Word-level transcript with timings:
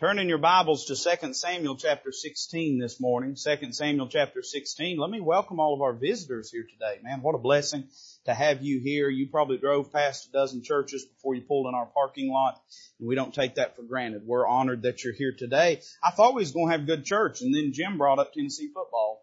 Turn 0.00 0.18
in 0.18 0.30
your 0.30 0.38
Bibles 0.38 0.86
to 0.86 0.96
2 0.96 1.34
Samuel 1.34 1.76
chapter 1.76 2.10
16 2.10 2.78
this 2.78 3.00
morning. 3.00 3.36
2 3.36 3.72
Samuel 3.72 4.08
chapter 4.08 4.42
16. 4.42 4.96
Let 4.96 5.10
me 5.10 5.20
welcome 5.20 5.60
all 5.60 5.74
of 5.74 5.82
our 5.82 5.92
visitors 5.92 6.50
here 6.50 6.62
today. 6.62 6.98
Man, 7.02 7.20
what 7.20 7.34
a 7.34 7.38
blessing 7.38 7.84
to 8.24 8.32
have 8.32 8.62
you 8.62 8.80
here. 8.80 9.10
You 9.10 9.28
probably 9.28 9.58
drove 9.58 9.92
past 9.92 10.30
a 10.30 10.32
dozen 10.32 10.62
churches 10.62 11.04
before 11.04 11.34
you 11.34 11.42
pulled 11.42 11.66
in 11.66 11.74
our 11.74 11.84
parking 11.84 12.32
lot. 12.32 12.62
And 12.98 13.08
we 13.08 13.14
don't 13.14 13.34
take 13.34 13.56
that 13.56 13.76
for 13.76 13.82
granted. 13.82 14.22
We're 14.24 14.46
honored 14.46 14.84
that 14.84 15.04
you're 15.04 15.12
here 15.12 15.34
today. 15.36 15.82
I 16.02 16.12
thought 16.12 16.34
we 16.34 16.40
was 16.40 16.52
going 16.52 16.70
to 16.70 16.78
have 16.78 16.86
good 16.86 17.04
church 17.04 17.42
and 17.42 17.54
then 17.54 17.74
Jim 17.74 17.98
brought 17.98 18.18
up 18.18 18.32
Tennessee 18.32 18.70
football. 18.72 19.22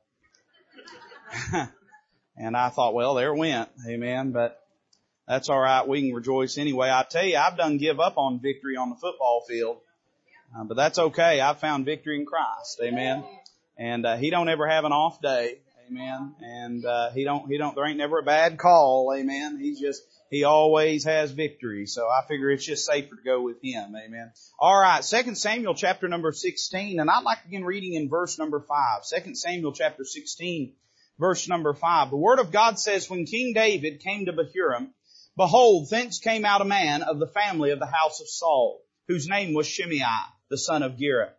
and 2.38 2.56
I 2.56 2.70
thought, 2.70 2.94
well, 2.94 3.16
there 3.16 3.34
went. 3.34 3.70
Amen. 3.90 4.32
But 4.32 4.60
that's 5.28 5.50
alright. 5.50 5.88
We 5.88 6.04
can 6.04 6.14
rejoice 6.14 6.60
anyway. 6.60 6.92
I 6.92 7.04
tell 7.10 7.26
you, 7.26 7.38
I've 7.38 7.58
done 7.58 7.80
give 7.80 8.00
up 8.00 8.20
on 8.20 8.40
victory 8.44 8.78
on 8.78 8.92
the 8.92 8.96
football 8.96 9.44
field. 9.50 9.80
Uh, 10.56 10.64
but 10.64 10.76
that's 10.76 11.00
okay. 11.00 11.40
I've 11.40 11.60
found 11.60 11.86
victory 11.86 12.20
in 12.20 12.26
Christ. 12.26 12.80
Amen. 12.82 13.24
And 13.78 14.06
uh, 14.06 14.18
He 14.18 14.30
don't 14.30 14.50
ever 14.50 14.68
have 14.68 14.86
an 14.86 14.92
off 14.92 15.22
day. 15.22 15.60
Amen. 15.90 16.36
And 16.42 16.86
uh, 16.86 17.12
He 17.12 17.24
don't. 17.24 17.50
He 17.50 17.58
don't. 17.58 17.76
There 17.76 17.86
ain't 17.86 17.98
never 17.98 18.20
a 18.20 18.24
bad 18.24 18.58
call. 18.58 19.14
Amen. 19.16 19.58
He's 19.60 19.80
just. 19.80 20.02
He 20.30 20.44
always 20.44 21.06
has 21.06 21.32
victory. 21.32 21.86
So 21.86 22.08
I 22.08 22.28
figure 22.28 22.52
it's 22.52 22.66
just 22.66 22.86
safer 22.86 23.16
to 23.16 23.22
go 23.24 23.42
with 23.42 23.64
Him. 23.64 23.96
Amen. 23.96 24.32
All 24.60 24.78
right. 24.78 25.02
Second 25.02 25.38
Samuel 25.38 25.74
chapter 25.74 26.10
number 26.10 26.34
sixteen, 26.34 27.00
and 27.00 27.10
I'd 27.10 27.24
like 27.24 27.44
to 27.44 27.48
begin 27.48 27.64
reading 27.64 27.94
in 27.94 28.10
verse 28.10 28.38
number 28.38 28.60
five. 28.60 29.04
Second 29.06 29.38
Samuel 29.38 29.72
chapter 29.72 30.04
sixteen, 30.04 30.74
verse 31.18 31.48
number 31.48 31.74
five. 31.74 32.10
The 32.10 32.18
Word 32.18 32.40
of 32.40 32.52
God 32.52 32.78
says, 32.78 33.10
when 33.10 33.26
King 33.26 33.54
David 33.54 34.02
came 34.02 34.26
to 34.26 34.34
Bahurim, 34.34 34.90
behold, 35.38 35.90
thence 35.90 36.20
came 36.20 36.44
out 36.44 36.62
a 36.62 36.66
man 36.66 37.04
of 37.04 37.20
the 37.20 37.28
family 37.28 37.72
of 37.72 37.80
the 37.80 37.86
house 37.86 38.20
of 38.20 38.28
Saul, 38.28 38.82
whose 39.08 39.30
name 39.30 39.54
was 39.54 39.66
Shimei 39.66 40.04
the 40.50 40.58
son 40.58 40.84
of 40.84 40.98
Gera. 40.98 41.34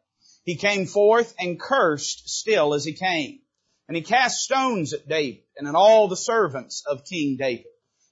He 0.44 0.56
came 0.56 0.86
forth 0.86 1.34
and 1.38 1.60
cursed 1.60 2.28
still 2.28 2.74
as 2.74 2.84
he 2.84 2.95
came. 2.95 3.40
And 3.87 3.96
he 3.96 4.02
cast 4.02 4.42
stones 4.42 4.92
at 4.92 5.09
David 5.09 5.42
and 5.56 5.66
at 5.66 5.74
all 5.74 6.09
the 6.09 6.16
servants 6.16 6.82
of 6.87 7.04
King 7.04 7.37
David. 7.38 7.66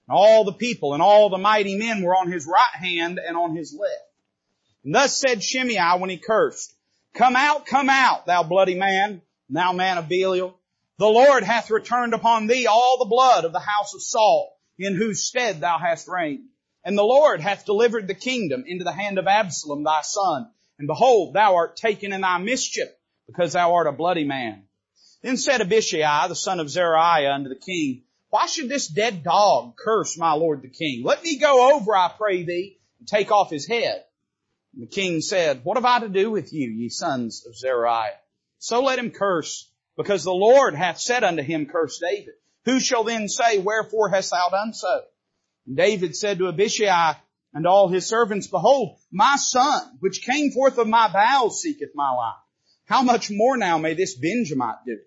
And 0.08 0.16
all 0.16 0.44
the 0.44 0.52
people 0.52 0.94
and 0.94 1.02
all 1.02 1.28
the 1.28 1.38
mighty 1.38 1.76
men 1.76 2.02
were 2.02 2.16
on 2.16 2.30
his 2.30 2.46
right 2.46 2.74
hand 2.74 3.18
and 3.18 3.36
on 3.36 3.56
his 3.56 3.76
left. 3.78 4.02
And 4.84 4.94
thus 4.94 5.16
said 5.16 5.42
Shimei 5.42 5.98
when 5.98 6.10
he 6.10 6.18
cursed, 6.18 6.74
Come 7.14 7.36
out, 7.36 7.66
come 7.66 7.90
out, 7.90 8.26
thou 8.26 8.42
bloody 8.42 8.74
man, 8.74 9.22
thou 9.50 9.72
man 9.72 9.98
of 9.98 10.08
Belial. 10.08 10.58
The 10.98 11.08
Lord 11.08 11.42
hath 11.42 11.70
returned 11.70 12.14
upon 12.14 12.46
thee 12.46 12.66
all 12.66 12.98
the 12.98 13.08
blood 13.08 13.44
of 13.44 13.52
the 13.52 13.58
house 13.58 13.94
of 13.94 14.02
Saul, 14.02 14.56
in 14.78 14.94
whose 14.94 15.26
stead 15.26 15.60
thou 15.60 15.78
hast 15.78 16.08
reigned. 16.08 16.48
And 16.84 16.96
the 16.96 17.02
Lord 17.02 17.40
hath 17.40 17.66
delivered 17.66 18.06
the 18.06 18.14
kingdom 18.14 18.64
into 18.66 18.84
the 18.84 18.92
hand 18.92 19.18
of 19.18 19.26
Absalom 19.26 19.82
thy 19.82 20.02
son, 20.02 20.50
and 20.78 20.86
behold, 20.86 21.34
thou 21.34 21.56
art 21.56 21.76
taken 21.76 22.12
in 22.12 22.20
thy 22.20 22.38
mischief, 22.38 22.88
because 23.26 23.52
thou 23.52 23.74
art 23.74 23.86
a 23.86 23.92
bloody 23.92 24.24
man. 24.24 24.64
Then 25.22 25.36
said 25.36 25.60
Abishai, 25.60 26.28
the 26.28 26.34
son 26.34 26.60
of 26.60 26.70
Zeruiah, 26.70 27.32
unto 27.32 27.48
the 27.48 27.56
king, 27.56 28.04
Why 28.30 28.46
should 28.46 28.68
this 28.68 28.86
dead 28.86 29.24
dog 29.24 29.76
curse 29.76 30.18
my 30.18 30.32
lord 30.32 30.62
the 30.62 30.68
king? 30.68 31.02
Let 31.02 31.22
me 31.22 31.38
go 31.38 31.74
over, 31.74 31.96
I 31.96 32.12
pray 32.16 32.44
thee, 32.44 32.78
and 32.98 33.08
take 33.08 33.32
off 33.32 33.50
his 33.50 33.66
head. 33.66 34.04
And 34.74 34.82
the 34.82 34.86
king 34.86 35.20
said, 35.22 35.60
What 35.64 35.78
have 35.78 35.84
I 35.84 36.00
to 36.00 36.08
do 36.08 36.30
with 36.30 36.52
you, 36.52 36.68
ye 36.68 36.88
sons 36.90 37.46
of 37.46 37.56
Zeruiah? 37.56 38.18
So 38.58 38.82
let 38.82 38.98
him 38.98 39.10
curse, 39.10 39.70
because 39.96 40.24
the 40.24 40.32
Lord 40.32 40.74
hath 40.74 41.00
said 41.00 41.24
unto 41.24 41.42
him, 41.42 41.66
Curse 41.66 41.98
David. 41.98 42.34
Who 42.66 42.80
shall 42.80 43.04
then 43.04 43.28
say, 43.28 43.58
Wherefore 43.58 44.10
hast 44.10 44.30
thou 44.32 44.48
done 44.50 44.74
so? 44.74 45.02
And 45.66 45.76
David 45.76 46.14
said 46.14 46.38
to 46.38 46.48
Abishai, 46.48 47.16
and 47.56 47.66
all 47.66 47.88
his 47.88 48.06
servants, 48.06 48.48
behold, 48.48 48.98
my 49.10 49.36
son, 49.36 49.96
which 50.00 50.20
came 50.20 50.50
forth 50.50 50.76
of 50.76 50.86
my 50.86 51.10
bowels, 51.10 51.62
seeketh 51.62 51.92
my 51.94 52.10
life. 52.10 52.36
How 52.84 53.02
much 53.02 53.30
more 53.30 53.56
now 53.56 53.78
may 53.78 53.94
this 53.94 54.14
Benjamite 54.14 54.84
do? 54.84 54.98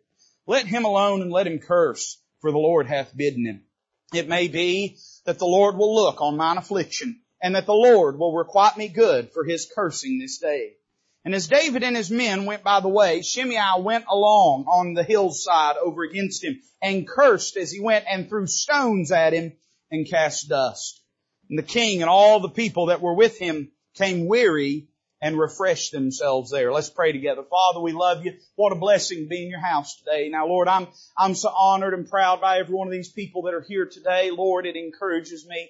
Let 0.48 0.66
him 0.66 0.84
alone 0.84 1.22
and 1.22 1.32
let 1.32 1.46
him 1.46 1.60
curse, 1.60 2.20
for 2.42 2.52
the 2.52 2.58
Lord 2.58 2.88
hath 2.88 3.16
bidden 3.16 3.46
him. 3.46 3.66
It 4.16 4.28
may 4.28 4.48
be 4.48 4.98
that 5.26 5.38
the 5.38 5.46
Lord 5.46 5.78
will 5.78 5.94
look 5.94 6.22
on 6.22 6.38
mine 6.38 6.58
affliction, 6.58 7.22
and 7.40 7.54
that 7.54 7.68
the 7.68 7.74
Lord 7.74 8.18
will 8.18 8.36
requite 8.36 8.78
me 8.78 8.88
good 8.88 9.32
for 9.32 9.44
his 9.44 9.72
cursing 9.72 10.18
this 10.18 10.40
day. 10.40 10.72
And 11.24 11.36
as 11.36 11.48
David 11.48 11.84
and 11.84 11.96
his 11.96 12.10
men 12.10 12.46
went 12.46 12.64
by 12.64 12.80
the 12.80 12.88
way, 12.88 13.22
Shimei 13.22 13.80
went 13.80 14.06
along 14.10 14.66
on 14.68 14.96
the 14.96 15.04
hillside 15.04 15.78
over 15.78 16.02
against 16.02 16.44
him, 16.44 16.60
and 16.82 17.08
cursed 17.08 17.58
as 17.58 17.72
he 17.72 17.80
went, 17.80 18.06
and 18.10 18.28
threw 18.28 18.48
stones 18.48 19.12
at 19.12 19.34
him, 19.34 19.54
and 19.92 20.10
cast 20.10 20.50
dust. 20.50 20.99
And 21.50 21.58
the 21.58 21.64
king 21.64 22.02
and 22.02 22.10
all 22.10 22.40
the 22.40 22.50
people 22.50 22.88
that 22.88 23.02
were 23.02 23.14
with 23.14 23.38
him 23.38 23.72
came 23.96 24.28
weary 24.28 24.88
and 25.22 25.38
refreshed 25.38 25.92
themselves 25.92 26.52
there. 26.52 26.72
Let's 26.72 26.90
pray 26.90 27.12
together. 27.12 27.44
Father, 27.44 27.82
we 27.82 27.92
love 27.92 28.24
you. 28.24 28.34
What 28.56 28.72
a 28.72 28.76
blessing 28.76 29.24
to 29.24 29.28
be 29.28 29.44
in 29.44 29.50
your 29.50 29.60
house 29.60 29.98
today. 29.98 30.30
Now, 30.30 30.48
Lord, 30.48 30.68
I'm, 30.68 30.88
I'm 31.18 31.36
so 31.36 31.50
honored 31.50 31.94
and 31.94 32.10
proud 32.10 32.40
by 32.40 32.60
every 32.60 32.74
one 32.74 32.88
of 32.88 32.94
these 32.94 33.12
people 33.12 33.44
that 33.44 33.54
are 33.54 33.66
here 33.68 33.86
today. 33.86 34.32
Lord, 34.32 34.66
it 34.66 34.78
encourages 34.78 35.46
me. 35.46 35.70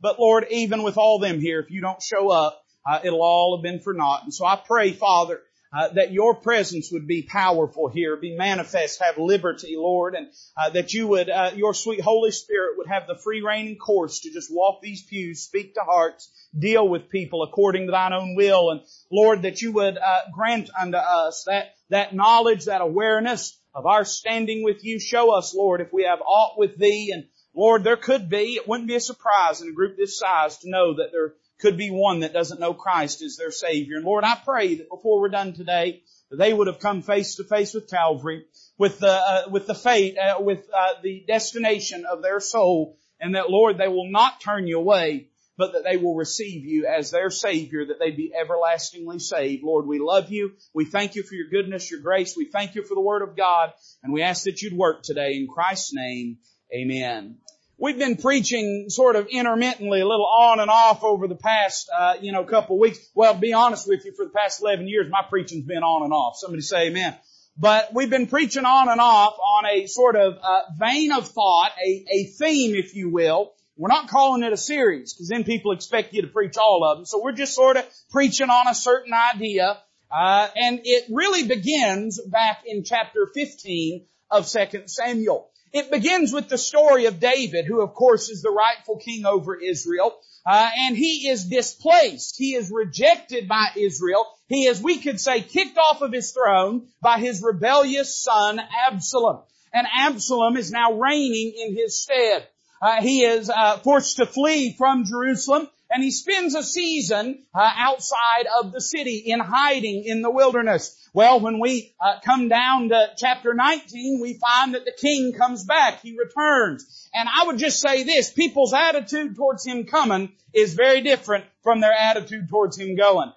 But 0.00 0.18
Lord, 0.18 0.46
even 0.50 0.82
with 0.82 0.98
all 0.98 1.18
them 1.18 1.40
here, 1.40 1.60
if 1.60 1.70
you 1.70 1.80
don't 1.80 2.02
show 2.02 2.30
up, 2.30 2.62
uh, 2.86 3.00
it'll 3.04 3.22
all 3.22 3.56
have 3.56 3.62
been 3.62 3.80
for 3.80 3.94
naught. 3.94 4.24
And 4.24 4.34
so 4.34 4.44
I 4.44 4.56
pray, 4.56 4.92
Father, 4.92 5.40
uh, 5.72 5.88
that 5.94 6.12
your 6.12 6.34
presence 6.34 6.90
would 6.92 7.06
be 7.06 7.22
powerful 7.22 7.88
here, 7.88 8.16
be 8.16 8.36
manifest, 8.36 9.00
have 9.00 9.18
liberty, 9.18 9.74
Lord, 9.76 10.14
and 10.14 10.28
uh, 10.56 10.70
that 10.70 10.92
you 10.92 11.06
would, 11.08 11.30
uh, 11.30 11.52
your 11.54 11.74
sweet 11.74 12.00
Holy 12.00 12.32
Spirit 12.32 12.76
would 12.76 12.88
have 12.88 13.06
the 13.06 13.16
free 13.22 13.40
rein 13.40 13.68
and 13.68 13.80
course 13.80 14.20
to 14.20 14.32
just 14.32 14.52
walk 14.52 14.80
these 14.82 15.02
pews, 15.02 15.42
speak 15.42 15.74
to 15.74 15.80
hearts, 15.80 16.30
deal 16.58 16.88
with 16.88 17.08
people 17.08 17.42
according 17.42 17.86
to 17.86 17.92
thine 17.92 18.12
own 18.12 18.34
will, 18.34 18.70
and 18.70 18.80
Lord, 19.12 19.42
that 19.42 19.62
you 19.62 19.72
would 19.72 19.96
uh, 19.96 20.20
grant 20.32 20.70
unto 20.78 20.98
us 20.98 21.44
that 21.46 21.74
that 21.90 22.14
knowledge, 22.14 22.64
that 22.64 22.80
awareness 22.80 23.58
of 23.74 23.86
our 23.86 24.04
standing 24.04 24.64
with 24.64 24.84
you. 24.84 24.98
Show 24.98 25.32
us, 25.36 25.54
Lord, 25.54 25.80
if 25.80 25.92
we 25.92 26.04
have 26.04 26.20
aught 26.20 26.58
with 26.58 26.76
thee, 26.76 27.12
and 27.12 27.26
Lord, 27.54 27.84
there 27.84 27.96
could 27.96 28.28
be, 28.28 28.54
it 28.54 28.66
wouldn't 28.68 28.88
be 28.88 28.94
a 28.94 29.00
surprise 29.00 29.60
in 29.60 29.68
a 29.68 29.72
group 29.72 29.96
this 29.96 30.18
size 30.18 30.58
to 30.58 30.70
know 30.70 30.94
that 30.94 31.10
there 31.12 31.34
could 31.60 31.76
be 31.76 31.90
one 31.90 32.20
that 32.20 32.32
doesn't 32.32 32.60
know 32.60 32.74
Christ 32.74 33.22
as 33.22 33.36
their 33.36 33.50
Savior. 33.50 33.96
And 33.96 34.04
Lord, 34.04 34.24
I 34.24 34.36
pray 34.44 34.76
that 34.76 34.88
before 34.88 35.20
we're 35.20 35.28
done 35.28 35.52
today, 35.52 36.02
that 36.30 36.36
they 36.36 36.52
would 36.52 36.66
have 36.66 36.78
come 36.78 37.02
face 37.02 37.36
to 37.36 37.44
face 37.44 37.74
with 37.74 37.90
Calvary, 37.90 38.44
with 38.78 38.98
the, 38.98 39.12
uh, 39.12 39.42
with 39.50 39.66
the 39.66 39.74
fate, 39.74 40.16
uh, 40.16 40.40
with 40.40 40.68
uh, 40.72 40.94
the 41.02 41.24
destination 41.26 42.04
of 42.10 42.22
their 42.22 42.40
soul, 42.40 42.96
and 43.20 43.34
that 43.34 43.50
Lord, 43.50 43.78
they 43.78 43.88
will 43.88 44.10
not 44.10 44.40
turn 44.40 44.66
you 44.66 44.78
away, 44.78 45.28
but 45.58 45.74
that 45.74 45.84
they 45.84 45.98
will 45.98 46.14
receive 46.14 46.64
you 46.64 46.86
as 46.86 47.10
their 47.10 47.28
Savior, 47.28 47.84
that 47.86 47.98
they 47.98 48.12
be 48.12 48.32
everlastingly 48.34 49.18
saved. 49.18 49.62
Lord, 49.62 49.86
we 49.86 49.98
love 49.98 50.30
you. 50.30 50.52
We 50.72 50.86
thank 50.86 51.16
you 51.16 51.22
for 51.22 51.34
your 51.34 51.48
goodness, 51.48 51.90
your 51.90 52.00
grace. 52.00 52.34
We 52.36 52.46
thank 52.46 52.74
you 52.74 52.82
for 52.82 52.94
the 52.94 53.00
Word 53.00 53.22
of 53.22 53.36
God, 53.36 53.72
and 54.02 54.12
we 54.12 54.22
ask 54.22 54.44
that 54.44 54.62
you'd 54.62 54.72
work 54.72 55.02
today 55.02 55.34
in 55.34 55.48
Christ's 55.48 55.92
name. 55.92 56.38
Amen. 56.74 57.36
We've 57.80 57.96
been 57.96 58.16
preaching 58.16 58.90
sort 58.90 59.16
of 59.16 59.28
intermittently, 59.28 60.02
a 60.02 60.06
little 60.06 60.26
on 60.26 60.60
and 60.60 60.70
off 60.70 61.02
over 61.02 61.26
the 61.26 61.34
past, 61.34 61.88
uh, 61.98 62.16
you 62.20 62.30
know, 62.30 62.44
couple 62.44 62.76
of 62.76 62.80
weeks. 62.80 62.98
Well, 63.14 63.32
be 63.32 63.54
honest 63.54 63.88
with 63.88 64.04
you, 64.04 64.12
for 64.12 64.26
the 64.26 64.30
past 64.30 64.60
11 64.60 64.86
years, 64.86 65.06
my 65.10 65.22
preaching's 65.26 65.64
been 65.64 65.82
on 65.82 66.02
and 66.02 66.12
off. 66.12 66.36
Somebody 66.36 66.60
say 66.60 66.88
amen. 66.88 67.16
But 67.56 67.94
we've 67.94 68.10
been 68.10 68.26
preaching 68.26 68.66
on 68.66 68.90
and 68.90 69.00
off 69.00 69.32
on 69.38 69.64
a 69.64 69.86
sort 69.86 70.16
of 70.16 70.36
uh, 70.42 70.60
vein 70.78 71.10
of 71.10 71.26
thought, 71.28 71.70
a, 71.82 72.04
a 72.12 72.24
theme, 72.24 72.74
if 72.74 72.94
you 72.94 73.08
will. 73.08 73.54
We're 73.78 73.88
not 73.88 74.08
calling 74.08 74.42
it 74.42 74.52
a 74.52 74.58
series, 74.58 75.14
because 75.14 75.28
then 75.28 75.44
people 75.44 75.72
expect 75.72 76.12
you 76.12 76.20
to 76.20 76.28
preach 76.28 76.58
all 76.58 76.84
of 76.84 76.98
them. 76.98 77.06
So 77.06 77.22
we're 77.22 77.32
just 77.32 77.54
sort 77.54 77.78
of 77.78 77.86
preaching 78.10 78.50
on 78.50 78.68
a 78.68 78.74
certain 78.74 79.14
idea. 79.14 79.78
Uh, 80.10 80.48
and 80.54 80.80
it 80.84 81.06
really 81.10 81.48
begins 81.48 82.20
back 82.20 82.64
in 82.66 82.84
chapter 82.84 83.26
15 83.32 84.04
of 84.30 84.46
2 84.46 84.82
Samuel. 84.84 85.49
It 85.72 85.90
begins 85.90 86.32
with 86.32 86.48
the 86.48 86.58
story 86.58 87.06
of 87.06 87.20
David, 87.20 87.66
who 87.66 87.80
of 87.80 87.94
course 87.94 88.28
is 88.28 88.42
the 88.42 88.50
rightful 88.50 88.96
king 88.96 89.24
over 89.24 89.54
Israel. 89.54 90.18
Uh, 90.44 90.70
and 90.78 90.96
he 90.96 91.28
is 91.28 91.44
displaced. 91.44 92.36
He 92.38 92.54
is 92.54 92.70
rejected 92.70 93.46
by 93.46 93.68
Israel. 93.76 94.26
He 94.48 94.66
is, 94.66 94.82
we 94.82 94.98
could 94.98 95.20
say, 95.20 95.42
kicked 95.42 95.78
off 95.78 96.02
of 96.02 96.12
his 96.12 96.32
throne 96.32 96.88
by 97.00 97.18
his 97.18 97.42
rebellious 97.42 98.16
son 98.20 98.60
Absalom. 98.88 99.42
And 99.72 99.86
Absalom 99.96 100.56
is 100.56 100.72
now 100.72 100.94
reigning 100.94 101.52
in 101.56 101.76
his 101.76 102.02
stead. 102.02 102.48
Uh, 102.82 103.02
he 103.02 103.22
is 103.22 103.50
uh, 103.50 103.76
forced 103.78 104.16
to 104.16 104.26
flee 104.26 104.74
from 104.76 105.04
Jerusalem 105.04 105.68
and 105.90 106.02
he 106.02 106.10
spends 106.10 106.54
a 106.54 106.62
season 106.62 107.44
uh, 107.54 107.70
outside 107.76 108.46
of 108.60 108.72
the 108.72 108.80
city 108.80 109.16
in 109.26 109.40
hiding 109.40 110.04
in 110.04 110.22
the 110.22 110.30
wilderness. 110.30 110.96
Well, 111.12 111.40
when 111.40 111.58
we 111.58 111.94
uh, 112.00 112.20
come 112.24 112.48
down 112.48 112.90
to 112.90 113.08
chapter 113.16 113.52
19, 113.52 114.20
we 114.20 114.34
find 114.34 114.74
that 114.74 114.84
the 114.84 114.92
king 114.92 115.32
comes 115.32 115.64
back. 115.64 116.00
He 116.00 116.16
returns. 116.16 117.08
And 117.12 117.28
I 117.28 117.46
would 117.46 117.58
just 117.58 117.80
say 117.80 118.04
this, 118.04 118.30
people's 118.30 118.72
attitude 118.72 119.34
towards 119.34 119.66
him 119.66 119.84
coming 119.84 120.32
is 120.54 120.74
very 120.74 121.00
different 121.00 121.44
from 121.62 121.80
their 121.80 121.92
attitude 121.92 122.48
towards 122.48 122.78
him 122.78 122.96
going. 122.96 123.32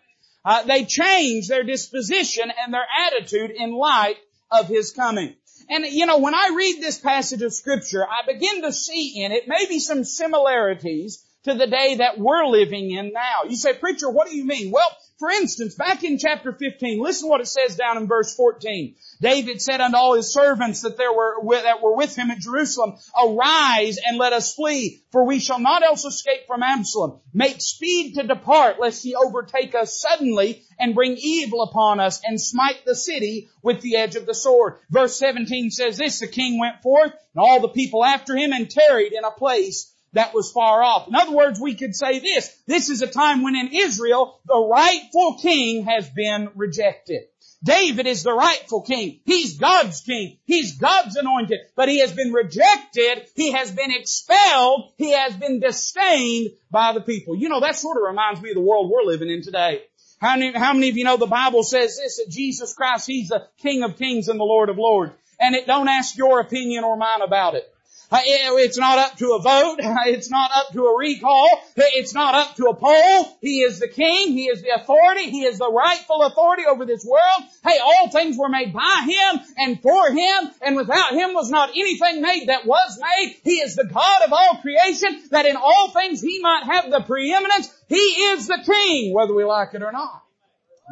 Uh, 0.45 0.63
they 0.63 0.85
change 0.85 1.47
their 1.47 1.63
disposition 1.63 2.51
and 2.63 2.73
their 2.73 2.85
attitude 3.07 3.49
in 3.51 3.73
light 3.73 4.17
of 4.51 4.67
his 4.67 4.91
coming. 4.91 5.35
And 5.69 5.85
you 5.85 6.05
know, 6.05 6.19
when 6.19 6.35
I 6.35 6.53
read 6.55 6.81
this 6.81 6.99
passage 6.99 7.41
of 7.41 7.53
scripture, 7.53 8.05
I 8.05 8.31
begin 8.31 8.61
to 8.63 8.73
see 8.73 9.23
in 9.23 9.31
it 9.31 9.47
maybe 9.47 9.79
some 9.79 10.03
similarities 10.03 11.23
to 11.43 11.53
the 11.53 11.67
day 11.67 11.95
that 11.95 12.17
we're 12.17 12.45
living 12.45 12.91
in 12.91 13.11
now. 13.13 13.43
You 13.49 13.55
say, 13.55 13.73
preacher, 13.73 14.09
what 14.09 14.29
do 14.29 14.35
you 14.35 14.45
mean? 14.45 14.71
Well, 14.71 14.89
For 15.23 15.29
instance, 15.29 15.75
back 15.75 16.03
in 16.03 16.17
chapter 16.17 16.51
15, 16.51 17.01
listen 17.01 17.29
what 17.29 17.39
it 17.39 17.47
says 17.47 17.77
down 17.77 17.95
in 17.97 18.07
verse 18.07 18.35
14. 18.35 18.95
David 19.21 19.61
said 19.61 19.79
unto 19.79 19.95
all 19.95 20.15
his 20.15 20.33
servants 20.33 20.81
that 20.81 20.97
there 20.97 21.13
were, 21.13 21.35
that 21.61 21.81
were 21.81 21.95
with 21.95 22.13
him 22.13 22.29
at 22.29 22.39
Jerusalem, 22.39 22.95
arise 23.17 23.99
and 24.05 24.17
let 24.17 24.33
us 24.33 24.53
flee, 24.53 25.01
for 25.11 25.25
we 25.25 25.39
shall 25.39 25.59
not 25.59 25.81
else 25.81 26.03
escape 26.03 26.47
from 26.47 26.61
Absalom. 26.61 27.21
Make 27.33 27.61
speed 27.61 28.15
to 28.15 28.23
depart, 28.23 28.81
lest 28.81 29.03
he 29.03 29.15
overtake 29.15 29.75
us 29.75 30.01
suddenly 30.01 30.63
and 30.77 30.95
bring 30.95 31.15
evil 31.17 31.61
upon 31.61 32.01
us 32.01 32.19
and 32.25 32.41
smite 32.41 32.83
the 32.85 32.95
city 32.95 33.49
with 33.61 33.79
the 33.79 33.95
edge 33.95 34.15
of 34.15 34.25
the 34.25 34.33
sword. 34.33 34.79
Verse 34.89 35.17
17 35.17 35.69
says 35.71 35.95
this, 35.97 36.19
the 36.19 36.27
king 36.27 36.59
went 36.59 36.81
forth 36.81 37.13
and 37.33 37.41
all 37.41 37.61
the 37.61 37.69
people 37.69 38.03
after 38.03 38.35
him 38.35 38.51
and 38.51 38.69
tarried 38.69 39.13
in 39.13 39.23
a 39.23 39.31
place 39.31 39.92
that 40.13 40.33
was 40.33 40.51
far 40.51 40.81
off. 40.83 41.07
In 41.07 41.15
other 41.15 41.31
words, 41.31 41.59
we 41.59 41.75
could 41.75 41.95
say 41.95 42.19
this. 42.19 42.55
This 42.67 42.89
is 42.89 43.01
a 43.01 43.07
time 43.07 43.43
when 43.43 43.55
in 43.55 43.69
Israel, 43.73 44.39
the 44.45 44.59
rightful 44.59 45.39
king 45.41 45.85
has 45.85 46.09
been 46.09 46.49
rejected. 46.55 47.23
David 47.63 48.07
is 48.07 48.23
the 48.23 48.33
rightful 48.33 48.81
king. 48.81 49.21
He's 49.23 49.57
God's 49.57 50.01
king. 50.01 50.37
He's 50.43 50.77
God's 50.77 51.15
anointed. 51.15 51.59
But 51.75 51.87
he 51.87 51.99
has 51.99 52.11
been 52.11 52.33
rejected. 52.33 53.27
He 53.35 53.53
has 53.53 53.71
been 53.71 53.91
expelled. 53.91 54.91
He 54.97 55.13
has 55.13 55.33
been 55.35 55.61
disdained 55.61 56.51
by 56.69 56.93
the 56.93 57.01
people. 57.01 57.35
You 57.35 57.47
know, 57.47 57.61
that 57.61 57.77
sort 57.77 57.97
of 57.97 58.03
reminds 58.05 58.41
me 58.41 58.49
of 58.49 58.55
the 58.55 58.61
world 58.61 58.91
we're 58.91 59.09
living 59.09 59.29
in 59.29 59.41
today. 59.41 59.83
How 60.19 60.35
many, 60.37 60.57
how 60.57 60.73
many 60.73 60.89
of 60.89 60.97
you 60.97 61.05
know 61.05 61.17
the 61.17 61.25
Bible 61.25 61.63
says 61.63 61.97
this, 61.97 62.17
that 62.17 62.29
Jesus 62.29 62.73
Christ, 62.73 63.07
He's 63.07 63.29
the 63.29 63.47
King 63.57 63.83
of 63.83 63.97
Kings 63.97 64.27
and 64.27 64.39
the 64.39 64.45
Lord 64.45 64.69
of 64.69 64.77
Lords. 64.77 65.13
And 65.39 65.55
it 65.55 65.65
don't 65.65 65.87
ask 65.87 66.17
your 66.17 66.39
opinion 66.39 66.83
or 66.83 66.97
mine 66.97 67.21
about 67.21 67.55
it. 67.55 67.72
It's 68.15 68.77
not 68.77 68.97
up 68.97 69.17
to 69.17 69.33
a 69.33 69.41
vote. 69.41 69.79
It's 70.05 70.29
not 70.29 70.51
up 70.53 70.73
to 70.73 70.85
a 70.85 70.97
recall. 70.97 71.49
It's 71.75 72.13
not 72.13 72.35
up 72.35 72.55
to 72.57 72.65
a 72.65 72.75
poll. 72.75 73.37
He 73.41 73.61
is 73.61 73.79
the 73.79 73.87
king. 73.87 74.33
He 74.33 74.45
is 74.45 74.61
the 74.61 74.69
authority. 74.69 75.31
He 75.31 75.43
is 75.43 75.57
the 75.57 75.71
rightful 75.71 76.21
authority 76.23 76.63
over 76.69 76.85
this 76.85 77.05
world. 77.05 77.49
Hey, 77.63 77.79
all 77.83 78.09
things 78.09 78.37
were 78.37 78.49
made 78.49 78.73
by 78.73 79.07
Him 79.07 79.41
and 79.57 79.81
for 79.81 80.11
Him 80.11 80.51
and 80.61 80.75
without 80.75 81.13
Him 81.13 81.33
was 81.33 81.49
not 81.49 81.69
anything 81.69 82.21
made 82.21 82.49
that 82.49 82.65
was 82.65 82.99
made. 82.99 83.35
He 83.43 83.55
is 83.55 83.75
the 83.75 83.85
God 83.85 84.23
of 84.25 84.33
all 84.33 84.59
creation 84.61 85.21
that 85.31 85.45
in 85.45 85.55
all 85.55 85.89
things 85.89 86.21
He 86.21 86.39
might 86.41 86.63
have 86.65 86.91
the 86.91 87.01
preeminence. 87.01 87.73
He 87.87 87.95
is 87.95 88.47
the 88.47 88.59
king, 88.65 89.13
whether 89.13 89.33
we 89.33 89.43
like 89.43 89.73
it 89.73 89.81
or 89.81 89.91
not. 89.91 90.23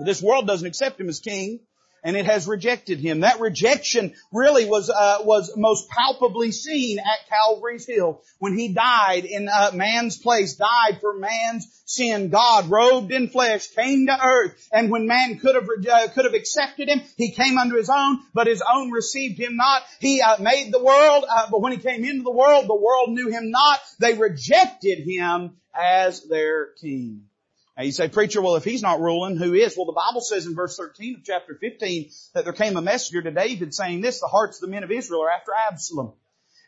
This 0.05 0.21
world 0.21 0.47
doesn't 0.47 0.67
accept 0.67 0.99
Him 0.99 1.09
as 1.09 1.19
king 1.19 1.59
and 2.03 2.15
it 2.15 2.25
has 2.25 2.47
rejected 2.47 2.99
him. 2.99 3.21
That 3.21 3.39
rejection 3.39 4.13
really 4.31 4.65
was 4.65 4.89
uh, 4.89 5.19
was 5.21 5.51
most 5.55 5.89
palpably 5.89 6.51
seen 6.51 6.99
at 6.99 7.29
Calvary's 7.29 7.85
Hill 7.85 8.21
when 8.39 8.57
he 8.57 8.73
died 8.73 9.25
in 9.25 9.47
uh, 9.47 9.71
man's 9.73 10.17
place, 10.17 10.55
died 10.55 10.99
for 10.99 11.13
man's 11.17 11.67
sin. 11.85 12.29
God, 12.29 12.69
robed 12.69 13.11
in 13.11 13.29
flesh, 13.29 13.67
came 13.67 14.07
to 14.07 14.25
earth, 14.25 14.67
and 14.71 14.89
when 14.89 15.07
man 15.07 15.39
could 15.39 15.55
have 15.55 15.67
uh, 15.67 16.07
could 16.09 16.25
have 16.25 16.33
accepted 16.33 16.89
him, 16.89 17.01
he 17.17 17.31
came 17.31 17.57
unto 17.57 17.75
his 17.75 17.89
own, 17.89 18.19
but 18.33 18.47
his 18.47 18.63
own 18.67 18.91
received 18.91 19.39
him 19.39 19.55
not. 19.55 19.83
He 19.99 20.21
uh, 20.21 20.37
made 20.39 20.71
the 20.71 20.83
world, 20.83 21.25
uh, 21.29 21.47
but 21.51 21.61
when 21.61 21.71
he 21.71 21.77
came 21.77 22.03
into 22.03 22.23
the 22.23 22.31
world, 22.31 22.67
the 22.67 22.75
world 22.75 23.09
knew 23.09 23.29
him 23.29 23.51
not. 23.51 23.79
They 23.99 24.13
rejected 24.13 24.99
him 24.99 25.57
as 25.75 26.23
their 26.23 26.67
king. 26.81 27.23
You 27.85 27.91
say, 27.91 28.07
preacher, 28.09 28.41
well 28.41 28.55
if 28.55 28.63
he's 28.63 28.81
not 28.81 28.99
ruling, 28.99 29.37
who 29.37 29.53
is? 29.53 29.75
Well 29.75 29.85
the 29.85 29.93
Bible 29.93 30.21
says 30.21 30.45
in 30.45 30.55
verse 30.55 30.77
13 30.77 31.15
of 31.15 31.23
chapter 31.23 31.55
15 31.59 32.09
that 32.33 32.43
there 32.43 32.53
came 32.53 32.77
a 32.77 32.81
messenger 32.81 33.21
to 33.21 33.31
David 33.31 33.73
saying 33.73 34.01
this, 34.01 34.19
the 34.19 34.27
hearts 34.27 34.57
of 34.57 34.61
the 34.61 34.71
men 34.71 34.83
of 34.83 34.91
Israel 34.91 35.23
are 35.23 35.31
after 35.31 35.51
Absalom. 35.69 36.13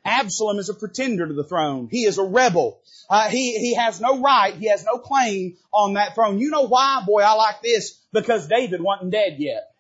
Absalom 0.05 0.59
is 0.59 0.69
a 0.69 0.73
pretender 0.73 1.27
to 1.27 1.33
the 1.33 1.45
throne. 1.45 1.87
He 1.89 2.03
is 2.03 2.17
a 2.17 2.23
rebel. 2.23 2.81
Uh, 3.09 3.29
he, 3.29 3.57
he 3.57 3.75
has 3.75 4.01
no 4.01 4.21
right, 4.21 4.53
he 4.53 4.69
has 4.69 4.83
no 4.83 4.97
claim 4.97 5.57
on 5.71 5.93
that 5.93 6.15
throne. 6.15 6.39
You 6.39 6.49
know 6.49 6.67
why? 6.67 7.03
Boy, 7.05 7.21
I 7.21 7.33
like 7.33 7.61
this. 7.61 7.99
Because 8.11 8.47
David 8.47 8.81
wasn't 8.81 9.11
dead 9.11 9.35
yet. 9.39 9.71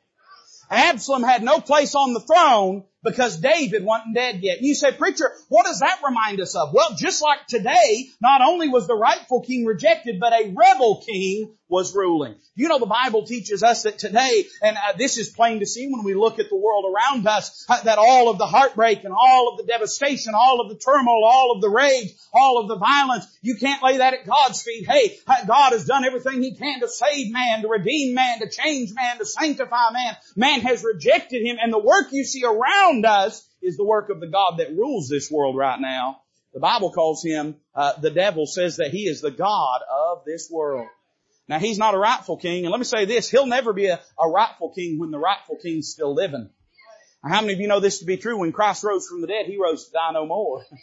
Absalom 0.69 1.23
had 1.23 1.43
no 1.43 1.59
place 1.59 1.93
on 1.93 2.13
the 2.13 2.19
throne 2.21 2.85
because 3.03 3.37
David 3.37 3.83
wasn't 3.83 4.15
dead 4.15 4.39
yet. 4.41 4.57
And 4.57 4.65
you 4.65 4.75
say, 4.75 4.91
preacher, 4.91 5.31
what 5.49 5.65
does 5.65 5.79
that 5.79 5.99
remind 6.05 6.39
us 6.41 6.55
of? 6.55 6.73
Well, 6.73 6.95
just 6.97 7.21
like 7.21 7.47
today, 7.47 8.07
not 8.21 8.41
only 8.41 8.69
was 8.69 8.87
the 8.87 8.95
rightful 8.95 9.41
king 9.41 9.65
rejected, 9.65 10.19
but 10.19 10.33
a 10.33 10.53
rebel 10.55 11.03
king 11.05 11.55
was 11.73 11.95
ruling. 11.95 12.35
You 12.55 12.67
know, 12.69 12.77
the 12.77 12.85
Bible 12.85 13.25
teaches 13.25 13.63
us 13.63 13.83
that 13.83 13.97
today, 13.97 14.45
and 14.61 14.77
uh, 14.77 14.93
this 14.95 15.17
is 15.17 15.29
plain 15.29 15.59
to 15.59 15.65
see 15.65 15.87
when 15.87 16.03
we 16.03 16.13
look 16.13 16.37
at 16.37 16.49
the 16.49 16.55
world 16.55 16.85
around 16.85 17.27
us, 17.27 17.65
uh, 17.67 17.81
that 17.81 17.97
all 17.97 18.29
of 18.29 18.37
the 18.37 18.45
heartbreak 18.45 19.03
and 19.03 19.13
all 19.13 19.49
of 19.51 19.57
the 19.57 19.65
devastation, 19.65 20.33
all 20.35 20.61
of 20.61 20.69
the 20.69 20.75
turmoil, 20.75 21.25
all 21.25 21.53
of 21.55 21.61
the 21.61 21.69
rage, 21.69 22.13
all 22.31 22.59
of 22.59 22.67
the 22.67 22.77
violence, 22.77 23.25
you 23.41 23.55
can't 23.55 23.81
lay 23.81 23.97
that 23.97 24.13
at 24.13 24.27
God's 24.27 24.61
feet. 24.61 24.87
Hey, 24.87 25.17
uh, 25.25 25.45
God 25.45 25.71
has 25.71 25.85
done 25.85 26.05
everything 26.05 26.43
He 26.43 26.53
can 26.53 26.79
to 26.81 26.87
save 26.87 27.33
man, 27.33 27.63
to 27.63 27.67
redeem 27.67 28.13
man, 28.13 28.39
to 28.39 28.49
change 28.49 28.93
man, 28.93 29.17
to 29.17 29.25
sanctify 29.25 29.91
man. 29.91 30.15
Man 30.35 30.61
has 30.61 30.83
rejected 30.83 31.43
Him, 31.43 31.57
and 31.59 31.73
the 31.73 31.79
work 31.79 32.09
you 32.11 32.23
see 32.23 32.43
around 32.43 32.92
us 33.05 33.47
is 33.61 33.77
the 33.77 33.85
work 33.85 34.09
of 34.09 34.19
the 34.19 34.27
God 34.27 34.57
that 34.57 34.75
rules 34.75 35.09
this 35.09 35.31
world 35.31 35.55
right 35.55 35.79
now. 35.79 36.21
The 36.53 36.59
Bible 36.59 36.91
calls 36.91 37.23
him, 37.23 37.55
uh, 37.73 37.93
the 37.99 38.11
devil 38.11 38.45
says 38.45 38.77
that 38.77 38.91
he 38.91 39.07
is 39.07 39.21
the 39.21 39.31
God 39.31 39.81
of 39.89 40.23
this 40.25 40.49
world. 40.51 40.87
Now 41.47 41.59
he's 41.59 41.79
not 41.79 41.95
a 41.95 41.97
rightful 41.97 42.37
king, 42.37 42.65
and 42.65 42.71
let 42.71 42.79
me 42.79 42.85
say 42.85 43.05
this, 43.05 43.29
he'll 43.29 43.47
never 43.47 43.73
be 43.73 43.87
a, 43.87 43.99
a 44.19 44.29
rightful 44.29 44.71
king 44.73 44.99
when 44.99 45.11
the 45.11 45.19
rightful 45.19 45.57
king's 45.57 45.89
still 45.89 46.13
living. 46.13 46.49
How 47.23 47.41
many 47.41 47.53
of 47.53 47.59
you 47.59 47.67
know 47.67 47.79
this 47.79 47.99
to 47.99 48.05
be 48.05 48.17
true? 48.17 48.37
When 48.37 48.51
Christ 48.51 48.83
rose 48.83 49.07
from 49.07 49.21
the 49.21 49.27
dead, 49.27 49.45
he 49.45 49.57
rose 49.57 49.85
to 49.85 49.91
die 49.91 50.11
no 50.13 50.25
more. 50.25 50.63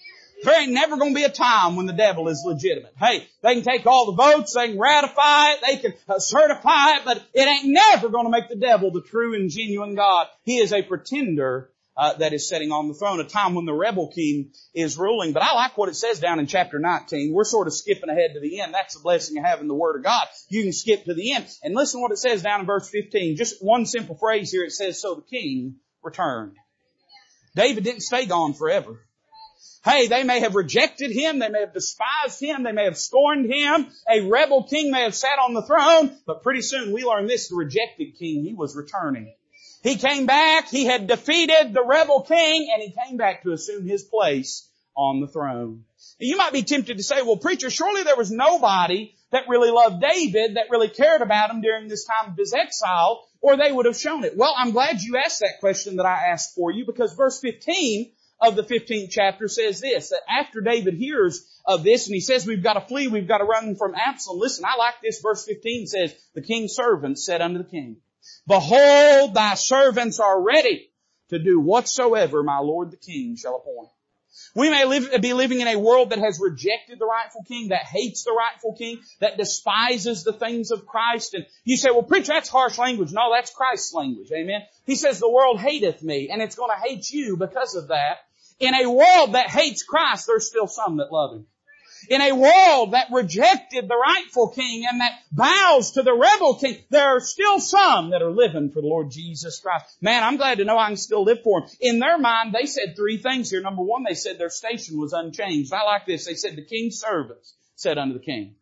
There 0.43 0.59
ain't 0.59 0.73
never 0.73 0.97
to 0.97 1.15
be 1.15 1.25
a 1.25 1.29
time 1.29 1.77
when 1.77 1.85
the 1.85 1.93
devil 1.93 2.27
is 2.29 2.43
legitimate. 2.47 2.95
Hey, 2.99 3.29
they 3.43 3.56
can 3.56 3.63
take 3.63 3.87
all 3.87 4.06
the 4.06 4.13
votes, 4.13 4.55
they 4.55 4.69
can 4.69 4.79
ratify 4.79 5.51
it, 5.51 5.59
they 5.67 5.77
can 5.77 5.95
uh, 6.09 6.19
certify 6.19 6.97
it, 6.97 7.03
but 7.05 7.23
it 7.35 7.47
ain't 7.47 7.67
never 7.67 8.09
to 8.09 8.29
make 8.31 8.49
the 8.49 8.56
devil 8.56 8.91
the 8.91 9.03
true 9.03 9.35
and 9.35 9.51
genuine 9.51 9.97
God. 9.97 10.29
He 10.45 10.56
is 10.56 10.73
a 10.73 10.83
pretender 10.83 11.71
uh, 12.00 12.14
that 12.14 12.32
is 12.32 12.49
sitting 12.49 12.73
on 12.73 12.88
the 12.88 12.94
throne, 12.94 13.20
a 13.20 13.25
time 13.25 13.55
when 13.55 13.67
the 13.67 13.75
rebel 13.75 14.08
king 14.08 14.52
is 14.75 14.97
ruling. 14.97 15.35
But 15.35 15.43
I 15.43 15.55
like 15.55 15.76
what 15.76 15.91
it 15.91 15.97
says 15.97 16.19
down 16.19 16.41
in 16.41 16.47
chapter 16.47 16.79
19. 16.79 17.31
We're 17.35 17.44
sort 17.44 17.67
of 17.67 17.75
skipping 17.75 18.08
ahead 18.08 18.31
to 18.32 18.41
the 18.41 18.61
end. 18.61 18.73
That's 18.73 18.94
the 18.94 19.02
blessing 19.02 19.37
of 19.37 19.44
having 19.44 19.69
the 19.69 19.75
Word 19.75 19.97
of 19.97 20.02
God. 20.02 20.26
You 20.49 20.62
can 20.62 20.73
skip 20.73 21.05
to 21.05 21.12
the 21.12 21.32
end. 21.32 21.47
And 21.62 21.75
listen 21.75 22.00
what 22.00 22.11
it 22.11 22.17
says 22.17 22.41
down 22.41 22.61
in 22.61 22.67
verse 22.67 22.88
15. 22.88 23.37
Just 23.37 23.62
one 23.62 23.85
simple 23.85 24.17
phrase 24.17 24.50
here. 24.50 24.64
It 24.64 24.73
says, 24.73 24.99
so 24.99 25.14
the 25.17 25.20
king 25.20 25.76
returned. 26.02 26.56
David 27.55 27.85
didn't 27.85 28.00
stay 28.00 28.25
gone 28.25 28.55
forever. 28.55 28.99
Hey, 29.85 30.06
they 30.06 30.25
may 30.25 30.41
have 30.41 30.55
rejected 30.55 31.11
him, 31.11 31.38
they 31.38 31.49
may 31.50 31.61
have 31.61 31.75
despised 31.75 32.41
him, 32.41 32.62
they 32.62 32.73
may 32.73 32.85
have 32.85 32.99
scorned 32.99 33.50
him, 33.50 33.87
a 34.11 34.20
rebel 34.29 34.64
king 34.64 34.91
may 34.91 35.05
have 35.05 35.14
sat 35.14 35.38
on 35.38 35.55
the 35.55 35.62
throne, 35.62 36.14
but 36.26 36.43
pretty 36.43 36.61
soon 36.61 36.93
we 36.93 37.03
learn 37.03 37.26
this, 37.26 37.49
the 37.49 37.56
rejected 37.56 38.19
king, 38.19 38.44
he 38.44 38.53
was 38.53 38.76
returning. 38.76 39.32
He 39.82 39.96
came 39.96 40.27
back, 40.27 40.69
he 40.69 40.84
had 40.84 41.06
defeated 41.06 41.72
the 41.72 41.84
rebel 41.84 42.22
king, 42.22 42.70
and 42.72 42.82
he 42.82 42.94
came 43.05 43.17
back 43.17 43.43
to 43.43 43.53
assume 43.53 43.87
his 43.87 44.05
place 44.05 44.69
on 44.94 45.20
the 45.20 45.27
throne. 45.27 45.84
You 46.19 46.37
might 46.37 46.53
be 46.53 46.63
tempted 46.63 46.99
to 46.99 47.03
say, 47.03 47.22
well 47.22 47.39
preacher, 47.39 47.70
surely 47.70 48.03
there 48.03 48.17
was 48.17 48.31
nobody 48.31 49.15
that 49.31 49.49
really 49.49 49.70
loved 49.70 50.03
David, 50.03 50.56
that 50.56 50.70
really 50.70 50.89
cared 50.89 51.22
about 51.22 51.51
him 51.51 51.60
during 51.60 51.89
this 51.89 52.05
time 52.05 52.32
of 52.32 52.37
his 52.37 52.53
exile, 52.53 53.27
or 53.41 53.56
they 53.56 53.72
would 53.72 53.87
have 53.87 53.96
shown 53.96 54.25
it. 54.25 54.37
Well, 54.37 54.55
I'm 54.56 54.72
glad 54.72 55.01
you 55.01 55.17
asked 55.17 55.41
that 55.41 55.60
question 55.60 55.96
that 55.96 56.06
I 56.06 56.29
asked 56.29 56.55
for 56.55 56.70
you, 56.70 56.84
because 56.84 57.15
verse 57.15 57.41
15 57.41 58.13
of 58.43 58.56
the 58.56 58.63
15th 58.63 59.10
chapter 59.10 59.49
says 59.49 59.81
this, 59.81 60.10
that 60.10 60.22
after 60.29 60.60
David 60.60 60.94
hears 60.94 61.46
of 61.67 61.84
this 61.84 62.06
and 62.06 62.15
he 62.15 62.20
says 62.20 62.46
we've 62.46 62.63
got 62.63 62.75
to 62.75 62.81
flee, 62.81 63.08
we've 63.08 63.29
got 63.29 63.39
to 63.39 63.44
run 63.44 63.77
from 63.77 63.94
Absalom. 63.94 64.41
Listen, 64.41 64.65
I 64.67 64.77
like 64.77 64.94
this. 65.03 65.20
Verse 65.22 65.44
15 65.44 65.87
says, 65.87 66.15
the 66.34 66.43
king's 66.43 66.75
servants 66.75 67.25
said 67.25 67.41
unto 67.41 67.58
the 67.58 67.69
king, 67.69 67.99
Behold, 68.46 69.34
thy 69.34 69.55
servants 69.55 70.20
are 70.20 70.41
ready 70.41 70.91
to 71.29 71.39
do 71.39 71.60
whatsoever 71.60 72.43
my 72.43 72.58
Lord 72.58 72.91
the 72.91 72.96
King 72.96 73.37
shall 73.37 73.56
appoint. 73.56 73.91
We 74.55 74.70
may 74.70 74.84
live, 74.84 75.20
be 75.20 75.32
living 75.32 75.60
in 75.60 75.69
a 75.69 75.79
world 75.79 76.10
that 76.10 76.19
has 76.19 76.41
rejected 76.41 76.99
the 76.99 77.06
rightful 77.06 77.44
king, 77.44 77.69
that 77.69 77.84
hates 77.84 78.25
the 78.25 78.32
rightful 78.32 78.75
king, 78.75 79.01
that 79.20 79.37
despises 79.37 80.25
the 80.25 80.32
things 80.32 80.70
of 80.70 80.87
Christ. 80.87 81.34
And 81.34 81.46
you 81.65 81.77
say, 81.77 81.91
well 81.91 82.03
preacher, 82.03 82.32
that's 82.32 82.49
harsh 82.49 82.79
language. 82.79 83.13
No, 83.13 83.32
that's 83.32 83.55
Christ's 83.55 83.93
language. 83.93 84.31
Amen. 84.32 84.63
He 84.87 84.96
says 84.96 85.20
the 85.20 85.31
world 85.31 85.60
hateth 85.60 86.03
me 86.03 86.31
and 86.31 86.43
it's 86.43 86.56
going 86.56 86.70
to 86.70 86.89
hate 86.89 87.10
you 87.10 87.37
because 87.37 87.75
of 87.75 87.89
that. 87.89 88.19
In 88.58 88.75
a 88.75 88.91
world 88.91 89.34
that 89.34 89.51
hates 89.51 89.82
Christ, 89.82 90.27
there's 90.27 90.49
still 90.49 90.67
some 90.67 90.99
that 90.99 91.13
love 91.13 91.34
Him 91.34 91.46
in 92.10 92.20
a 92.20 92.32
world 92.32 92.93
that 92.93 93.06
rejected 93.12 93.88
the 93.88 93.96
rightful 93.96 94.48
king 94.48 94.84
and 94.90 95.00
that 95.00 95.20
bows 95.31 95.93
to 95.93 96.02
the 96.02 96.12
rebel 96.12 96.56
king, 96.56 96.76
there 96.90 97.17
are 97.17 97.20
still 97.20 97.60
some 97.60 98.10
that 98.10 98.20
are 98.20 98.32
living 98.32 98.72
for 98.72 98.82
the 98.82 98.88
Lord 98.88 99.12
Jesus 99.12 99.60
Christ. 99.60 99.96
Man, 100.00 100.24
I'm 100.24 100.36
glad 100.36 100.58
to 100.58 100.64
know 100.64 100.76
I 100.76 100.88
can 100.88 100.96
still 100.96 101.22
live 101.22 101.44
for 101.44 101.60
him. 101.60 101.69
In 101.81 102.00
their 102.00 102.19
mind, 102.19 102.52
they 102.52 102.67
said 102.67 102.96
three 102.96 103.19
things 103.19 103.48
here. 103.48 103.62
Number 103.62 103.82
one, 103.82 104.02
they 104.02 104.14
said 104.14 104.38
their 104.38 104.50
station 104.50 104.98
was 104.98 105.12
unchanged. 105.12 105.72
I 105.72 105.84
like 105.84 106.05
this. 106.05 106.26
They 106.26 106.34
said 106.34 106.56
the 106.56 106.64
king's 106.64 106.98
servants 106.98 107.55
said 107.76 107.96
unto 107.96 108.14
the 108.14 108.24
king. 108.24 108.56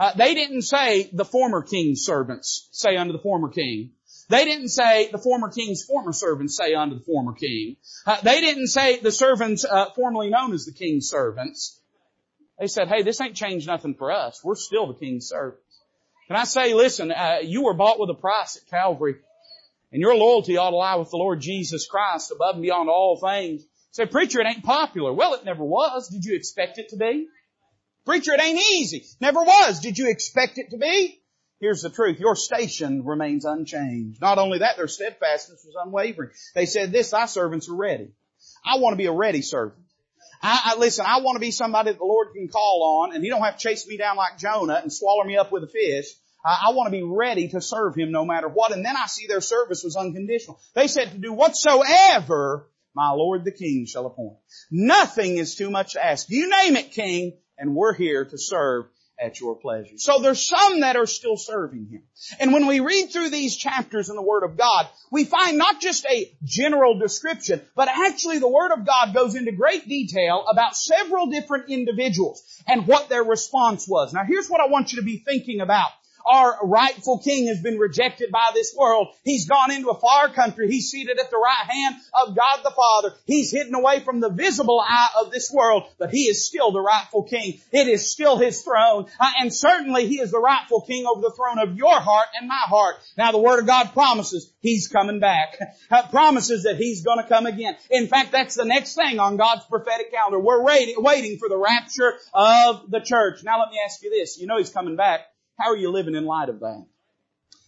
Uh, 0.00 0.12
they 0.16 0.34
didn't 0.34 0.62
say 0.62 1.08
the 1.12 1.24
former 1.24 1.62
king's 1.62 2.02
servants 2.02 2.68
say 2.72 2.96
unto 2.96 3.12
the 3.12 3.20
former 3.20 3.48
king. 3.48 3.92
They 4.28 4.44
didn't 4.44 4.68
say 4.68 5.08
the 5.10 5.18
former 5.18 5.50
king's 5.50 5.84
former 5.84 6.12
servants 6.12 6.56
say 6.56 6.74
unto 6.74 6.98
the 6.98 7.04
former 7.04 7.32
king. 7.32 7.76
Uh, 8.04 8.20
they 8.22 8.40
didn't 8.40 8.68
say 8.68 8.98
the 8.98 9.12
servants 9.12 9.64
uh, 9.64 9.90
formerly 9.94 10.30
known 10.30 10.52
as 10.52 10.66
the 10.66 10.72
king's 10.72 11.08
servants. 11.08 11.77
They 12.58 12.66
said, 12.66 12.88
hey, 12.88 13.02
this 13.02 13.20
ain't 13.20 13.36
changed 13.36 13.66
nothing 13.66 13.94
for 13.94 14.10
us. 14.10 14.40
We're 14.42 14.56
still 14.56 14.86
the 14.88 14.98
king's 14.98 15.28
servants. 15.28 15.62
Can 16.26 16.36
I 16.36 16.44
say, 16.44 16.74
listen, 16.74 17.10
uh, 17.10 17.38
you 17.42 17.64
were 17.64 17.74
bought 17.74 18.00
with 18.00 18.10
a 18.10 18.14
price 18.14 18.56
at 18.56 18.68
Calvary. 18.68 19.16
And 19.90 20.02
your 20.02 20.14
loyalty 20.14 20.58
ought 20.58 20.70
to 20.70 20.76
lie 20.76 20.96
with 20.96 21.10
the 21.10 21.16
Lord 21.16 21.40
Jesus 21.40 21.86
Christ 21.86 22.30
above 22.30 22.56
and 22.56 22.62
beyond 22.62 22.90
all 22.90 23.18
things. 23.18 23.64
Say, 23.92 24.04
preacher, 24.04 24.40
it 24.40 24.46
ain't 24.46 24.62
popular. 24.62 25.12
Well, 25.12 25.34
it 25.34 25.44
never 25.44 25.64
was. 25.64 26.08
Did 26.08 26.24
you 26.24 26.36
expect 26.36 26.78
it 26.78 26.90
to 26.90 26.96
be? 26.96 27.26
Preacher, 28.04 28.32
it 28.34 28.42
ain't 28.42 28.60
easy. 28.72 29.04
Never 29.20 29.42
was. 29.42 29.80
Did 29.80 29.96
you 29.96 30.10
expect 30.10 30.58
it 30.58 30.70
to 30.70 30.76
be? 30.76 31.22
Here's 31.60 31.82
the 31.82 31.90
truth. 31.90 32.20
Your 32.20 32.36
station 32.36 33.04
remains 33.04 33.44
unchanged. 33.44 34.20
Not 34.20 34.38
only 34.38 34.58
that, 34.58 34.76
their 34.76 34.88
steadfastness 34.88 35.64
was 35.64 35.74
unwavering. 35.82 36.30
They 36.54 36.66
said 36.66 36.92
this, 36.92 37.10
thy 37.10 37.26
servants 37.26 37.68
are 37.68 37.74
ready. 37.74 38.10
I 38.64 38.78
want 38.78 38.92
to 38.92 38.98
be 38.98 39.06
a 39.06 39.12
ready 39.12 39.42
servant. 39.42 39.82
I, 40.42 40.72
I, 40.74 40.78
listen, 40.78 41.04
I 41.06 41.20
want 41.20 41.36
to 41.36 41.40
be 41.40 41.50
somebody 41.50 41.90
that 41.90 41.98
the 41.98 42.04
Lord 42.04 42.28
can 42.34 42.48
call 42.48 43.02
on 43.02 43.14
and 43.14 43.22
He 43.22 43.30
don't 43.30 43.42
have 43.42 43.58
to 43.58 43.62
chase 43.68 43.86
me 43.86 43.96
down 43.96 44.16
like 44.16 44.38
Jonah 44.38 44.80
and 44.82 44.92
swallow 44.92 45.24
me 45.24 45.36
up 45.36 45.50
with 45.50 45.64
a 45.64 45.68
fish. 45.68 46.06
I, 46.44 46.66
I 46.68 46.72
want 46.72 46.86
to 46.86 46.90
be 46.90 47.02
ready 47.02 47.48
to 47.48 47.60
serve 47.60 47.94
Him 47.94 48.12
no 48.12 48.24
matter 48.24 48.48
what. 48.48 48.72
And 48.72 48.84
then 48.84 48.96
I 48.96 49.06
see 49.06 49.26
their 49.26 49.40
service 49.40 49.82
was 49.82 49.96
unconditional. 49.96 50.60
They 50.74 50.86
said 50.86 51.10
to 51.12 51.18
do 51.18 51.32
whatsoever 51.32 52.68
my 52.94 53.10
Lord 53.10 53.44
the 53.44 53.52
King 53.52 53.86
shall 53.86 54.06
appoint. 54.06 54.38
Nothing 54.70 55.36
is 55.36 55.54
too 55.54 55.70
much 55.70 55.92
to 55.92 56.04
ask. 56.04 56.28
You 56.30 56.48
name 56.48 56.76
it, 56.76 56.90
King, 56.92 57.38
and 57.56 57.74
we're 57.74 57.94
here 57.94 58.24
to 58.24 58.38
serve 58.38 58.86
at 59.20 59.40
your 59.40 59.56
pleasure. 59.56 59.96
So 59.96 60.20
there's 60.20 60.46
some 60.46 60.80
that 60.80 60.96
are 60.96 61.06
still 61.06 61.36
serving 61.36 61.88
Him. 61.90 62.02
And 62.38 62.52
when 62.52 62.66
we 62.66 62.80
read 62.80 63.10
through 63.10 63.30
these 63.30 63.56
chapters 63.56 64.08
in 64.10 64.16
the 64.16 64.22
Word 64.22 64.44
of 64.44 64.56
God, 64.56 64.88
we 65.10 65.24
find 65.24 65.58
not 65.58 65.80
just 65.80 66.06
a 66.06 66.30
general 66.44 66.98
description, 66.98 67.60
but 67.74 67.88
actually 67.88 68.38
the 68.38 68.48
Word 68.48 68.72
of 68.72 68.86
God 68.86 69.14
goes 69.14 69.34
into 69.34 69.52
great 69.52 69.88
detail 69.88 70.44
about 70.48 70.76
several 70.76 71.26
different 71.26 71.68
individuals 71.68 72.42
and 72.66 72.86
what 72.86 73.08
their 73.08 73.24
response 73.24 73.86
was. 73.88 74.12
Now 74.12 74.24
here's 74.24 74.48
what 74.48 74.60
I 74.60 74.68
want 74.68 74.92
you 74.92 75.00
to 75.00 75.04
be 75.04 75.18
thinking 75.18 75.60
about 75.60 75.90
our 76.28 76.58
rightful 76.62 77.18
king 77.18 77.46
has 77.46 77.60
been 77.60 77.78
rejected 77.78 78.30
by 78.30 78.50
this 78.54 78.74
world. 78.76 79.08
He's 79.24 79.48
gone 79.48 79.70
into 79.70 79.88
a 79.88 79.98
far 79.98 80.28
country. 80.28 80.68
He's 80.68 80.90
seated 80.90 81.18
at 81.18 81.30
the 81.30 81.38
right 81.38 81.66
hand 81.66 81.96
of 82.14 82.36
God 82.36 82.60
the 82.62 82.70
Father. 82.70 83.14
He's 83.26 83.50
hidden 83.50 83.74
away 83.74 84.00
from 84.00 84.20
the 84.20 84.30
visible 84.30 84.80
eye 84.80 85.08
of 85.20 85.30
this 85.30 85.50
world, 85.52 85.84
but 85.98 86.10
he 86.10 86.24
is 86.24 86.46
still 86.46 86.72
the 86.72 86.80
rightful 86.80 87.24
king. 87.24 87.60
It 87.72 87.88
is 87.88 88.10
still 88.10 88.36
his 88.36 88.62
throne. 88.62 89.06
Uh, 89.18 89.30
and 89.40 89.52
certainly 89.52 90.06
he 90.06 90.20
is 90.20 90.30
the 90.30 90.40
rightful 90.40 90.82
king 90.82 91.06
over 91.06 91.20
the 91.20 91.34
throne 91.34 91.58
of 91.58 91.76
your 91.76 91.98
heart 91.98 92.28
and 92.38 92.48
my 92.48 92.62
heart. 92.66 92.96
Now 93.16 93.32
the 93.32 93.38
word 93.38 93.60
of 93.60 93.66
God 93.66 93.92
promises 93.92 94.52
he's 94.60 94.88
coming 94.88 95.20
back. 95.20 95.58
Uh, 95.90 96.06
promises 96.08 96.64
that 96.64 96.76
he's 96.76 97.02
gonna 97.02 97.26
come 97.26 97.46
again. 97.46 97.74
In 97.90 98.08
fact, 98.08 98.30
that's 98.30 98.54
the 98.54 98.64
next 98.64 98.94
thing 98.94 99.18
on 99.18 99.38
God's 99.38 99.64
prophetic 99.64 100.12
calendar. 100.12 100.38
We're 100.38 100.62
waiting, 100.62 100.96
waiting 100.98 101.38
for 101.38 101.48
the 101.48 101.56
rapture 101.56 102.14
of 102.34 102.90
the 102.90 103.00
church. 103.00 103.42
Now 103.42 103.60
let 103.60 103.70
me 103.70 103.78
ask 103.82 104.02
you 104.02 104.10
this. 104.10 104.38
You 104.38 104.46
know 104.46 104.58
he's 104.58 104.70
coming 104.70 104.96
back. 104.96 105.20
How 105.58 105.70
are 105.70 105.76
you 105.76 105.90
living 105.90 106.14
in 106.14 106.24
light 106.24 106.48
of 106.48 106.60
that? 106.60 106.86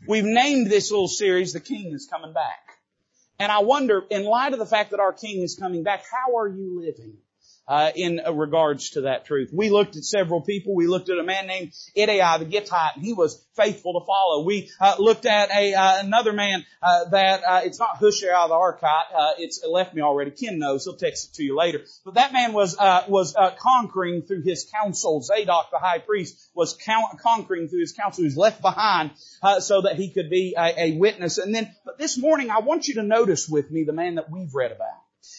We've 0.07 0.25
named 0.25 0.69
this 0.69 0.91
little 0.91 1.09
series, 1.09 1.53
The 1.53 1.61
King 1.61 1.93
is 1.93 2.07
Coming 2.07 2.33
Back. 2.33 2.61
And 3.39 3.51
I 3.51 3.61
wonder, 3.61 4.05
in 4.11 4.25
light 4.25 4.53
of 4.53 4.59
the 4.59 4.67
fact 4.67 4.93
that 4.93 5.01
our 5.01 5.13
King 5.13 5.43
is 5.43 5.57
coming 5.57 5.83
back, 5.83 6.05
how 6.11 6.37
are 6.37 6.49
you 6.49 6.81
living? 6.81 7.15
Uh, 7.71 7.93
in 7.95 8.21
regards 8.35 8.91
to 8.91 9.03
that 9.03 9.25
truth. 9.25 9.51
We 9.53 9.71
looked 9.71 9.95
at 9.95 10.03
several 10.03 10.41
people. 10.41 10.75
We 10.75 10.89
looked 10.89 11.09
at 11.09 11.19
a 11.19 11.23
man 11.23 11.47
named 11.47 11.73
Ittai 11.95 12.39
the 12.39 12.45
Gittite, 12.45 12.97
and 12.97 13.05
he 13.05 13.13
was 13.13 13.41
faithful 13.55 14.01
to 14.01 14.05
follow. 14.05 14.43
We 14.45 14.69
uh, 14.81 14.97
looked 14.99 15.25
at 15.25 15.51
a 15.53 15.75
uh, 15.75 16.01
another 16.01 16.33
man 16.33 16.67
uh, 16.83 17.05
that 17.11 17.43
uh, 17.45 17.61
it's 17.63 17.79
not 17.79 17.99
Hushai 17.99 18.49
the 18.49 18.55
Archite. 18.55 19.15
Uh, 19.17 19.33
it's 19.39 19.63
it 19.63 19.71
left 19.71 19.95
me 19.95 20.03
already. 20.03 20.33
Ken 20.33 20.59
knows. 20.59 20.85
He'll 20.85 20.97
text 20.97 21.31
it 21.31 21.35
to 21.37 21.45
you 21.45 21.57
later. 21.57 21.83
But 22.05 22.15
that 22.15 22.33
man 22.33 22.53
was 22.53 22.77
was 23.09 23.37
conquering 23.61 24.23
through 24.23 24.43
his 24.43 24.69
counsel. 24.75 25.23
Zadok 25.23 25.71
the 25.71 25.79
high 25.79 26.01
priest 26.01 26.51
was 26.55 26.75
count, 26.75 27.21
conquering 27.21 27.69
through 27.69 27.81
his 27.81 27.93
counsel. 27.93 28.23
He 28.23 28.27
was 28.27 28.37
left 28.37 28.61
behind 28.61 29.13
so 29.61 29.83
that 29.83 29.95
he 29.95 30.11
could 30.11 30.29
be 30.29 30.57
a, 30.59 30.75
a 30.77 30.99
witness. 30.99 31.39
And 31.39 31.55
then, 31.55 31.73
but 31.85 31.99
this 31.99 32.19
morning, 32.19 32.51
I 32.51 32.59
want 32.59 32.89
you 32.89 32.95
to 32.95 33.05
notice 33.05 33.49
with 33.49 33.71
me 33.71 33.85
the 33.85 33.93
man 33.93 34.17
that 34.17 34.29
we've 34.29 34.53
read 34.53 34.73
about. 34.73 34.89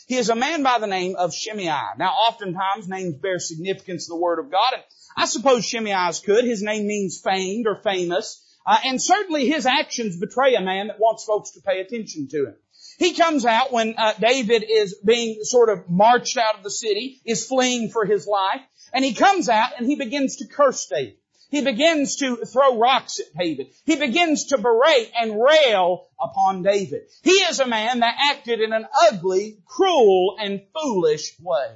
He 0.08 0.18
is 0.18 0.30
a 0.30 0.36
man 0.36 0.64
by 0.64 0.80
the 0.80 0.88
name 0.88 1.16
of 1.16 1.34
Shimei. 1.34 1.96
Now, 1.98 2.12
oftentimes 2.12 2.88
names 2.88 3.16
bear 3.16 3.40
significance 3.40 4.08
in 4.08 4.14
the 4.14 4.22
Word 4.22 4.40
of 4.40 4.52
God, 4.52 4.74
and 4.74 4.84
I 5.16 5.26
suppose 5.26 5.66
Shimei's 5.66 6.20
could. 6.20 6.46
His 6.46 6.62
name 6.62 6.88
means 6.88 7.22
famed 7.22 7.66
or 7.68 7.82
famous, 7.82 8.44
uh, 8.66 8.78
and 8.86 9.02
certainly 9.02 9.48
his 9.48 9.66
actions 9.66 10.20
betray 10.20 10.56
a 10.56 10.62
man 10.62 10.88
that 10.88 11.00
wants 11.00 11.24
folks 11.24 11.52
to 11.52 11.62
pay 11.62 11.80
attention 11.80 12.28
to 12.30 12.48
him. 12.48 12.56
He 12.98 13.14
comes 13.16 13.46
out 13.46 13.72
when 13.72 13.96
uh, 13.98 14.14
David 14.20 14.64
is 14.70 15.00
being 15.04 15.40
sort 15.44 15.70
of 15.70 15.90
marched 15.90 16.38
out 16.38 16.56
of 16.58 16.64
the 16.64 16.70
city, 16.70 17.22
is 17.26 17.48
fleeing 17.48 17.90
for 17.90 18.06
his 18.06 18.28
life, 18.28 18.62
and 18.94 19.04
he 19.04 19.14
comes 19.14 19.50
out 19.50 19.72
and 19.78 19.88
he 19.88 19.96
begins 19.96 20.38
to 20.38 20.48
curse 20.48 20.86
David. 20.88 21.18
He 21.52 21.62
begins 21.62 22.16
to 22.18 22.38
throw 22.38 22.78
rocks 22.78 23.20
at 23.20 23.38
David. 23.38 23.68
He 23.86 23.98
begins 23.98 24.46
to 24.46 24.58
berate 24.58 25.12
and 25.20 25.40
rail 25.40 26.08
upon 26.20 26.64
David. 26.64 27.02
He 27.24 27.32
is 27.32 27.60
a 27.60 27.68
man 27.68 28.00
that 28.00 28.16
acted 28.32 28.62
in 28.62 28.72
an 28.72 28.88
ugly, 29.08 29.58
cruel, 29.66 30.38
and 30.40 30.62
foolish 30.74 31.36
way. 31.42 31.76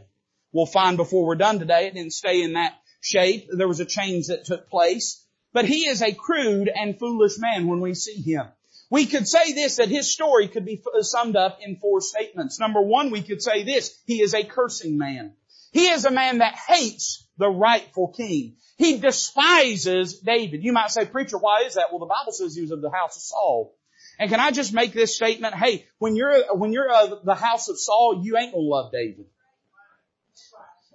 We'll 0.54 0.66
find 0.66 0.96
before 0.96 1.26
we're 1.26 1.36
done 1.36 1.60
today, 1.60 1.88
it 1.88 1.94
didn't 1.94 2.14
stay 2.14 2.42
in 2.42 2.54
that 2.54 2.74
shape. 3.02 3.50
There 3.52 3.68
was 3.68 3.82
a 3.82 3.86
change 3.86 4.28
that 4.28 4.46
took 4.46 4.70
place. 4.70 5.22
But 5.52 5.66
he 5.66 5.88
is 5.88 6.02
a 6.02 6.14
crude 6.14 6.70
and 6.74 6.98
foolish 6.98 7.38
man 7.38 7.68
when 7.68 7.82
we 7.82 7.96
see 7.96 8.22
him. 8.22 8.48
We 8.90 9.06
could 9.06 9.28
say 9.28 9.52
this, 9.52 9.76
that 9.78 9.90
his 9.90 10.10
story 10.10 10.48
could 10.48 10.66
be 10.66 10.82
summed 11.02 11.36
up 11.36 11.60
in 11.62 11.76
four 11.78 12.00
statements. 12.00 12.60
Number 12.62 12.82
one, 12.82 13.12
we 13.12 13.24
could 13.24 13.42
say 13.42 13.64
this, 13.64 13.98
he 14.06 14.22
is 14.22 14.34
a 14.34 14.46
cursing 14.46 14.98
man. 14.98 15.34
He 15.76 15.90
is 15.90 16.06
a 16.06 16.10
man 16.10 16.38
that 16.38 16.56
hates 16.56 17.28
the 17.38 17.50
rightful 17.50 18.14
king. 18.16 18.56
He 18.78 18.98
despises 18.98 20.20
David. 20.20 20.64
You 20.64 20.72
might 20.72 20.90
say, 20.90 21.06
preacher, 21.06 21.38
why 21.38 21.64
is 21.64 21.74
that? 21.74 21.88
Well, 21.92 22.00
the 22.00 22.06
Bible 22.06 22.32
says 22.32 22.56
he 22.56 22.62
was 22.62 22.72
of 22.72 22.82
the 22.82 22.90
house 22.90 23.18
of 23.18 23.22
Saul. 23.22 23.76
And 24.18 24.30
can 24.30 24.40
I 24.40 24.52
just 24.52 24.74
make 24.74 24.94
this 24.94 25.14
statement? 25.14 25.54
Hey, 25.54 25.86
when 25.98 26.16
you're, 26.16 26.56
when 26.56 26.72
you're 26.72 26.90
of 26.90 27.26
the 27.26 27.36
house 27.36 27.68
of 27.68 27.78
Saul, 27.78 28.22
you 28.24 28.38
ain't 28.38 28.54
gonna 28.54 28.64
love 28.64 28.94
David. 28.94 29.26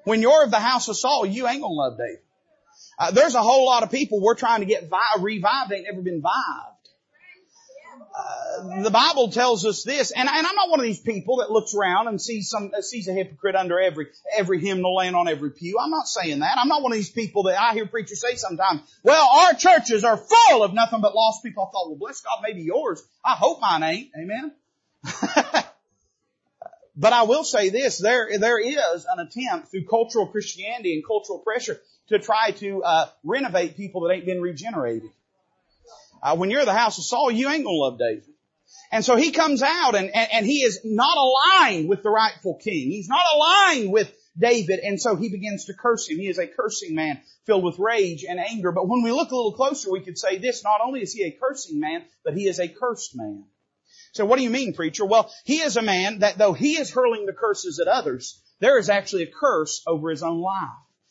When 0.04 0.22
you're 0.22 0.44
of 0.44 0.50
the 0.50 0.60
house 0.60 0.88
of 0.88 0.96
Saul, 0.96 1.26
you 1.26 1.46
ain't 1.46 1.60
gonna 1.60 1.74
love 1.74 1.98
David. 1.98 2.20
Uh, 2.98 3.10
there's 3.10 3.34
a 3.34 3.42
whole 3.42 3.66
lot 3.66 3.82
of 3.82 3.90
people 3.90 4.22
we're 4.22 4.34
trying 4.34 4.60
to 4.60 4.66
get 4.66 4.88
vi- 4.88 5.20
revived 5.20 5.68
They 5.68 5.76
ain't 5.76 5.88
never 5.90 6.00
been 6.00 6.22
vived. 6.22 6.79
Uh, 8.20 8.82
the 8.82 8.90
Bible 8.90 9.30
tells 9.30 9.64
us 9.64 9.82
this, 9.84 10.10
and, 10.10 10.28
and, 10.28 10.46
I'm 10.46 10.54
not 10.54 10.68
one 10.68 10.80
of 10.80 10.84
these 10.84 11.00
people 11.00 11.38
that 11.38 11.50
looks 11.50 11.74
around 11.74 12.08
and 12.08 12.20
sees 12.20 12.50
some 12.50 12.70
sees 12.80 13.08
a 13.08 13.12
hypocrite 13.12 13.54
under 13.54 13.80
every 13.80 14.08
every 14.36 14.60
hymnal 14.60 14.96
laying 14.96 15.14
on 15.14 15.28
every 15.28 15.50
pew. 15.50 15.78
I'm 15.80 15.90
not 15.90 16.06
saying 16.06 16.40
that. 16.40 16.58
I'm 16.58 16.68
not 16.68 16.82
one 16.82 16.92
of 16.92 16.96
these 16.96 17.10
people 17.10 17.44
that 17.44 17.60
I 17.60 17.72
hear 17.72 17.86
preachers 17.86 18.20
say 18.20 18.36
sometimes. 18.36 18.82
Well, 19.02 19.26
our 19.26 19.54
churches 19.54 20.04
are 20.04 20.16
full 20.16 20.62
of 20.62 20.74
nothing 20.74 21.00
but 21.00 21.14
lost 21.14 21.42
people. 21.42 21.62
I 21.62 21.70
thought, 21.72 21.88
well, 21.88 21.98
bless 21.98 22.20
God, 22.20 22.40
maybe 22.42 22.62
yours. 22.62 23.02
I 23.24 23.34
hope 23.34 23.60
mine 23.60 23.82
ain't. 23.82 24.10
Amen. 24.18 24.52
but 26.96 27.12
I 27.12 27.22
will 27.22 27.44
say 27.44 27.70
this: 27.70 27.98
there 27.98 28.38
there 28.38 28.58
is 28.58 29.06
an 29.10 29.20
attempt 29.20 29.70
through 29.70 29.86
cultural 29.86 30.26
Christianity 30.26 30.94
and 30.94 31.06
cultural 31.06 31.38
pressure 31.38 31.80
to 32.08 32.18
try 32.18 32.50
to 32.50 32.82
uh, 32.82 33.06
renovate 33.24 33.76
people 33.76 34.02
that 34.02 34.12
ain't 34.14 34.26
been 34.26 34.42
regenerated. 34.42 35.10
Uh, 36.22 36.36
when 36.36 36.50
you're 36.50 36.64
the 36.64 36.72
house 36.72 36.98
of 36.98 37.04
Saul, 37.04 37.30
you 37.30 37.48
ain't 37.48 37.64
gonna 37.64 37.76
love 37.76 37.98
David. 37.98 38.24
And 38.92 39.04
so 39.04 39.16
he 39.16 39.30
comes 39.30 39.62
out 39.62 39.94
and, 39.94 40.10
and, 40.14 40.28
and 40.32 40.46
he 40.46 40.62
is 40.62 40.80
not 40.84 41.16
aligned 41.16 41.88
with 41.88 42.02
the 42.02 42.10
rightful 42.10 42.58
king. 42.62 42.90
He's 42.90 43.08
not 43.08 43.24
aligned 43.34 43.92
with 43.92 44.12
David, 44.38 44.80
and 44.80 45.00
so 45.00 45.16
he 45.16 45.28
begins 45.28 45.66
to 45.66 45.74
curse 45.74 46.08
him. 46.08 46.18
He 46.18 46.28
is 46.28 46.38
a 46.38 46.46
cursing 46.46 46.94
man 46.94 47.20
filled 47.46 47.64
with 47.64 47.78
rage 47.78 48.24
and 48.28 48.38
anger. 48.38 48.72
But 48.72 48.88
when 48.88 49.02
we 49.02 49.12
look 49.12 49.30
a 49.30 49.36
little 49.36 49.52
closer, 49.52 49.90
we 49.90 50.02
could 50.02 50.18
say 50.18 50.38
this, 50.38 50.64
not 50.64 50.80
only 50.84 51.02
is 51.02 51.12
he 51.12 51.24
a 51.24 51.36
cursing 51.40 51.80
man, 51.80 52.04
but 52.24 52.34
he 52.34 52.46
is 52.46 52.60
a 52.60 52.68
cursed 52.68 53.16
man. 53.16 53.44
So 54.12 54.24
what 54.24 54.38
do 54.38 54.44
you 54.44 54.50
mean, 54.50 54.74
preacher? 54.74 55.04
Well, 55.04 55.32
he 55.44 55.60
is 55.60 55.76
a 55.76 55.82
man 55.82 56.20
that 56.20 56.38
though 56.38 56.52
he 56.52 56.72
is 56.78 56.90
hurling 56.90 57.26
the 57.26 57.32
curses 57.32 57.80
at 57.80 57.88
others, 57.88 58.40
there 58.60 58.78
is 58.78 58.88
actually 58.88 59.24
a 59.24 59.32
curse 59.32 59.82
over 59.86 60.10
his 60.10 60.22
own 60.22 60.40
life. 60.40 60.68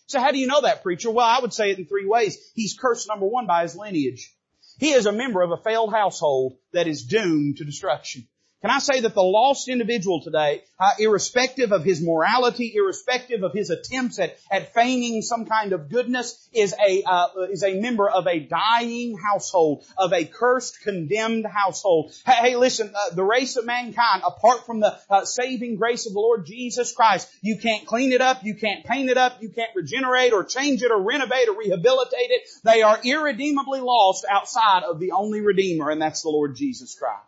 So 0.08 0.20
how 0.20 0.32
do 0.32 0.40
you 0.40 0.48
know 0.48 0.62
that, 0.62 0.84
preacher? 0.84 1.12
Well, 1.12 1.26
I 1.26 1.40
would 1.40 1.54
say 1.54 1.72
it 1.72 1.78
in 1.78 1.86
three 1.86 2.08
ways. 2.08 2.38
He's 2.56 2.78
cursed, 2.80 3.08
number 3.08 3.28
one, 3.28 3.48
by 3.48 3.64
his 3.64 3.76
lineage. 3.76 4.34
He 4.80 4.92
is 4.92 5.06
a 5.06 5.12
member 5.12 5.42
of 5.42 5.52
a 5.52 5.58
failed 5.58 5.92
household 5.92 6.58
that 6.72 6.88
is 6.88 7.04
doomed 7.04 7.58
to 7.58 7.66
destruction. 7.66 8.28
Can 8.62 8.72
I 8.72 8.80
say 8.80 9.00
that 9.00 9.14
the 9.14 9.24
lost 9.24 9.70
individual 9.70 10.22
today, 10.22 10.64
uh, 10.78 10.92
irrespective 11.00 11.72
of 11.72 11.86
his 11.86 12.02
morality, 12.02 12.74
irrespective 12.76 13.42
of 13.42 13.54
his 13.54 13.70
attempts 13.70 14.20
at, 14.20 14.38
at 14.52 14.74
feigning 14.74 15.22
some 15.22 15.46
kind 15.46 15.72
of 15.72 15.90
goodness, 15.90 16.50
is 16.52 16.74
a 16.74 17.02
uh, 17.04 17.28
is 17.50 17.64
a 17.64 17.80
member 17.80 18.10
of 18.10 18.28
a 18.28 18.42
dying 18.42 19.18
household, 19.18 19.86
of 19.98 20.12
a 20.12 20.26
cursed, 20.26 20.82
condemned 20.82 21.46
household. 21.46 22.14
Hey, 22.26 22.50
hey 22.50 22.56
listen, 22.58 22.94
uh, 22.94 23.16
the 23.16 23.24
race 23.24 23.56
of 23.56 23.66
mankind, 23.66 24.24
apart 24.28 24.66
from 24.66 24.82
the 24.82 25.00
uh, 25.10 25.24
saving 25.24 25.78
grace 25.78 26.06
of 26.06 26.12
the 26.12 26.20
Lord 26.20 26.46
Jesus 26.46 26.92
Christ, 26.92 27.32
you 27.42 27.60
can't 27.60 27.86
clean 27.86 28.12
it 28.12 28.20
up, 28.20 28.44
you 28.44 28.56
can't 28.56 28.84
paint 28.84 29.10
it 29.10 29.18
up, 29.18 29.42
you 29.42 29.48
can't 29.48 29.74
regenerate 29.74 30.34
or 30.34 30.44
change 30.44 30.84
it 30.84 30.92
or 30.92 31.02
renovate 31.02 31.48
or 31.48 31.58
rehabilitate 31.58 32.32
it. 32.32 32.50
They 32.66 32.82
are 32.82 33.00
irredeemably 33.06 33.80
lost 33.80 34.26
outside 34.30 34.84
of 34.84 35.00
the 35.00 35.14
only 35.14 35.40
Redeemer, 35.40 35.90
and 35.90 36.02
that's 36.02 36.24
the 36.24 36.30
Lord 36.30 36.58
Jesus 36.58 36.94
Christ. 37.00 37.24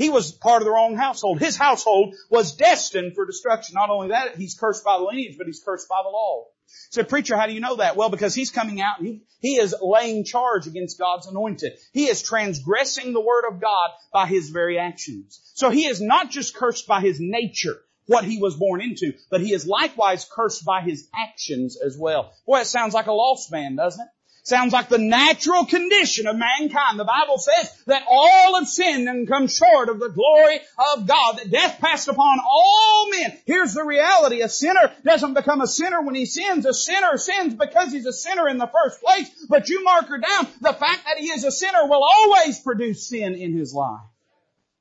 He 0.00 0.08
was 0.08 0.32
part 0.32 0.62
of 0.62 0.64
the 0.64 0.72
wrong 0.72 0.96
household. 0.96 1.40
His 1.40 1.58
household 1.58 2.14
was 2.30 2.56
destined 2.56 3.14
for 3.14 3.26
destruction. 3.26 3.74
Not 3.74 3.90
only 3.90 4.08
that, 4.08 4.36
he's 4.36 4.54
cursed 4.58 4.82
by 4.82 4.96
the 4.96 5.04
lineage, 5.04 5.36
but 5.36 5.46
he's 5.46 5.62
cursed 5.62 5.90
by 5.90 6.00
the 6.02 6.08
law. 6.08 6.46
Said, 6.88 7.10
preacher, 7.10 7.36
how 7.36 7.46
do 7.46 7.52
you 7.52 7.60
know 7.60 7.76
that? 7.76 7.96
Well, 7.96 8.08
because 8.08 8.34
he's 8.34 8.50
coming 8.50 8.80
out 8.80 8.98
and 8.98 9.06
he, 9.06 9.22
he 9.40 9.56
is 9.56 9.74
laying 9.82 10.24
charge 10.24 10.66
against 10.66 10.98
God's 10.98 11.26
anointed. 11.26 11.72
He 11.92 12.06
is 12.06 12.22
transgressing 12.22 13.12
the 13.12 13.20
word 13.20 13.44
of 13.46 13.60
God 13.60 13.90
by 14.10 14.26
his 14.26 14.48
very 14.48 14.78
actions. 14.78 15.38
So 15.52 15.68
he 15.68 15.84
is 15.84 16.00
not 16.00 16.30
just 16.30 16.54
cursed 16.54 16.86
by 16.86 17.02
his 17.02 17.18
nature, 17.20 17.76
what 18.06 18.24
he 18.24 18.38
was 18.38 18.56
born 18.56 18.80
into, 18.80 19.12
but 19.30 19.42
he 19.42 19.52
is 19.52 19.66
likewise 19.66 20.26
cursed 20.34 20.64
by 20.64 20.80
his 20.80 21.10
actions 21.14 21.76
as 21.76 21.98
well. 21.98 22.32
Boy, 22.46 22.60
it 22.60 22.66
sounds 22.68 22.94
like 22.94 23.06
a 23.06 23.12
lost 23.12 23.52
man, 23.52 23.76
doesn't 23.76 24.00
it? 24.00 24.08
Sounds 24.42 24.72
like 24.72 24.88
the 24.88 24.98
natural 24.98 25.66
condition 25.66 26.26
of 26.26 26.36
mankind. 26.36 26.98
The 26.98 27.04
Bible 27.04 27.38
says 27.38 27.82
that 27.86 28.04
all 28.08 28.58
have 28.58 28.66
sinned 28.66 29.08
and 29.08 29.28
come 29.28 29.48
short 29.48 29.88
of 29.88 30.00
the 30.00 30.08
glory 30.08 30.60
of 30.94 31.06
God, 31.06 31.36
that 31.36 31.50
death 31.50 31.78
passed 31.78 32.08
upon 32.08 32.38
all 32.40 33.10
men. 33.10 33.36
Here's 33.44 33.74
the 33.74 33.84
reality. 33.84 34.40
A 34.40 34.48
sinner 34.48 34.92
doesn't 35.04 35.34
become 35.34 35.60
a 35.60 35.66
sinner 35.66 36.00
when 36.02 36.14
he 36.14 36.24
sins. 36.24 36.64
A 36.64 36.72
sinner 36.72 37.18
sins 37.18 37.54
because 37.54 37.92
he's 37.92 38.06
a 38.06 38.12
sinner 38.12 38.48
in 38.48 38.58
the 38.58 38.66
first 38.66 39.00
place. 39.02 39.28
But 39.48 39.68
you 39.68 39.84
mark 39.84 40.06
her 40.08 40.18
down. 40.18 40.46
The 40.60 40.72
fact 40.72 41.04
that 41.04 41.18
he 41.18 41.26
is 41.26 41.44
a 41.44 41.52
sinner 41.52 41.86
will 41.86 42.02
always 42.02 42.58
produce 42.60 43.08
sin 43.08 43.34
in 43.34 43.52
his 43.52 43.74
life. 43.74 44.00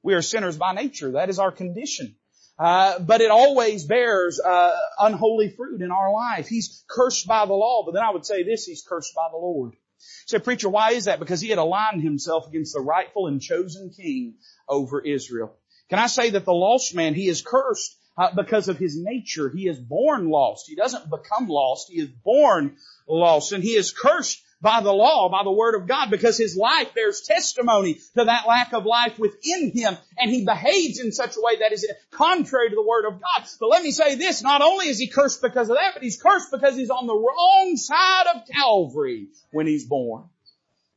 We 0.02 0.14
are 0.14 0.22
sinners 0.22 0.58
by 0.58 0.74
nature. 0.74 1.12
That 1.12 1.30
is 1.30 1.40
our 1.40 1.52
condition. 1.52 2.16
Uh, 2.60 3.00
but 3.00 3.22
it 3.22 3.32
always 3.32 3.86
bears 3.86 4.40
uh, 4.40 4.76
unholy 5.00 5.50
fruit 5.50 5.82
in 5.82 5.92
our 5.92 6.12
life. 6.12 6.48
He's 6.48 6.84
cursed 6.90 7.26
by 7.26 7.46
the 7.46 7.54
law, 7.54 7.84
but 7.86 7.94
then 7.94 8.04
I 8.04 8.12
would 8.12 8.26
say 8.26 8.44
this: 8.44 8.66
he's 8.66 8.84
cursed 8.88 9.16
by 9.16 9.30
the 9.32 9.38
Lord. 9.38 9.74
Say, 10.26 10.40
preacher, 10.40 10.70
why 10.70 10.92
is 10.92 11.06
that? 11.06 11.20
Because 11.20 11.42
he 11.42 11.50
had 11.50 11.58
aligned 11.58 12.02
himself 12.02 12.48
against 12.48 12.74
the 12.74 12.82
rightful 12.82 13.28
and 13.28 13.42
chosen 13.42 13.90
king 13.90 14.36
over 14.68 15.02
Israel. 15.02 15.56
Can 15.90 16.00
I 16.00 16.08
say 16.08 16.32
that 16.32 16.46
the 16.46 16.54
lost 16.54 16.94
man, 16.96 17.16
he 17.16 17.28
is 17.28 17.42
cursed 17.42 17.98
uh, 18.18 18.30
because 18.36 18.68
of 18.68 18.78
his 18.78 18.98
nature. 18.98 19.50
He 19.50 19.68
is 19.68 19.80
born 19.80 20.30
lost. 20.30 20.68
He 20.68 20.76
doesn't 20.76 21.10
become 21.10 21.48
lost. 21.48 21.90
He 21.90 22.02
is 22.02 22.10
born 22.10 22.76
lost, 23.08 23.54
and 23.54 23.64
he 23.64 23.76
is 23.76 23.92
cursed 23.92 24.42
by 24.62 24.82
the 24.82 24.92
law, 24.92 25.30
by 25.30 25.44
the 25.44 25.52
Word 25.52 25.76
of 25.76 25.88
God, 25.88 26.10
because 26.10 26.38
his 26.38 26.58
life 26.58 26.94
bears 26.94 27.22
testimony 27.22 27.96
to 28.16 28.26
that 28.26 28.48
lack 28.48 28.74
of 28.74 28.86
life 28.86 29.18
within 29.18 29.72
him, 29.74 29.98
and 30.18 30.30
he 30.30 30.44
behaves 30.44 31.00
in 31.00 31.12
such 31.12 31.38
a 31.38 31.42
way 31.42 31.58
that 31.60 31.72
is 31.72 31.88
contrary 32.12 32.70
to 32.70 32.76
the 32.76 32.86
Word 32.86 33.06
of 33.06 33.14
God. 33.14 33.48
But 33.60 33.70
let 33.70 33.84
me 33.84 33.92
say 33.92 34.16
this, 34.16 34.44
not 34.44 34.62
only 34.62 34.88
is 34.88 35.00
he 35.00 35.08
cursed 35.08 35.42
because 35.42 35.70
of 35.70 35.78
that, 35.78 35.94
but 35.94 36.04
he's 36.04 36.22
cursed 36.22 36.52
because 36.52 36.76
he's 36.76 36.90
on 36.90 37.08
the 37.08 37.16
wrong 37.16 37.78
side 37.78 38.26
of 38.36 38.48
Calvary 38.54 39.28
when 39.52 39.66
he's 39.66 39.86
born. 39.86 40.26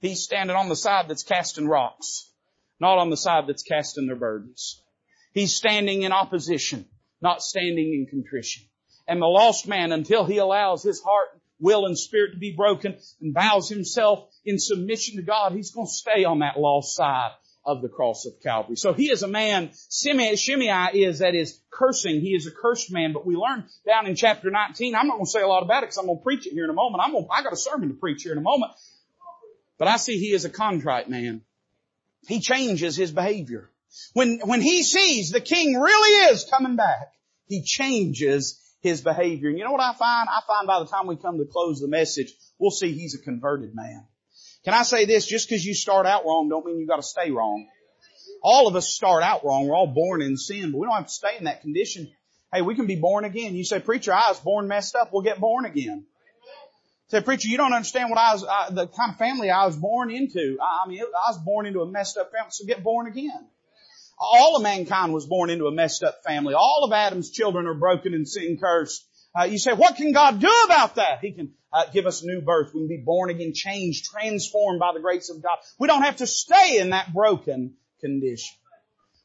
He's 0.00 0.24
standing 0.24 0.56
on 0.56 0.68
the 0.68 0.76
side 0.76 1.06
that's 1.08 1.22
casting 1.22 1.68
rocks, 1.68 2.28
not 2.80 2.98
on 2.98 3.10
the 3.10 3.16
side 3.16 3.44
that's 3.46 3.62
casting 3.62 4.08
their 4.08 4.16
burdens. 4.16 4.82
He's 5.32 5.54
standing 5.54 6.02
in 6.02 6.10
opposition, 6.10 6.86
not 7.20 7.42
standing 7.42 7.94
in 7.94 8.06
contrition. 8.10 8.64
And 9.06 9.22
the 9.22 9.26
lost 9.26 9.68
man, 9.68 9.92
until 9.92 10.24
he 10.24 10.38
allows 10.38 10.82
his 10.82 11.00
heart 11.00 11.31
will 11.62 11.86
and 11.86 11.96
spirit 11.96 12.32
to 12.32 12.38
be 12.38 12.52
broken 12.52 12.96
and 13.22 13.32
bows 13.32 13.68
himself 13.68 14.28
in 14.44 14.58
submission 14.58 15.16
to 15.16 15.22
God, 15.22 15.52
he's 15.52 15.70
going 15.70 15.86
to 15.86 15.92
stay 15.92 16.24
on 16.24 16.40
that 16.40 16.58
lost 16.58 16.94
side 16.94 17.30
of 17.64 17.80
the 17.80 17.88
cross 17.88 18.26
of 18.26 18.32
Calvary. 18.42 18.76
So 18.76 18.92
he 18.92 19.10
is 19.10 19.22
a 19.22 19.28
man, 19.28 19.70
Shimei, 19.88 20.32
is, 20.32 21.18
that 21.20 21.34
is 21.34 21.60
cursing. 21.70 22.20
He 22.20 22.34
is 22.34 22.46
a 22.46 22.50
cursed 22.50 22.92
man, 22.92 23.12
but 23.12 23.24
we 23.24 23.36
learn 23.36 23.64
down 23.86 24.06
in 24.06 24.16
chapter 24.16 24.50
19, 24.50 24.96
I'm 24.96 25.06
not 25.06 25.14
going 25.14 25.26
to 25.26 25.30
say 25.30 25.42
a 25.42 25.46
lot 25.46 25.62
about 25.62 25.84
it 25.84 25.86
because 25.86 25.98
I'm 25.98 26.06
going 26.06 26.18
to 26.18 26.24
preach 26.24 26.46
it 26.46 26.52
here 26.52 26.64
in 26.64 26.70
a 26.70 26.74
moment. 26.74 27.02
I'm 27.04 27.12
going 27.12 27.24
to, 27.24 27.30
I 27.30 27.42
got 27.42 27.52
a 27.52 27.56
sermon 27.56 27.88
to 27.88 27.94
preach 27.94 28.24
here 28.24 28.32
in 28.32 28.38
a 28.38 28.42
moment. 28.42 28.72
But 29.78 29.88
I 29.88 29.96
see 29.96 30.18
he 30.18 30.32
is 30.32 30.44
a 30.44 30.50
contrite 30.50 31.08
man. 31.08 31.42
He 32.26 32.40
changes 32.40 32.96
his 32.96 33.12
behavior. 33.12 33.70
When, 34.12 34.40
when 34.44 34.60
he 34.60 34.82
sees 34.82 35.30
the 35.30 35.40
king 35.40 35.78
really 35.78 36.32
is 36.32 36.44
coming 36.50 36.76
back, 36.76 37.12
he 37.46 37.62
changes 37.62 38.61
his 38.82 39.00
behavior. 39.00 39.48
And 39.48 39.58
you 39.58 39.64
know 39.64 39.72
what 39.72 39.80
I 39.80 39.94
find? 39.94 40.28
I 40.28 40.40
find 40.46 40.66
by 40.66 40.80
the 40.80 40.86
time 40.86 41.06
we 41.06 41.16
come 41.16 41.38
to 41.38 41.44
close 41.44 41.80
the 41.80 41.88
message, 41.88 42.34
we'll 42.58 42.70
see 42.70 42.92
he's 42.92 43.14
a 43.14 43.22
converted 43.22 43.74
man. 43.74 44.04
Can 44.64 44.74
I 44.74 44.82
say 44.82 45.04
this? 45.04 45.26
Just 45.26 45.48
because 45.48 45.64
you 45.64 45.74
start 45.74 46.06
out 46.06 46.24
wrong 46.24 46.48
don't 46.48 46.66
mean 46.66 46.78
you 46.78 46.86
gotta 46.86 47.02
stay 47.02 47.30
wrong. 47.30 47.66
All 48.42 48.66
of 48.66 48.74
us 48.74 48.88
start 48.88 49.22
out 49.22 49.44
wrong. 49.44 49.68
We're 49.68 49.76
all 49.76 49.86
born 49.86 50.20
in 50.20 50.36
sin, 50.36 50.72
but 50.72 50.78
we 50.78 50.86
don't 50.86 50.96
have 50.96 51.06
to 51.06 51.12
stay 51.12 51.36
in 51.38 51.44
that 51.44 51.62
condition. 51.62 52.10
Hey, 52.52 52.62
we 52.62 52.74
can 52.74 52.86
be 52.86 52.96
born 52.96 53.24
again. 53.24 53.54
You 53.54 53.64
say, 53.64 53.78
preacher, 53.78 54.12
I 54.12 54.28
was 54.28 54.40
born 54.40 54.68
messed 54.68 54.94
up. 54.96 55.10
We'll 55.12 55.22
get 55.22 55.38
born 55.38 55.64
again. 55.64 56.04
Say, 57.08 57.20
preacher, 57.20 57.48
you 57.48 57.56
don't 57.56 57.72
understand 57.72 58.10
what 58.10 58.18
I 58.18 58.32
was, 58.32 58.42
the 58.74 58.88
kind 58.88 59.12
of 59.12 59.18
family 59.18 59.50
I 59.50 59.66
was 59.66 59.76
born 59.76 60.10
into. 60.10 60.58
I, 60.60 60.80
I 60.84 60.88
mean, 60.88 61.00
I 61.00 61.30
was 61.30 61.38
born 61.38 61.66
into 61.66 61.80
a 61.82 61.86
messed 61.86 62.16
up 62.16 62.32
family, 62.32 62.50
so 62.50 62.66
get 62.66 62.82
born 62.82 63.06
again. 63.06 63.48
All 64.22 64.56
of 64.56 64.62
mankind 64.62 65.12
was 65.12 65.26
born 65.26 65.50
into 65.50 65.66
a 65.66 65.72
messed 65.72 66.02
up 66.04 66.22
family. 66.24 66.54
All 66.54 66.84
of 66.84 66.92
Adam's 66.92 67.30
children 67.30 67.66
are 67.66 67.74
broken 67.74 68.14
and 68.14 68.26
sin 68.28 68.56
cursed. 68.60 69.04
Uh, 69.38 69.44
you 69.44 69.58
say, 69.58 69.72
what 69.72 69.96
can 69.96 70.12
God 70.12 70.40
do 70.40 70.52
about 70.64 70.96
that? 70.96 71.18
He 71.20 71.32
can 71.32 71.52
uh, 71.72 71.86
give 71.92 72.06
us 72.06 72.22
new 72.22 72.40
birth. 72.40 72.72
We 72.72 72.80
can 72.80 72.88
be 72.88 73.02
born 73.04 73.30
again, 73.30 73.52
changed, 73.54 74.04
transformed 74.04 74.78
by 74.78 74.92
the 74.94 75.00
grace 75.00 75.30
of 75.30 75.42
God. 75.42 75.58
We 75.78 75.88
don't 75.88 76.02
have 76.02 76.18
to 76.18 76.26
stay 76.26 76.78
in 76.78 76.90
that 76.90 77.12
broken 77.12 77.74
condition. 78.00 78.56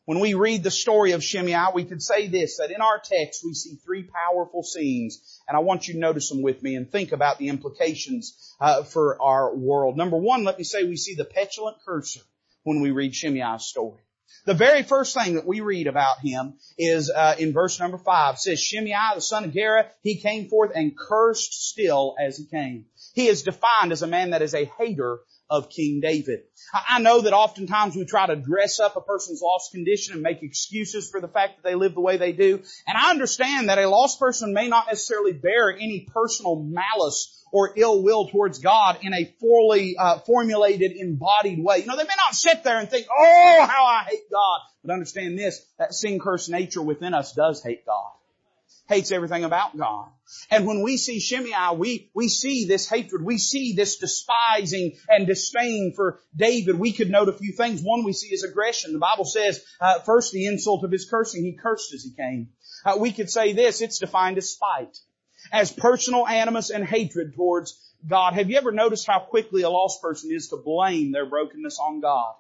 When 0.05 0.21
we 0.21 0.35
read 0.35 0.63
the 0.63 0.71
story 0.71 1.11
of 1.11 1.21
Shimei, 1.21 1.73
we 1.73 1.83
could 1.83 2.01
say 2.01 2.27
this, 2.27 2.59
that 2.59 2.71
in 2.71 2.79
our 2.79 2.97
text 2.97 3.43
we 3.45 3.53
see 3.53 3.75
three 3.75 4.03
powerful 4.03 4.63
scenes, 4.63 5.41
and 5.49 5.57
I 5.57 5.59
want 5.59 5.89
you 5.89 5.95
to 5.95 5.99
notice 5.99 6.29
them 6.29 6.41
with 6.41 6.63
me 6.63 6.75
and 6.75 6.89
think 6.89 7.11
about 7.11 7.37
the 7.37 7.49
implications 7.49 8.55
uh, 8.61 8.83
for 8.83 9.21
our 9.21 9.53
world. 9.53 9.97
Number 9.97 10.15
one, 10.15 10.45
let 10.45 10.57
me 10.57 10.63
say 10.63 10.85
we 10.85 10.95
see 10.95 11.15
the 11.15 11.25
petulant 11.25 11.75
cursor 11.85 12.21
when 12.63 12.79
we 12.79 12.91
read 12.91 13.13
Shimei's 13.13 13.65
story. 13.65 13.99
The 14.45 14.53
very 14.53 14.83
first 14.83 15.13
thing 15.13 15.35
that 15.35 15.45
we 15.45 15.61
read 15.61 15.87
about 15.87 16.19
him 16.19 16.57
is 16.77 17.09
uh, 17.09 17.35
in 17.37 17.53
verse 17.53 17.79
number 17.79 17.97
five. 17.97 18.35
It 18.35 18.39
says, 18.39 18.61
Shimei, 18.61 19.15
the 19.15 19.21
son 19.21 19.43
of 19.43 19.53
Gera, 19.53 19.89
he 20.01 20.21
came 20.21 20.47
forth 20.47 20.71
and 20.73 20.97
cursed 20.97 21.69
still 21.69 22.15
as 22.19 22.37
he 22.37 22.45
came. 22.45 22.85
He 23.13 23.27
is 23.27 23.43
defined 23.43 23.91
as 23.91 24.01
a 24.03 24.07
man 24.07 24.31
that 24.31 24.41
is 24.41 24.53
a 24.53 24.71
hater 24.77 25.19
of 25.49 25.69
King 25.69 25.99
David. 26.01 26.41
I 26.89 26.99
know 26.99 27.21
that 27.21 27.33
oftentimes 27.33 27.95
we 27.95 28.05
try 28.05 28.27
to 28.27 28.35
dress 28.35 28.79
up 28.79 28.95
a 28.95 29.01
person's 29.01 29.41
lost 29.41 29.71
condition 29.71 30.13
and 30.13 30.21
make 30.21 30.43
excuses 30.43 31.09
for 31.09 31.21
the 31.21 31.27
fact 31.27 31.57
that 31.57 31.69
they 31.69 31.75
live 31.75 31.93
the 31.93 32.01
way 32.01 32.17
they 32.17 32.33
do. 32.33 32.61
And 32.87 32.97
I 32.97 33.09
understand 33.11 33.69
that 33.69 33.77
a 33.77 33.89
lost 33.89 34.19
person 34.19 34.53
may 34.53 34.67
not 34.67 34.87
necessarily 34.87 35.33
bear 35.33 35.71
any 35.71 36.07
personal 36.13 36.55
malice 36.61 37.33
or 37.51 37.73
ill 37.77 38.03
will 38.03 38.27
towards 38.27 38.59
God 38.59 38.99
in 39.01 39.13
a 39.13 39.33
fully 39.39 39.95
uh, 39.97 40.19
formulated, 40.19 40.91
embodied 40.91 41.63
way. 41.63 41.79
You 41.79 41.85
know, 41.85 41.95
they 41.95 42.03
may 42.03 42.09
not 42.17 42.33
sit 42.33 42.63
there 42.63 42.79
and 42.79 42.89
think, 42.89 43.07
"Oh, 43.09 43.67
how 43.69 43.85
I 43.85 44.03
hate 44.09 44.29
God," 44.29 44.59
but 44.83 44.91
understand 44.91 45.39
this: 45.39 45.65
that 45.79 45.93
sin 45.93 46.19
cursed 46.19 46.49
nature 46.49 46.81
within 46.81 47.13
us 47.13 47.33
does 47.33 47.63
hate 47.63 47.85
God, 47.85 48.11
hates 48.89 49.11
everything 49.11 49.45
about 49.45 49.77
God. 49.77 50.09
And 50.49 50.65
when 50.65 50.81
we 50.81 50.97
see 50.97 51.19
Shimei, 51.19 51.75
we 51.75 52.09
we 52.13 52.27
see 52.27 52.65
this 52.65 52.87
hatred, 52.87 53.23
we 53.23 53.37
see 53.37 53.73
this 53.73 53.97
despising 53.97 54.93
and 55.07 55.27
disdain 55.27 55.93
for 55.95 56.19
David. 56.35 56.77
We 56.77 56.93
could 56.93 57.09
note 57.09 57.29
a 57.29 57.33
few 57.33 57.53
things. 57.53 57.81
One, 57.81 58.03
we 58.03 58.13
see 58.13 58.29
his 58.29 58.43
aggression. 58.43 58.93
The 58.93 58.99
Bible 58.99 59.25
says, 59.25 59.63
uh, 59.79 59.99
first, 59.99 60.31
the 60.31 60.45
insult 60.45 60.83
of 60.83 60.91
his 60.91 61.09
cursing. 61.09 61.43
He 61.43 61.53
cursed 61.53 61.93
as 61.93 62.03
he 62.03 62.11
came. 62.11 62.49
Uh, 62.85 62.97
we 62.99 63.11
could 63.11 63.29
say 63.29 63.53
this: 63.53 63.81
it's 63.81 63.99
defined 63.99 64.37
as 64.37 64.49
spite 64.49 64.97
as 65.51 65.71
personal 65.71 66.27
animus 66.27 66.69
and 66.69 66.83
hatred 66.83 67.33
towards 67.35 67.79
God. 68.07 68.33
Have 68.33 68.49
you 68.49 68.57
ever 68.57 68.71
noticed 68.71 69.07
how 69.07 69.19
quickly 69.19 69.61
a 69.63 69.69
lost 69.69 70.01
person 70.01 70.31
is 70.31 70.49
to 70.49 70.57
blame 70.57 71.11
their 71.11 71.25
brokenness 71.25 71.79
on 71.79 72.01
God? 72.01 72.33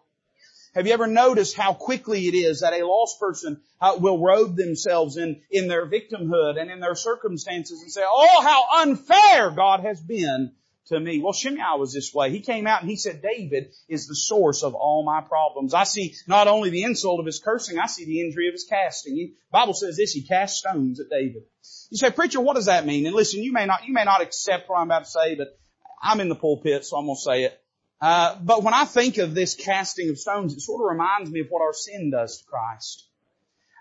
Have 0.77 0.85
you 0.85 0.93
ever 0.93 1.07
noticed 1.07 1.57
how 1.57 1.73
quickly 1.73 2.27
it 2.27 2.35
is 2.35 2.59
that 2.59 2.71
a 2.71 2.85
lost 2.85 3.19
person 3.19 3.61
uh, 3.81 3.97
will 3.99 4.19
robe 4.19 4.55
themselves 4.55 5.17
in, 5.17 5.41
in 5.49 5.67
their 5.67 5.87
victimhood 5.87 6.61
and 6.61 6.69
in 6.69 6.79
their 6.79 6.93
circumstances 6.93 7.81
and 7.81 7.91
say, 7.91 8.03
oh, 8.05 8.43
how 8.43 8.83
unfair 8.83 9.49
God 9.49 9.79
has 9.79 9.99
been 9.99 10.51
to 10.89 10.99
me. 10.99 11.19
Well, 11.19 11.33
Shimei 11.33 11.79
was 11.79 11.93
this 11.93 12.13
way. 12.13 12.29
He 12.29 12.41
came 12.41 12.67
out 12.67 12.81
and 12.81 12.89
he 12.91 12.95
said, 12.95 13.23
David 13.23 13.73
is 13.89 14.05
the 14.05 14.13
source 14.15 14.61
of 14.61 14.75
all 14.75 15.03
my 15.03 15.21
problems. 15.21 15.73
I 15.73 15.83
see 15.83 16.13
not 16.27 16.47
only 16.47 16.69
the 16.69 16.83
insult 16.83 17.19
of 17.19 17.25
his 17.25 17.39
cursing, 17.39 17.79
I 17.79 17.87
see 17.87 18.05
the 18.05 18.21
injury 18.21 18.47
of 18.47 18.53
his 18.53 18.67
casting. 18.69 19.15
The 19.15 19.33
Bible 19.51 19.73
says 19.73 19.97
this, 19.97 20.11
he 20.11 20.21
cast 20.21 20.57
stones 20.57 20.99
at 20.99 21.09
David. 21.09 21.41
You 21.89 21.97
say, 21.97 22.11
preacher, 22.11 22.39
what 22.39 22.55
does 22.55 22.67
that 22.67 22.85
mean? 22.85 23.07
And 23.07 23.15
listen, 23.15 23.41
you 23.41 23.51
may 23.51 23.65
not, 23.65 23.87
you 23.87 23.93
may 23.93 24.03
not 24.03 24.21
accept 24.21 24.69
what 24.69 24.77
I'm 24.77 24.85
about 24.85 25.05
to 25.05 25.09
say, 25.09 25.33
but 25.33 25.59
I'm 26.03 26.19
in 26.19 26.29
the 26.29 26.35
pulpit, 26.35 26.85
so 26.85 26.97
I'm 26.97 27.05
going 27.07 27.15
to 27.15 27.21
say 27.21 27.43
it. 27.45 27.59
Uh, 27.99 28.35
but 28.43 28.63
when 28.63 28.73
I 28.73 28.85
think 28.85 29.17
of 29.17 29.33
this 29.33 29.55
casting 29.55 30.09
of 30.09 30.19
stones, 30.19 30.53
it 30.53 30.61
sort 30.61 30.81
of 30.81 30.91
reminds 30.91 31.31
me 31.31 31.39
of 31.39 31.47
what 31.49 31.61
our 31.61 31.73
sin 31.73 32.11
does 32.11 32.39
to 32.39 32.45
Christ. 32.45 33.06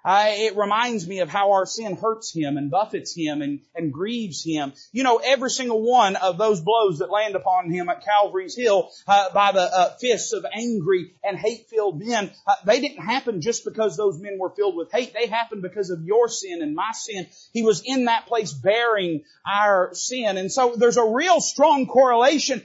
Uh, 0.06 0.26
it 0.28 0.56
reminds 0.56 1.08
me 1.08 1.18
of 1.18 1.28
how 1.28 1.50
our 1.50 1.66
sin 1.66 1.96
hurts 1.96 2.32
him 2.32 2.56
and 2.56 2.70
buffets 2.70 3.12
him 3.12 3.42
and, 3.42 3.58
and 3.74 3.92
grieves 3.92 4.44
him. 4.44 4.72
You 4.92 5.02
know, 5.02 5.16
every 5.16 5.50
single 5.50 5.82
one 5.82 6.14
of 6.14 6.38
those 6.38 6.60
blows 6.60 7.00
that 7.00 7.10
land 7.10 7.34
upon 7.34 7.72
him 7.72 7.88
at 7.88 8.04
Calvary's 8.04 8.54
Hill 8.56 8.88
uh, 9.08 9.30
by 9.34 9.50
the 9.50 9.62
uh, 9.62 9.96
fists 10.00 10.32
of 10.32 10.46
angry 10.54 11.10
and 11.24 11.36
hate-filled 11.36 11.98
men, 11.98 12.30
uh, 12.46 12.54
they 12.64 12.80
didn't 12.80 13.04
happen 13.04 13.40
just 13.40 13.64
because 13.64 13.96
those 13.96 14.20
men 14.20 14.38
were 14.38 14.50
filled 14.50 14.76
with 14.76 14.92
hate. 14.92 15.12
They 15.12 15.26
happened 15.26 15.62
because 15.62 15.90
of 15.90 16.04
your 16.04 16.28
sin 16.28 16.62
and 16.62 16.76
my 16.76 16.92
sin. 16.92 17.26
He 17.52 17.64
was 17.64 17.82
in 17.84 18.04
that 18.04 18.26
place 18.26 18.52
bearing 18.52 19.24
our 19.44 19.90
sin. 19.92 20.36
And 20.36 20.52
so 20.52 20.76
there's 20.76 20.98
a 20.98 21.04
real 21.04 21.40
strong 21.40 21.86
correlation 21.86 22.62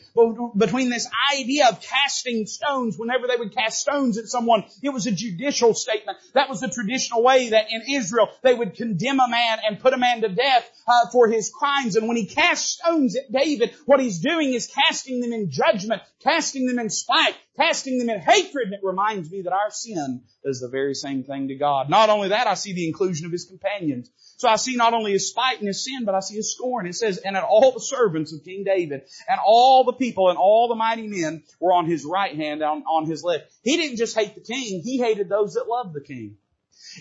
between 0.56 0.92
this 0.92 1.08
idea 1.34 1.70
of 1.70 1.82
casting 1.82 2.46
stones. 2.46 3.00
Whenever 3.00 3.26
they 3.26 3.36
would 3.36 3.56
cast 3.56 3.80
stones 3.80 4.20
at 4.20 4.26
someone, 4.26 4.64
it 4.84 4.90
was 4.90 5.08
a 5.08 5.12
judicial 5.12 5.74
statement. 5.74 6.20
That 6.36 6.48
was 6.48 6.62
the 6.62 6.68
traditional 6.68 7.24
way 7.24 7.31
way 7.32 7.50
that 7.50 7.68
in 7.70 7.82
Israel 7.96 8.30
they 8.42 8.54
would 8.54 8.76
condemn 8.76 9.20
a 9.20 9.30
man 9.30 9.60
and 9.66 9.80
put 9.80 9.94
a 9.94 9.98
man 9.98 10.22
to 10.22 10.30
death 10.30 10.70
uh, 10.88 11.10
for 11.12 11.28
his 11.28 11.50
crimes. 11.50 11.96
And 11.96 12.08
when 12.08 12.18
he 12.18 12.26
cast 12.26 12.80
stones 12.80 13.16
at 13.16 13.32
David, 13.32 13.74
what 13.86 14.00
he's 14.00 14.20
doing 14.20 14.54
is 14.54 14.68
casting 14.68 15.22
them 15.22 15.34
in 15.34 15.52
judgment, 15.52 16.02
casting 16.24 16.68
them 16.68 16.80
in 16.80 16.90
spite, 16.90 17.36
casting 17.58 18.00
them 18.00 18.10
in 18.10 18.20
hatred. 18.20 18.66
And 18.66 18.74
it 18.74 18.82
reminds 18.84 19.32
me 19.32 19.44
that 19.44 19.54
our 19.54 19.72
sin 19.72 20.24
is 20.44 20.60
the 20.60 20.70
very 20.70 20.94
same 20.94 21.24
thing 21.24 21.48
to 21.50 21.56
God. 21.56 21.90
Not 21.90 22.10
only 22.10 22.30
that, 22.30 22.48
I 22.48 22.56
see 22.56 22.74
the 22.74 22.88
inclusion 22.88 23.26
of 23.26 23.32
his 23.32 23.46
companions. 23.46 24.10
So 24.38 24.50
I 24.50 24.56
see 24.56 24.76
not 24.76 24.94
only 24.94 25.12
his 25.12 25.30
spite 25.30 25.60
and 25.60 25.68
his 25.68 25.84
sin, 25.86 26.04
but 26.04 26.16
I 26.16 26.20
see 26.20 26.36
his 26.36 26.52
scorn. 26.52 26.88
It 26.88 26.96
says, 26.96 27.18
and 27.18 27.38
at 27.38 27.44
all 27.44 27.74
the 27.74 27.80
servants 27.80 28.34
of 28.34 28.44
King 28.44 28.64
David, 28.64 29.04
and 29.30 29.40
all 29.46 29.84
the 29.84 29.94
people 29.94 30.30
and 30.30 30.38
all 30.38 30.68
the 30.68 30.76
mighty 30.76 31.08
men 31.08 31.44
were 31.60 31.74
on 31.74 31.86
his 31.86 32.04
right 32.06 32.36
hand, 32.36 32.64
on, 32.64 32.82
on 32.84 33.06
his 33.06 33.24
left. 33.24 33.52
He 33.62 33.78
didn't 33.78 33.98
just 33.98 34.18
hate 34.18 34.34
the 34.34 34.42
king, 34.42 34.82
he 34.84 34.98
hated 34.98 35.30
those 35.30 35.54
that 35.54 35.68
loved 35.68 35.94
the 35.94 36.02
king. 36.02 36.38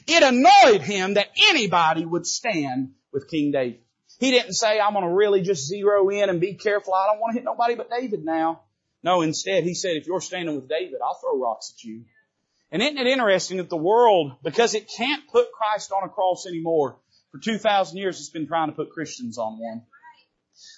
It 0.06 0.22
annoyed 0.22 0.82
him 0.82 1.14
that 1.14 1.28
anybody 1.50 2.04
would 2.04 2.26
stand 2.26 2.92
with 3.12 3.28
King 3.28 3.52
David. 3.52 3.80
He 4.18 4.30
didn't 4.30 4.52
say, 4.52 4.78
I'm 4.78 4.92
going 4.92 5.06
to 5.06 5.14
really 5.14 5.40
just 5.40 5.66
zero 5.66 6.08
in 6.10 6.28
and 6.28 6.40
be 6.40 6.54
careful. 6.54 6.94
I 6.94 7.06
don't 7.06 7.20
want 7.20 7.32
to 7.32 7.38
hit 7.38 7.44
nobody 7.44 7.74
but 7.74 7.90
David 7.90 8.24
now. 8.24 8.62
No, 9.02 9.22
instead 9.22 9.64
he 9.64 9.74
said, 9.74 9.96
if 9.96 10.06
you're 10.06 10.20
standing 10.20 10.54
with 10.54 10.68
David, 10.68 10.98
I'll 11.02 11.18
throw 11.18 11.40
rocks 11.40 11.72
at 11.74 11.84
you. 11.84 12.04
And 12.70 12.82
isn't 12.82 12.98
it 12.98 13.06
interesting 13.06 13.56
that 13.56 13.70
the 13.70 13.76
world, 13.76 14.32
because 14.42 14.74
it 14.74 14.90
can't 14.94 15.26
put 15.28 15.52
Christ 15.52 15.90
on 15.90 16.06
a 16.06 16.12
cross 16.12 16.46
anymore, 16.46 16.98
for 17.32 17.38
2,000 17.38 17.96
years 17.96 18.20
it's 18.20 18.30
been 18.30 18.46
trying 18.46 18.68
to 18.68 18.76
put 18.76 18.90
Christians 18.90 19.38
on 19.38 19.58
one. 19.58 19.82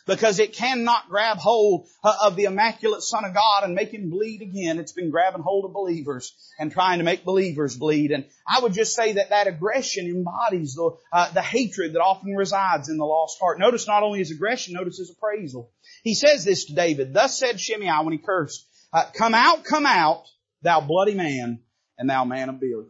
Because 0.07 0.39
it 0.39 0.53
cannot 0.53 1.09
grab 1.09 1.39
hold 1.39 1.87
uh, 2.03 2.15
of 2.25 2.37
the 2.37 2.45
immaculate 2.45 3.03
Son 3.03 3.25
of 3.25 3.35
God 3.35 3.65
and 3.65 3.75
make 3.75 3.93
Him 3.93 4.11
bleed 4.11 4.43
again. 4.43 4.79
It's 4.79 4.93
been 4.93 5.11
grabbing 5.11 5.43
hold 5.43 5.65
of 5.65 5.73
believers 5.73 6.35
and 6.59 6.73
trying 6.73 6.99
to 6.99 7.05
make 7.05 7.25
believers 7.25 7.77
bleed. 7.77 8.11
And 8.11 8.25
I 8.47 8.61
would 8.61 8.73
just 8.73 8.95
say 8.95 9.13
that 9.15 9.31
that 9.31 9.47
aggression 9.47 10.07
embodies 10.07 10.75
the, 10.75 10.91
uh, 11.13 11.31
the 11.33 11.43
hatred 11.43 11.93
that 11.93 12.01
often 12.01 12.35
resides 12.35 12.89
in 12.89 12.99
the 12.99 13.05
lost 13.05 13.39
heart. 13.41 13.59
Notice 13.59 13.87
not 13.87 14.03
only 14.03 14.19
his 14.19 14.31
aggression, 14.31 14.75
notice 14.75 14.99
his 14.99 15.11
appraisal. 15.11 15.71
He 16.03 16.15
says 16.15 16.45
this 16.45 16.67
to 16.67 16.75
David, 16.75 17.15
Thus 17.15 17.39
said 17.39 17.61
Shimei 17.61 18.03
when 18.03 18.13
he 18.13 18.19
cursed, 18.19 18.67
uh, 18.93 19.05
Come 19.17 19.35
out, 19.35 19.65
come 19.65 19.87
out, 19.87 20.25
thou 20.63 20.81
bloody 20.81 21.15
man, 21.15 21.61
and 21.99 22.11
thou 22.11 22.25
man 22.25 22.49
of 22.49 22.61
Belial. 22.61 22.87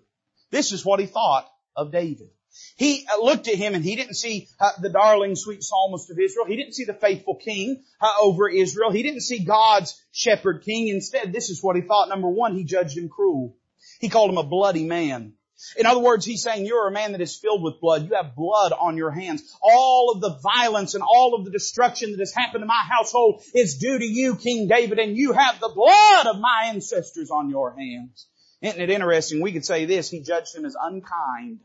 This 0.51 0.73
is 0.73 0.85
what 0.85 1.01
he 1.01 1.07
thought 1.07 1.49
of 1.77 1.93
David. 1.93 2.29
He 2.77 3.07
looked 3.21 3.49
at 3.49 3.55
him 3.55 3.75
and 3.75 3.85
he 3.85 3.97
didn't 3.97 4.15
see 4.15 4.49
uh, 4.61 4.71
the 4.81 4.89
darling, 4.89 5.37
sweet 5.37 5.63
psalmist 5.63 6.11
of 6.11 6.19
Israel. 6.19 6.47
He 6.47 6.57
didn't 6.57 6.75
see 6.75 6.85
the 6.85 6.95
faithful 6.95 7.37
king 7.37 7.85
uh, 8.01 8.13
over 8.21 8.49
Israel. 8.49 8.91
He 8.91 9.03
didn't 9.03 9.23
see 9.23 9.45
God's 9.45 10.01
shepherd 10.11 10.63
king. 10.65 10.89
Instead, 10.89 11.33
this 11.33 11.49
is 11.49 11.63
what 11.63 11.77
he 11.77 11.83
thought. 11.83 12.09
Number 12.09 12.29
one, 12.29 12.55
he 12.55 12.65
judged 12.65 12.97
him 12.97 13.09
cruel. 13.09 13.57
He 14.01 14.09
called 14.09 14.31
him 14.31 14.39
a 14.39 14.43
bloody 14.45 14.85
man. 14.85 15.35
In 15.77 15.87
other 15.87 16.01
words, 16.01 16.25
he's 16.25 16.43
saying 16.43 16.67
you're 16.67 16.89
a 16.89 16.93
man 16.93 17.13
that 17.13 17.21
is 17.21 17.37
filled 17.37 17.63
with 17.63 17.81
blood. 17.81 18.05
You 18.05 18.17
have 18.17 18.35
blood 18.35 18.73
on 18.73 18.97
your 18.97 19.13
hands. 19.13 19.57
All 19.63 20.11
of 20.13 20.21
the 20.21 20.39
violence 20.43 20.95
and 20.95 21.05
all 21.05 21.35
of 21.35 21.45
the 21.45 21.53
destruction 21.53 22.11
that 22.11 22.19
has 22.19 22.35
happened 22.35 22.63
to 22.63 22.67
my 22.67 22.83
household 22.89 23.43
is 23.55 23.79
due 23.79 23.99
to 23.99 24.05
you, 24.05 24.35
King 24.35 24.67
David, 24.67 24.99
and 24.99 25.17
you 25.17 25.33
have 25.33 25.61
the 25.61 25.69
blood 25.69 26.27
of 26.27 26.41
my 26.41 26.71
ancestors 26.75 27.31
on 27.31 27.49
your 27.49 27.77
hands. 27.77 28.27
Isn't 28.61 28.81
it 28.81 28.91
interesting? 28.91 29.41
We 29.41 29.53
could 29.53 29.65
say 29.65 29.85
this. 29.85 30.11
He 30.11 30.23
judged 30.23 30.55
him 30.55 30.65
as 30.65 30.77
unkind. 30.81 31.61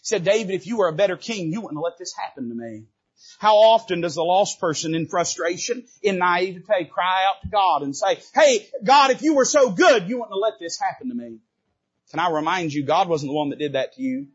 He 0.00 0.04
said, 0.04 0.24
David, 0.24 0.54
if 0.54 0.66
you 0.66 0.78
were 0.78 0.88
a 0.88 0.92
better 0.92 1.16
king, 1.16 1.52
you 1.52 1.60
wouldn't 1.60 1.82
let 1.82 1.98
this 1.98 2.14
happen 2.14 2.48
to 2.48 2.54
me. 2.54 2.84
How 3.38 3.56
often 3.56 4.00
does 4.00 4.14
the 4.14 4.22
lost 4.22 4.60
person 4.60 4.94
in 4.94 5.06
frustration, 5.06 5.84
in 6.02 6.18
naivete, 6.18 6.86
cry 6.86 7.24
out 7.28 7.42
to 7.42 7.48
God 7.48 7.82
and 7.82 7.96
say, 7.96 8.18
Hey, 8.34 8.66
God, 8.82 9.10
if 9.10 9.22
you 9.22 9.34
were 9.34 9.44
so 9.44 9.70
good, 9.70 10.08
you 10.08 10.18
wouldn't 10.18 10.34
have 10.34 10.42
let 10.42 10.58
this 10.58 10.78
happen 10.80 11.08
to 11.08 11.14
me. 11.14 11.38
Can 12.10 12.20
I 12.20 12.30
remind 12.30 12.72
you, 12.72 12.84
God 12.84 13.08
wasn't 13.08 13.30
the 13.30 13.34
one 13.34 13.50
that 13.50 13.58
did 13.58 13.72
that 13.72 13.94
to 13.94 14.02
you. 14.02 14.28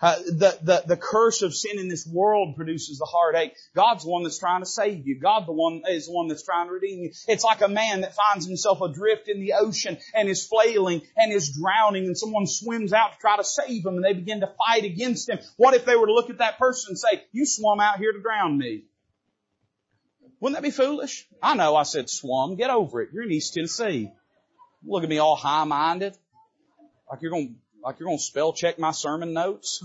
Uh, 0.00 0.16
the, 0.16 0.58
the, 0.62 0.82
the 0.86 0.96
curse 0.96 1.42
of 1.42 1.54
sin 1.54 1.78
in 1.78 1.88
this 1.88 2.06
world 2.06 2.54
produces 2.56 2.98
the 2.98 3.04
heartache. 3.04 3.54
God's 3.74 4.04
the 4.04 4.10
one 4.10 4.22
that's 4.22 4.38
trying 4.38 4.62
to 4.62 4.66
save 4.66 5.06
you. 5.06 5.18
God 5.18 5.46
the 5.46 5.52
one 5.52 5.82
is 5.88 6.06
the 6.06 6.12
one 6.12 6.28
that's 6.28 6.44
trying 6.44 6.68
to 6.68 6.72
redeem 6.72 7.00
you. 7.00 7.10
It's 7.26 7.44
like 7.44 7.62
a 7.62 7.68
man 7.68 8.02
that 8.02 8.14
finds 8.14 8.46
himself 8.46 8.80
adrift 8.80 9.28
in 9.28 9.40
the 9.40 9.54
ocean 9.54 9.98
and 10.14 10.28
is 10.28 10.46
flailing 10.46 11.02
and 11.16 11.32
is 11.32 11.56
drowning 11.58 12.06
and 12.06 12.16
someone 12.16 12.46
swims 12.46 12.92
out 12.92 13.14
to 13.14 13.18
try 13.18 13.36
to 13.36 13.44
save 13.44 13.84
him 13.84 13.96
and 13.96 14.04
they 14.04 14.12
begin 14.12 14.40
to 14.40 14.52
fight 14.68 14.84
against 14.84 15.28
him. 15.28 15.38
What 15.56 15.74
if 15.74 15.84
they 15.84 15.96
were 15.96 16.06
to 16.06 16.14
look 16.14 16.30
at 16.30 16.38
that 16.38 16.58
person 16.58 16.90
and 16.90 16.98
say, 16.98 17.24
you 17.32 17.44
swam 17.44 17.80
out 17.80 17.98
here 17.98 18.12
to 18.12 18.20
drown 18.20 18.56
me? 18.56 18.84
Wouldn't 20.40 20.56
that 20.56 20.62
be 20.62 20.70
foolish? 20.70 21.26
I 21.42 21.56
know 21.56 21.74
I 21.74 21.82
said 21.82 22.08
swum. 22.08 22.54
Get 22.54 22.70
over 22.70 23.02
it. 23.02 23.10
You're 23.12 23.24
in 23.24 23.32
East 23.32 23.54
Tennessee. 23.54 24.12
Look 24.86 25.02
at 25.02 25.08
me 25.08 25.18
all 25.18 25.34
high-minded. 25.34 26.16
Like 27.10 27.22
you're 27.22 27.32
going 27.32 27.56
like 27.88 27.98
you're 27.98 28.06
going 28.06 28.18
to 28.18 28.22
spell 28.22 28.52
check 28.52 28.78
my 28.78 28.90
sermon 28.90 29.32
notes? 29.32 29.82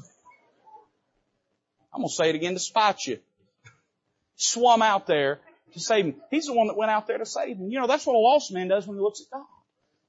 I'm 1.94 2.02
going 2.02 2.10
to 2.10 2.14
say 2.14 2.28
it 2.28 2.36
again 2.36 2.52
to 2.54 2.60
spite 2.60 3.06
you. 3.06 3.20
Swum 4.36 4.82
out 4.82 5.08
there 5.08 5.40
to 5.72 5.80
save 5.80 6.06
him. 6.08 6.16
He's 6.30 6.48
the 6.48 6.54
one 6.54 6.68
that 6.68 6.76
went 6.76 6.92
out 6.92 7.08
there 7.08 7.18
to 7.18 7.26
save 7.26 7.56
him. 7.56 7.70
You 7.70 7.80
know, 7.80 7.88
that's 7.88 8.06
what 8.06 8.18
a 8.18 8.20
lost 8.20 8.52
man 8.52 8.68
does 8.68 8.86
when 8.86 8.98
he 8.98 9.02
looks 9.02 9.22
at 9.22 9.32
God. 9.32 9.46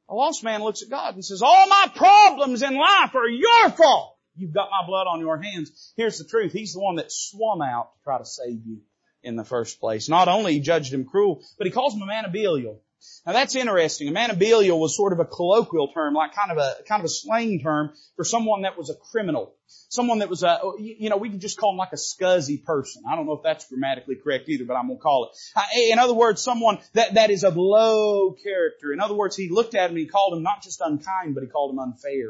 A 0.08 0.14
lost 0.16 0.42
man 0.42 0.64
looks 0.64 0.82
at 0.82 0.90
God 0.90 1.14
and 1.14 1.24
says, 1.24 1.40
all 1.40 1.68
my 1.68 1.86
problems 1.94 2.62
in 2.62 2.74
life 2.74 3.14
are 3.14 3.28
your 3.28 3.70
fault. 3.70 4.16
You've 4.34 4.52
got 4.52 4.70
my 4.72 4.84
blood 4.88 5.06
on 5.06 5.20
your 5.20 5.40
hands. 5.40 5.92
Here's 5.96 6.18
the 6.18 6.24
truth. 6.24 6.52
He's 6.52 6.72
the 6.72 6.80
one 6.80 6.96
that 6.96 7.12
swum 7.12 7.62
out 7.62 7.94
to 7.94 8.02
try 8.02 8.18
to 8.18 8.24
save 8.24 8.66
you 8.66 8.80
in 9.22 9.36
the 9.36 9.44
first 9.44 9.78
place. 9.78 10.08
Not 10.08 10.26
only 10.26 10.54
he 10.54 10.60
judged 10.60 10.92
him 10.92 11.04
cruel, 11.04 11.44
but 11.58 11.68
he 11.68 11.72
calls 11.72 11.94
him 11.94 12.02
a 12.02 12.06
man 12.06 12.24
of 12.24 12.32
Belial. 12.32 12.80
Now 13.26 13.32
that's 13.32 13.54
interesting. 13.54 14.08
A 14.08 14.12
man 14.12 14.38
was 14.38 14.96
sort 14.96 15.12
of 15.12 15.18
a 15.18 15.24
colloquial 15.24 15.88
term, 15.92 16.14
like 16.14 16.34
kind 16.34 16.50
of 16.50 16.58
a, 16.58 16.74
kind 16.86 17.00
of 17.00 17.06
a 17.06 17.08
slang 17.08 17.60
term 17.60 17.92
for 18.16 18.24
someone 18.24 18.62
that 18.62 18.76
was 18.76 18.90
a 18.90 18.94
criminal. 18.94 19.54
Someone 19.88 20.18
that 20.18 20.28
was 20.28 20.42
a, 20.42 20.60
you 20.78 21.08
know, 21.08 21.16
we 21.16 21.30
could 21.30 21.40
just 21.40 21.58
call 21.58 21.72
him 21.72 21.78
like 21.78 21.92
a 21.92 21.96
scuzzy 21.96 22.62
person. 22.62 23.02
I 23.10 23.16
don't 23.16 23.26
know 23.26 23.32
if 23.32 23.42
that's 23.42 23.68
grammatically 23.68 24.16
correct 24.22 24.48
either, 24.48 24.64
but 24.64 24.74
I'm 24.74 24.88
gonna 24.88 24.98
call 24.98 25.30
it. 25.30 25.90
In 25.90 25.98
other 25.98 26.14
words, 26.14 26.42
someone 26.42 26.78
that, 26.92 27.14
that 27.14 27.30
is 27.30 27.44
of 27.44 27.56
low 27.56 28.32
character. 28.32 28.92
In 28.92 29.00
other 29.00 29.14
words, 29.14 29.36
he 29.36 29.48
looked 29.48 29.74
at 29.74 29.86
him 29.86 29.96
and 29.96 29.98
he 29.98 30.06
called 30.06 30.36
him 30.36 30.42
not 30.42 30.62
just 30.62 30.80
unkind, 30.80 31.34
but 31.34 31.42
he 31.42 31.48
called 31.48 31.72
him 31.72 31.78
unfair, 31.78 32.28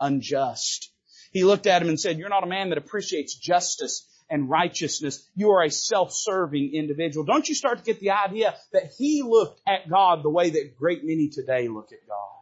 unjust. 0.00 0.90
He 1.32 1.44
looked 1.44 1.66
at 1.66 1.82
him 1.82 1.88
and 1.88 2.00
said, 2.00 2.18
you're 2.18 2.28
not 2.28 2.44
a 2.44 2.48
man 2.48 2.70
that 2.70 2.78
appreciates 2.78 3.34
justice 3.34 4.06
and 4.30 4.48
righteousness. 4.48 5.26
You 5.34 5.50
are 5.52 5.62
a 5.62 5.70
self-serving 5.70 6.72
individual. 6.74 7.24
Don't 7.24 7.48
you 7.48 7.54
start 7.54 7.78
to 7.78 7.84
get 7.84 8.00
the 8.00 8.10
idea 8.10 8.54
that 8.72 8.92
he 8.96 9.22
looked 9.22 9.60
at 9.66 9.88
God 9.88 10.22
the 10.22 10.30
way 10.30 10.50
that 10.50 10.76
great 10.76 11.04
many 11.04 11.28
today 11.28 11.68
look 11.68 11.92
at 11.92 12.06
God. 12.06 12.38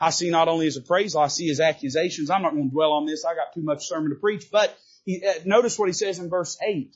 I 0.00 0.10
see 0.10 0.30
not 0.30 0.48
only 0.48 0.66
his 0.66 0.76
appraisal, 0.76 1.20
I 1.20 1.28
see 1.28 1.46
his 1.46 1.60
accusations. 1.60 2.30
I'm 2.30 2.42
not 2.42 2.52
going 2.52 2.68
to 2.68 2.74
dwell 2.74 2.92
on 2.92 3.06
this. 3.06 3.24
I 3.24 3.34
got 3.34 3.54
too 3.54 3.62
much 3.62 3.86
sermon 3.86 4.10
to 4.10 4.16
preach, 4.16 4.50
but 4.50 4.76
he, 5.04 5.24
uh, 5.26 5.40
notice 5.44 5.78
what 5.78 5.88
he 5.88 5.92
says 5.92 6.18
in 6.18 6.28
verse 6.28 6.58
8. 6.66 6.94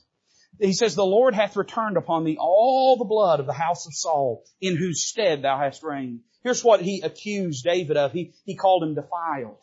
He 0.59 0.73
says, 0.73 0.95
the 0.95 1.05
Lord 1.05 1.35
hath 1.35 1.55
returned 1.55 1.95
upon 1.95 2.23
thee 2.23 2.37
all 2.39 2.97
the 2.97 3.05
blood 3.05 3.39
of 3.39 3.45
the 3.45 3.53
house 3.53 3.85
of 3.85 3.93
Saul, 3.93 4.43
in 4.59 4.75
whose 4.75 5.05
stead 5.05 5.43
thou 5.43 5.57
hast 5.57 5.83
reigned. 5.83 6.21
Here's 6.43 6.63
what 6.63 6.81
he 6.81 7.01
accused 7.01 7.63
David 7.63 7.97
of. 7.97 8.11
He, 8.11 8.33
he 8.45 8.55
called 8.55 8.83
him 8.83 8.95
defiled 8.95 9.57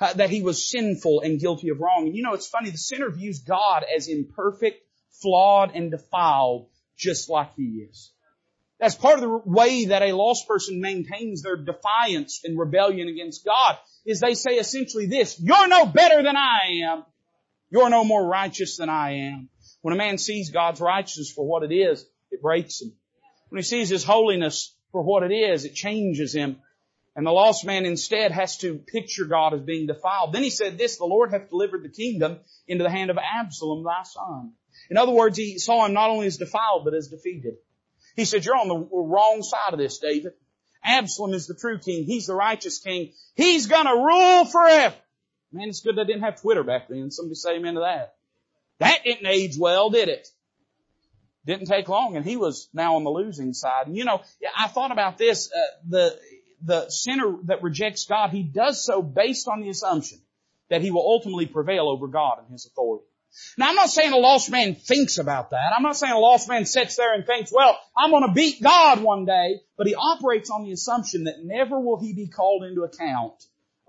uh, 0.00 0.12
that 0.14 0.30
he 0.30 0.42
was 0.42 0.70
sinful 0.70 1.20
and 1.20 1.40
guilty 1.40 1.68
of 1.68 1.80
wrong. 1.80 2.06
And 2.06 2.16
you 2.16 2.22
know, 2.22 2.34
it's 2.34 2.48
funny, 2.48 2.70
the 2.70 2.78
sinner 2.78 3.10
views 3.10 3.40
God 3.40 3.84
as 3.94 4.08
imperfect, 4.08 4.82
flawed, 5.22 5.72
and 5.74 5.90
defiled, 5.90 6.68
just 6.96 7.28
like 7.28 7.54
he 7.56 7.86
is. 7.90 8.12
That's 8.80 8.94
part 8.96 9.14
of 9.14 9.20
the 9.20 9.40
way 9.44 9.86
that 9.86 10.02
a 10.02 10.12
lost 10.12 10.48
person 10.48 10.80
maintains 10.80 11.42
their 11.42 11.56
defiance 11.56 12.40
and 12.44 12.58
rebellion 12.58 13.08
against 13.08 13.44
God, 13.44 13.78
is 14.04 14.20
they 14.20 14.34
say 14.34 14.56
essentially 14.56 15.06
this, 15.06 15.40
you're 15.40 15.68
no 15.68 15.86
better 15.86 16.22
than 16.22 16.36
I 16.36 16.82
am. 16.84 17.04
You're 17.70 17.90
no 17.90 18.04
more 18.04 18.26
righteous 18.26 18.76
than 18.76 18.88
I 18.88 19.28
am. 19.28 19.48
When 19.82 19.94
a 19.94 19.96
man 19.98 20.18
sees 20.18 20.50
God's 20.50 20.80
righteousness 20.80 21.32
for 21.32 21.46
what 21.46 21.62
it 21.62 21.74
is, 21.74 22.04
it 22.30 22.42
breaks 22.42 22.82
him. 22.82 22.92
When 23.48 23.60
he 23.60 23.64
sees 23.64 23.88
His 23.88 24.04
holiness 24.04 24.74
for 24.92 25.02
what 25.02 25.22
it 25.22 25.32
is, 25.32 25.64
it 25.64 25.74
changes 25.74 26.34
him. 26.34 26.56
And 27.16 27.24
the 27.24 27.30
lost 27.30 27.64
man 27.64 27.86
instead 27.86 28.32
has 28.32 28.58
to 28.58 28.74
picture 28.74 29.24
God 29.24 29.54
as 29.54 29.60
being 29.60 29.86
defiled. 29.86 30.32
Then 30.32 30.42
he 30.42 30.50
said 30.50 30.76
this, 30.76 30.98
the 30.98 31.04
Lord 31.04 31.30
hath 31.30 31.48
delivered 31.48 31.84
the 31.84 31.88
kingdom 31.88 32.38
into 32.66 32.82
the 32.82 32.90
hand 32.90 33.10
of 33.10 33.18
Absalom 33.18 33.84
thy 33.84 34.02
son. 34.02 34.52
In 34.90 34.96
other 34.96 35.12
words, 35.12 35.38
he 35.38 35.58
saw 35.58 35.86
him 35.86 35.92
not 35.92 36.10
only 36.10 36.26
as 36.26 36.38
defiled, 36.38 36.84
but 36.84 36.94
as 36.94 37.08
defeated. 37.08 37.54
He 38.16 38.24
said, 38.24 38.44
you're 38.44 38.56
on 38.56 38.68
the 38.68 38.88
wrong 38.92 39.42
side 39.42 39.72
of 39.72 39.78
this, 39.78 39.98
David. 39.98 40.32
Absalom 40.84 41.34
is 41.34 41.46
the 41.46 41.54
true 41.54 41.78
king. 41.78 42.04
He's 42.04 42.26
the 42.26 42.34
righteous 42.34 42.78
king. 42.78 43.12
He's 43.36 43.66
gonna 43.66 43.94
rule 43.94 44.44
forever. 44.44 44.94
Man, 45.52 45.68
it's 45.68 45.80
good 45.80 45.96
they 45.96 46.04
didn't 46.04 46.22
have 46.22 46.40
Twitter 46.40 46.64
back 46.64 46.88
then. 46.88 47.10
Somebody 47.10 47.36
say 47.36 47.56
amen 47.56 47.74
to 47.74 47.80
that. 47.80 48.16
That 48.80 49.04
didn't 49.04 49.26
age 49.26 49.56
well, 49.56 49.88
did 49.88 50.08
it? 50.08 50.28
Didn't 51.46 51.66
take 51.66 51.88
long, 51.88 52.16
and 52.16 52.24
he 52.24 52.36
was 52.36 52.68
now 52.74 52.96
on 52.96 53.04
the 53.04 53.10
losing 53.10 53.52
side. 53.52 53.86
And 53.86 53.96
you 53.96 54.04
know, 54.04 54.20
I 54.56 54.66
thought 54.66 54.92
about 54.92 55.16
this. 55.16 55.50
Uh, 55.52 55.60
the 55.88 56.18
the 56.64 56.88
sinner 56.88 57.36
that 57.44 57.62
rejects 57.62 58.06
God, 58.06 58.30
he 58.30 58.42
does 58.42 58.84
so 58.84 59.02
based 59.02 59.48
on 59.48 59.60
the 59.60 59.68
assumption 59.68 60.18
that 60.70 60.80
he 60.80 60.90
will 60.90 61.02
ultimately 61.06 61.46
prevail 61.46 61.88
over 61.88 62.08
God 62.08 62.38
and 62.40 62.50
his 62.50 62.66
authority. 62.66 63.04
Now 63.58 63.68
I'm 63.68 63.74
not 63.74 63.90
saying 63.90 64.12
a 64.12 64.16
lost 64.16 64.50
man 64.50 64.74
thinks 64.76 65.18
about 65.18 65.50
that. 65.50 65.72
I'm 65.76 65.82
not 65.82 65.96
saying 65.96 66.12
a 66.12 66.18
lost 66.18 66.48
man 66.48 66.66
sits 66.66 66.96
there 66.96 67.14
and 67.14 67.26
thinks, 67.26 67.52
well, 67.52 67.76
I'm 67.96 68.10
gonna 68.10 68.32
beat 68.32 68.62
God 68.62 69.02
one 69.02 69.24
day, 69.24 69.60
but 69.76 69.86
he 69.86 69.94
operates 69.94 70.50
on 70.50 70.64
the 70.64 70.72
assumption 70.72 71.24
that 71.24 71.44
never 71.44 71.78
will 71.78 72.00
he 72.00 72.12
be 72.12 72.28
called 72.28 72.64
into 72.64 72.82
account 72.82 73.34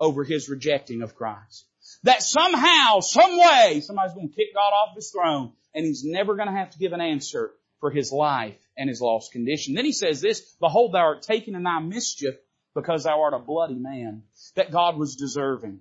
over 0.00 0.24
his 0.24 0.48
rejecting 0.48 1.02
of 1.02 1.14
Christ. 1.14 1.64
that 2.02 2.22
somehow, 2.22 3.00
some 3.00 3.38
way, 3.38 3.80
somebody's 3.80 4.14
going 4.14 4.28
to 4.28 4.34
kick 4.34 4.54
God 4.54 4.70
off 4.70 4.94
his 4.94 5.10
throne 5.10 5.52
and 5.74 5.84
he's 5.84 6.04
never 6.04 6.36
going 6.36 6.48
to 6.48 6.54
have 6.54 6.70
to 6.70 6.78
give 6.78 6.92
an 6.92 7.00
answer 7.00 7.52
for 7.80 7.90
his 7.90 8.12
life 8.12 8.56
and 8.76 8.88
his 8.88 9.00
lost 9.00 9.32
condition. 9.32 9.74
Then 9.74 9.84
he 9.84 9.92
says 9.92 10.20
this, 10.20 10.40
behold, 10.60 10.92
thou 10.92 11.00
art 11.00 11.22
taken 11.22 11.54
in 11.54 11.62
thy 11.62 11.80
mischief 11.80 12.34
because 12.76 13.02
thou 13.04 13.22
art 13.22 13.34
a 13.34 13.40
bloody 13.40 13.74
man, 13.74 14.22
that 14.54 14.70
God 14.70 14.96
was 14.96 15.16
deserving. 15.16 15.80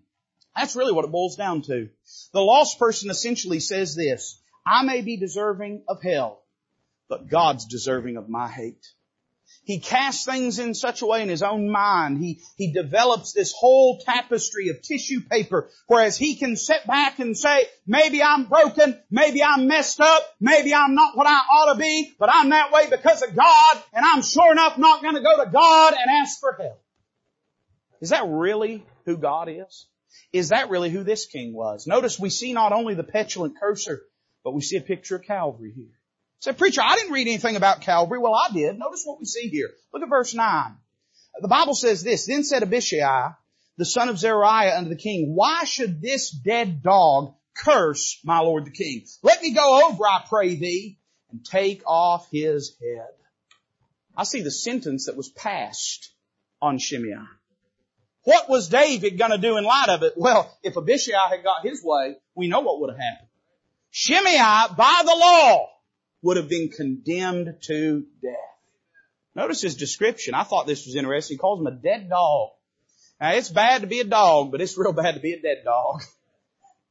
That's 0.56 0.76
really 0.76 0.94
what 0.94 1.06
it 1.06 1.12
boils 1.12 1.36
down 1.36 1.62
to. 1.64 1.90
The 2.34 2.42
lost 2.42 2.80
person 2.80 3.12
essentially 3.12 3.60
says 3.60 3.96
this, 3.96 4.42
I 4.66 4.84
may 4.84 5.02
be 5.02 5.18
deserving 5.18 5.84
of 5.88 6.02
hell, 6.02 6.42
but 7.08 7.28
God's 7.28 7.66
deserving 7.66 8.18
of 8.18 8.30
my 8.30 8.50
hate. 8.50 8.84
He 9.66 9.80
casts 9.80 10.26
things 10.26 10.60
in 10.60 10.74
such 10.74 11.02
a 11.02 11.06
way 11.06 11.22
in 11.22 11.30
his 11.30 11.44
own 11.44 11.70
mind. 11.70 12.20
He, 12.20 12.42
he 12.56 12.72
develops 12.72 13.34
this 13.34 13.52
whole 13.52 14.00
tapestry 14.00 14.70
of 14.70 14.82
tissue 14.82 15.22
paper, 15.22 15.70
whereas 15.88 16.18
he 16.18 16.36
can 16.36 16.56
sit 16.56 16.86
back 16.88 17.20
and 17.20 17.38
say, 17.38 17.66
maybe 17.86 18.24
I'm 18.24 18.46
broken, 18.46 19.00
maybe 19.10 19.44
I'm 19.44 19.68
messed 19.68 20.00
up, 20.00 20.24
maybe 20.40 20.74
I'm 20.74 20.96
not 20.96 21.18
what 21.18 21.28
I 21.28 21.34
ought 21.38 21.74
to 21.74 21.80
be, 21.80 22.16
but 22.18 22.30
I'm 22.32 22.50
that 22.50 22.72
way 22.72 22.90
because 22.90 23.24
of 23.24 23.36
God, 23.36 23.84
and 23.92 24.06
I'm 24.06 24.22
sure 24.22 24.52
enough 24.52 24.78
not 24.78 25.02
going 25.02 25.16
to 25.16 25.22
go 25.22 25.44
to 25.44 25.50
God 25.50 25.94
and 25.94 26.12
ask 26.12 26.40
for 26.40 26.54
help. 26.54 26.85
Is 28.06 28.12
that 28.12 28.28
really 28.28 28.86
who 29.06 29.18
God 29.18 29.50
is? 29.50 29.88
Is 30.32 30.50
that 30.50 30.70
really 30.70 30.92
who 30.92 31.04
this 31.04 31.26
king 31.26 31.56
was? 31.56 31.88
Notice 31.88 32.20
we 32.20 32.30
see 32.30 32.54
not 32.54 32.72
only 32.72 32.94
the 32.94 33.04
petulant 33.04 33.60
cursor, 33.60 34.00
but 34.44 34.54
we 34.54 34.62
see 34.62 34.78
a 34.78 34.82
picture 34.82 35.16
of 35.16 35.24
Calvary 35.24 35.74
here. 35.76 35.98
Say, 36.38 36.54
preacher, 36.54 36.82
I 36.84 36.98
didn't 36.98 37.14
read 37.14 37.26
anything 37.28 37.56
about 37.56 37.82
Calvary. 37.82 38.20
Well, 38.20 38.36
I 38.36 38.54
did. 38.54 38.78
Notice 38.78 39.02
what 39.06 39.18
we 39.20 39.26
see 39.26 39.50
here. 39.50 39.72
Look 39.92 40.04
at 40.04 40.10
verse 40.10 40.36
9. 40.36 40.76
The 41.42 41.48
Bible 41.48 41.74
says 41.74 42.04
this, 42.04 42.28
Then 42.28 42.44
said 42.44 42.62
Abishai, 42.62 43.32
the 43.78 43.86
son 43.86 44.10
of 44.10 44.20
Zeruiah 44.20 44.78
unto 44.78 44.92
the 44.92 44.96
king, 44.96 45.34
Why 45.34 45.64
should 45.64 46.00
this 46.00 46.30
dead 46.30 46.84
dog 46.84 47.34
curse 47.58 48.20
my 48.24 48.38
lord 48.42 48.66
the 48.66 48.70
king? 48.70 49.04
Let 49.24 49.42
me 49.42 49.52
go 49.52 49.88
over, 49.90 50.06
I 50.06 50.24
pray 50.30 50.54
thee, 50.54 51.00
and 51.32 51.44
take 51.44 51.82
off 51.88 52.28
his 52.32 52.78
head. 52.80 53.16
I 54.16 54.26
see 54.26 54.44
the 54.44 54.52
sentence 54.52 55.08
that 55.08 55.18
was 55.18 55.30
passed 55.30 56.14
on 56.62 56.78
Shimei. 56.78 57.16
What 58.26 58.50
was 58.50 58.70
David 58.70 59.20
gonna 59.20 59.38
do 59.38 59.58
in 59.58 59.64
light 59.64 59.90
of 59.90 60.02
it? 60.02 60.14
Well, 60.18 60.52
if 60.64 60.76
Abishai 60.76 61.30
had 61.30 61.44
got 61.44 61.64
his 61.64 61.84
way, 61.84 62.18
we 62.34 62.48
know 62.48 62.62
what 62.62 62.82
would 62.82 62.90
have 62.90 63.00
happened. 63.00 63.30
Shimei, 63.92 64.38
by 64.76 65.02
the 65.06 65.16
law, 65.16 65.70
would 66.24 66.38
have 66.38 66.50
been 66.50 66.70
condemned 66.70 67.56
to 67.68 68.06
death. 68.24 68.36
Notice 69.36 69.62
his 69.62 69.76
description. 69.76 70.34
I 70.34 70.44
thought 70.44 70.66
this 70.66 70.88
was 70.88 70.96
interesting. 70.96 71.36
He 71.36 71.40
calls 71.40 71.60
him 71.60 71.68
a 71.68 71.72
dead 71.72 72.10
dog. 72.10 72.50
Now 73.22 73.34
it's 73.34 73.50
bad 73.50 73.82
to 73.82 73.88
be 73.88 74.00
a 74.00 74.06
dog, 74.06 74.52
but 74.52 74.60
it's 74.60 74.76
real 74.76 74.92
bad 74.92 75.14
to 75.14 75.22
be 75.22 75.34
a 75.34 75.42
dead 75.42 75.64
dog. 75.64 76.02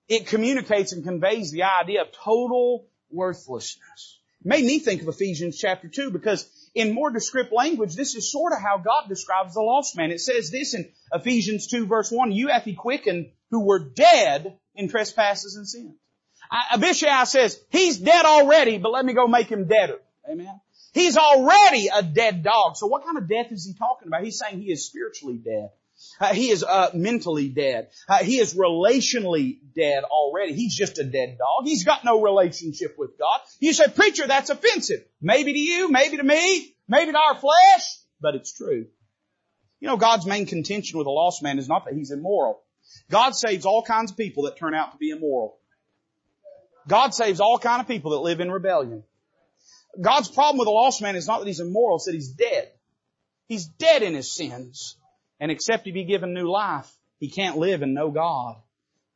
It 0.06 0.28
communicates 0.28 0.92
and 0.92 1.02
conveys 1.02 1.50
the 1.50 1.64
idea 1.64 2.02
of 2.02 2.12
total 2.12 2.86
worthlessness. 3.10 4.20
It 4.40 4.46
made 4.46 4.64
me 4.64 4.78
think 4.78 5.02
of 5.02 5.08
Ephesians 5.08 5.58
chapter 5.58 5.88
2 5.88 6.10
because 6.10 6.48
in 6.74 6.92
more 6.92 7.10
descriptive 7.10 7.52
language, 7.52 7.94
this 7.94 8.14
is 8.14 8.30
sort 8.30 8.52
of 8.52 8.60
how 8.60 8.78
God 8.78 9.08
describes 9.08 9.54
the 9.54 9.60
lost 9.60 9.96
man. 9.96 10.10
It 10.10 10.20
says 10.20 10.50
this 10.50 10.74
in 10.74 10.88
Ephesians 11.12 11.68
2 11.68 11.86
verse 11.86 12.10
1, 12.10 12.32
you 12.32 12.48
hath 12.48 12.64
he 12.64 12.74
quickened 12.74 13.30
who 13.50 13.64
were 13.64 13.78
dead 13.78 14.58
in 14.74 14.88
trespasses 14.88 15.56
and 15.56 15.68
sins. 15.68 15.94
Abishai 16.72 17.24
says, 17.24 17.58
he's 17.70 17.98
dead 17.98 18.24
already, 18.24 18.78
but 18.78 18.92
let 18.92 19.04
me 19.04 19.12
go 19.12 19.26
make 19.26 19.48
him 19.48 19.66
deader. 19.66 19.98
Amen. 20.30 20.60
He's 20.92 21.16
already 21.16 21.88
a 21.88 22.02
dead 22.02 22.42
dog. 22.42 22.76
So 22.76 22.86
what 22.86 23.04
kind 23.04 23.18
of 23.18 23.28
death 23.28 23.50
is 23.50 23.66
he 23.66 23.74
talking 23.74 24.08
about? 24.08 24.22
He's 24.22 24.38
saying 24.38 24.60
he 24.60 24.70
is 24.70 24.86
spiritually 24.86 25.36
dead. 25.36 25.70
Uh, 26.20 26.32
he 26.32 26.50
is 26.50 26.62
uh, 26.62 26.90
mentally 26.94 27.48
dead. 27.48 27.88
Uh, 28.08 28.18
he 28.18 28.38
is 28.38 28.54
relationally 28.54 29.58
dead 29.74 30.04
already. 30.04 30.54
He's 30.54 30.74
just 30.74 30.98
a 30.98 31.04
dead 31.04 31.38
dog. 31.38 31.64
He's 31.64 31.84
got 31.84 32.04
no 32.04 32.22
relationship 32.22 32.96
with 32.98 33.18
God. 33.18 33.40
You 33.60 33.72
say, 33.72 33.88
preacher, 33.88 34.26
that's 34.26 34.50
offensive. 34.50 35.04
Maybe 35.20 35.52
to 35.52 35.58
you, 35.58 35.90
maybe 35.90 36.16
to 36.16 36.22
me, 36.22 36.74
maybe 36.88 37.12
to 37.12 37.18
our 37.18 37.36
flesh, 37.36 37.98
but 38.20 38.34
it's 38.34 38.52
true. 38.52 38.86
You 39.80 39.88
know, 39.88 39.96
God's 39.96 40.26
main 40.26 40.46
contention 40.46 40.98
with 40.98 41.06
a 41.06 41.10
lost 41.10 41.42
man 41.42 41.58
is 41.58 41.68
not 41.68 41.84
that 41.84 41.94
he's 41.94 42.10
immoral. 42.10 42.62
God 43.10 43.34
saves 43.34 43.66
all 43.66 43.82
kinds 43.82 44.12
of 44.12 44.16
people 44.16 44.44
that 44.44 44.56
turn 44.56 44.74
out 44.74 44.92
to 44.92 44.98
be 44.98 45.10
immoral. 45.10 45.58
God 46.86 47.14
saves 47.14 47.40
all 47.40 47.58
kind 47.58 47.80
of 47.80 47.88
people 47.88 48.12
that 48.12 48.18
live 48.18 48.40
in 48.40 48.50
rebellion. 48.50 49.02
God's 50.00 50.28
problem 50.28 50.58
with 50.58 50.68
a 50.68 50.72
lost 50.72 51.02
man 51.02 51.16
is 51.16 51.26
not 51.26 51.40
that 51.40 51.46
he's 51.46 51.60
immoral, 51.60 51.96
it's 51.96 52.06
that 52.06 52.14
he's 52.14 52.30
dead. 52.30 52.70
He's 53.46 53.66
dead 53.66 54.02
in 54.02 54.14
his 54.14 54.34
sins. 54.34 54.96
And 55.40 55.50
except 55.50 55.84
he 55.84 55.92
be 55.92 56.04
given 56.04 56.32
new 56.32 56.50
life, 56.50 56.90
he 57.18 57.30
can't 57.30 57.58
live 57.58 57.82
and 57.82 57.94
know 57.94 58.10
God. 58.10 58.56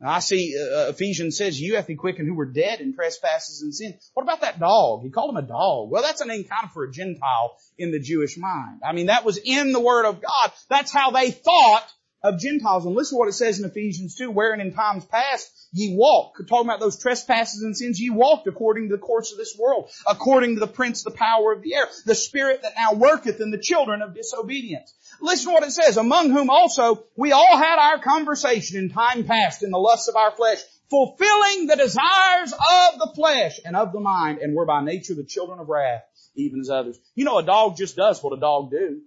Now 0.00 0.10
I 0.10 0.18
see 0.20 0.56
uh, 0.56 0.90
Ephesians 0.90 1.36
says, 1.36 1.60
you 1.60 1.76
have 1.76 1.86
he 1.86 1.96
quickened 1.96 2.28
who 2.28 2.34
were 2.34 2.46
dead 2.46 2.80
in 2.80 2.94
trespasses 2.94 3.62
and 3.62 3.74
sin. 3.74 3.98
What 4.14 4.22
about 4.22 4.42
that 4.42 4.60
dog? 4.60 5.02
He 5.02 5.10
called 5.10 5.30
him 5.30 5.44
a 5.44 5.46
dog. 5.46 5.90
Well, 5.90 6.02
that's 6.02 6.20
a 6.20 6.26
name 6.26 6.44
kind 6.44 6.64
of 6.64 6.72
for 6.72 6.84
a 6.84 6.92
Gentile 6.92 7.56
in 7.76 7.90
the 7.90 7.98
Jewish 7.98 8.36
mind. 8.38 8.80
I 8.84 8.92
mean, 8.92 9.06
that 9.06 9.24
was 9.24 9.38
in 9.38 9.72
the 9.72 9.80
Word 9.80 10.06
of 10.06 10.22
God. 10.22 10.52
That's 10.68 10.92
how 10.92 11.10
they 11.10 11.32
thought 11.32 11.86
of 12.22 12.38
Gentiles. 12.38 12.84
And 12.86 12.94
listen 12.94 13.16
to 13.16 13.18
what 13.18 13.28
it 13.28 13.32
says 13.32 13.58
in 13.58 13.64
Ephesians 13.68 14.16
2, 14.16 14.30
wherein 14.30 14.60
in 14.60 14.72
times 14.72 15.04
past 15.04 15.50
ye 15.72 15.94
walked, 15.96 16.48
talking 16.48 16.68
about 16.68 16.80
those 16.80 17.00
trespasses 17.00 17.62
and 17.62 17.76
sins, 17.76 18.00
ye 18.00 18.10
walked 18.10 18.46
according 18.46 18.88
to 18.88 18.96
the 18.96 19.02
course 19.02 19.32
of 19.32 19.38
this 19.38 19.56
world, 19.58 19.90
according 20.06 20.54
to 20.54 20.60
the 20.60 20.66
prince, 20.66 21.02
the 21.02 21.10
power 21.10 21.52
of 21.52 21.62
the 21.62 21.74
air, 21.74 21.86
the 22.06 22.14
spirit 22.14 22.62
that 22.62 22.74
now 22.76 22.94
worketh 22.94 23.40
in 23.40 23.50
the 23.50 23.58
children 23.58 24.02
of 24.02 24.14
disobedience. 24.14 24.92
Listen 25.20 25.46
to 25.46 25.52
what 25.52 25.64
it 25.64 25.72
says, 25.72 25.96
among 25.96 26.30
whom 26.30 26.50
also 26.50 27.04
we 27.16 27.32
all 27.32 27.56
had 27.56 27.78
our 27.78 27.98
conversation 28.00 28.78
in 28.78 28.90
time 28.90 29.24
past 29.24 29.62
in 29.62 29.70
the 29.70 29.78
lusts 29.78 30.08
of 30.08 30.16
our 30.16 30.30
flesh, 30.30 30.58
fulfilling 30.90 31.66
the 31.66 31.76
desires 31.76 32.52
of 32.52 32.98
the 32.98 33.12
flesh 33.14 33.58
and 33.64 33.76
of 33.76 33.92
the 33.92 34.00
mind, 34.00 34.38
and 34.38 34.54
were 34.54 34.66
by 34.66 34.82
nature 34.82 35.14
the 35.14 35.24
children 35.24 35.58
of 35.58 35.68
wrath, 35.68 36.04
even 36.34 36.60
as 36.60 36.70
others. 36.70 36.98
You 37.14 37.24
know, 37.24 37.38
a 37.38 37.42
dog 37.42 37.76
just 37.76 37.96
does 37.96 38.22
what 38.22 38.36
a 38.36 38.40
dog 38.40 38.70
do. 38.70 39.02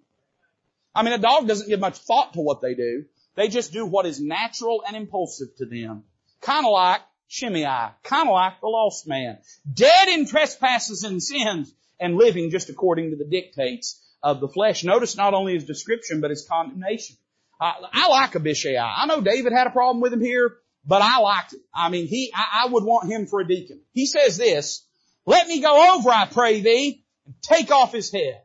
I 0.93 1.04
mean, 1.04 1.13
a 1.13 1.17
dog 1.17 1.47
doesn't 1.47 1.69
give 1.69 1.80
much 1.80 1.97
thought 1.97 2.34
to 2.34 2.41
what 2.41 2.62
they 2.62 2.74
do. 2.74 3.06
They 3.36 3.47
just 3.47 3.71
do 3.71 3.86
what 3.86 4.06
is 4.06 4.19
natural 4.19 4.84
and 4.86 4.95
impulsive 4.95 5.56
to 5.58 5.65
them. 5.65 6.04
Kind 6.41 6.65
of 6.65 6.74
like 6.74 7.02
Shimei, 7.30 7.91
kind 8.04 8.28
of 8.28 8.34
like 8.34 8.60
the 8.60 8.67
lost 8.67 9.08
man. 9.08 9.38
Dead 9.71 10.10
in 10.10 10.28
trespasses 10.28 11.04
and 11.04 11.24
sins 11.24 11.74
and 11.97 12.17
living 12.17 12.50
just 12.50 12.69
according 12.69 13.12
to 13.12 13.15
the 13.15 13.24
dictates 13.24 14.02
of 14.23 14.39
the 14.39 14.47
flesh. 14.47 14.84
Notice 14.84 15.17
not 15.17 15.34
only 15.34 15.53
his 15.53 15.65
description, 15.65 16.21
but 16.21 16.29
his 16.29 16.45
condemnation. 16.47 17.15
I, 17.60 17.75
I 17.93 18.07
like 18.10 18.36
Abishai. 18.36 18.75
I 18.77 19.05
know 19.05 19.21
David 19.21 19.53
had 19.53 19.67
a 19.67 19.71
problem 19.71 20.01
with 20.01 20.13
him 20.13 20.21
here, 20.21 20.57
but 20.86 21.01
I 21.01 21.19
liked 21.19 21.53
it. 21.53 21.62
I 21.73 21.89
mean, 21.89 22.07
he, 22.07 22.31
I, 22.34 22.63
I 22.63 22.67
would 22.69 22.84
want 22.84 23.12
him 23.12 23.27
for 23.27 23.41
a 23.41 23.47
deacon. 23.47 23.81
He 23.93 24.05
says 24.05 24.38
this, 24.38 24.86
let 25.25 25.47
me 25.47 25.62
go 25.62 25.95
over, 25.95 26.10
I 26.10 26.25
pray 26.25 26.62
thee, 26.62 27.03
and 27.25 27.36
take 27.41 27.71
off 27.71 27.91
his 27.91 28.12
head. 28.12 28.41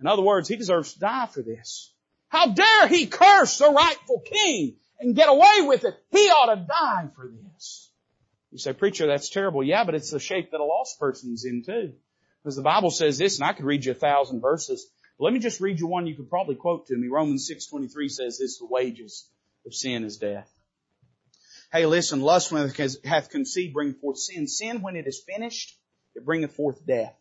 In 0.00 0.06
other 0.06 0.22
words, 0.22 0.48
he 0.48 0.56
deserves 0.56 0.94
to 0.94 1.00
die 1.00 1.26
for 1.26 1.42
this. 1.42 1.92
How 2.28 2.46
dare 2.46 2.86
he 2.88 3.06
curse 3.06 3.58
the 3.58 3.68
rightful 3.70 4.22
king 4.24 4.76
and 5.00 5.16
get 5.16 5.28
away 5.28 5.62
with 5.62 5.84
it? 5.84 5.94
He 6.10 6.28
ought 6.28 6.54
to 6.54 6.66
die 6.66 7.08
for 7.16 7.28
this. 7.28 7.90
You 8.52 8.58
say, 8.58 8.72
preacher, 8.72 9.06
that's 9.06 9.28
terrible. 9.28 9.62
Yeah, 9.62 9.84
but 9.84 9.94
it's 9.94 10.10
the 10.10 10.20
shape 10.20 10.52
that 10.52 10.60
a 10.60 10.64
lost 10.64 10.98
person's 10.98 11.44
in 11.44 11.64
too. 11.64 11.94
Because 12.42 12.56
the 12.56 12.62
Bible 12.62 12.90
says 12.90 13.18
this, 13.18 13.38
and 13.38 13.48
I 13.48 13.52
could 13.52 13.66
read 13.66 13.84
you 13.84 13.92
a 13.92 13.94
thousand 13.94 14.40
verses. 14.40 14.90
But 15.18 15.24
let 15.26 15.34
me 15.34 15.40
just 15.40 15.60
read 15.60 15.78
you 15.78 15.86
one 15.86 16.06
you 16.06 16.14
could 16.16 16.30
probably 16.30 16.54
quote 16.54 16.86
to 16.86 16.96
me. 16.96 17.08
Romans 17.08 17.50
6.23 17.50 18.10
says 18.10 18.38
this, 18.38 18.58
the 18.58 18.66
wages 18.66 19.28
of 19.66 19.74
sin 19.74 20.04
is 20.04 20.16
death. 20.16 20.50
Hey, 21.72 21.86
listen, 21.86 22.20
lust 22.20 22.50
when 22.50 22.64
it 22.68 22.96
hath 23.04 23.30
conceived 23.30 23.74
bring 23.74 23.94
forth 23.94 24.18
sin. 24.18 24.48
Sin 24.48 24.82
when 24.82 24.96
it 24.96 25.06
is 25.06 25.22
finished, 25.26 25.76
it 26.14 26.24
bringeth 26.24 26.52
forth 26.52 26.84
death. 26.84 27.14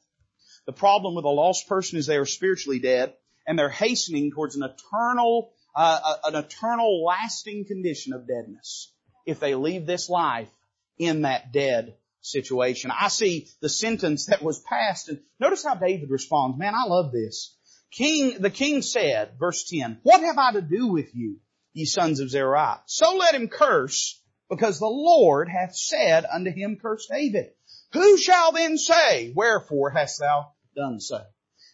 The 0.66 0.74
problem 0.74 1.16
with 1.16 1.26
a 1.26 1.30
lost 1.30 1.68
person 1.68 1.98
is 1.98 2.06
they 2.06 2.18
are 2.18 2.26
spiritually 2.26 2.80
dead 2.80 3.14
and 3.46 3.60
they're 3.60 3.70
hastening 3.70 4.32
towards 4.32 4.56
an 4.56 4.64
eternal, 4.64 5.52
uh, 5.76 6.16
an 6.24 6.36
eternal 6.36 7.04
lasting 7.04 7.66
condition 7.66 8.14
of 8.14 8.28
deadness 8.28 8.94
if 9.26 9.40
they 9.40 9.56
leave 9.56 9.86
this 9.86 10.10
life 10.10 10.50
in 10.98 11.22
that 11.22 11.52
dead 11.52 11.96
situation. 12.32 12.92
I 12.92 13.08
see 13.08 13.48
the 13.62 13.70
sentence 13.70 14.28
that 14.28 14.44
was 14.44 14.60
passed 14.60 15.10
and 15.10 15.20
notice 15.40 15.64
how 15.64 15.76
David 15.76 16.10
responds. 16.10 16.58
Man, 16.58 16.74
I 16.76 16.88
love 16.88 17.12
this. 17.12 17.56
King, 17.92 18.40
the 18.40 18.50
king 18.50 18.82
said, 18.82 19.34
verse 19.40 19.68
10, 19.70 20.00
what 20.04 20.22
have 20.22 20.38
I 20.38 20.54
to 20.54 20.62
do 20.62 20.88
with 20.88 21.16
you, 21.16 21.38
ye 21.74 21.86
sons 21.86 22.20
of 22.20 22.30
Zeruiah? 22.30 22.82
So 22.86 23.16
let 23.16 23.36
him 23.36 23.48
curse 23.48 24.22
because 24.50 24.80
the 24.80 24.86
Lord 24.86 25.50
hath 25.50 25.76
said 25.76 26.26
unto 26.26 26.52
him, 26.52 26.78
curse 26.82 27.08
David. 27.10 27.52
Who 27.94 28.18
shall 28.18 28.52
then 28.52 28.78
say, 28.78 29.32
wherefore 29.36 29.90
hast 29.90 30.20
thou 30.20 30.52
done 30.76 31.00
so. 31.00 31.22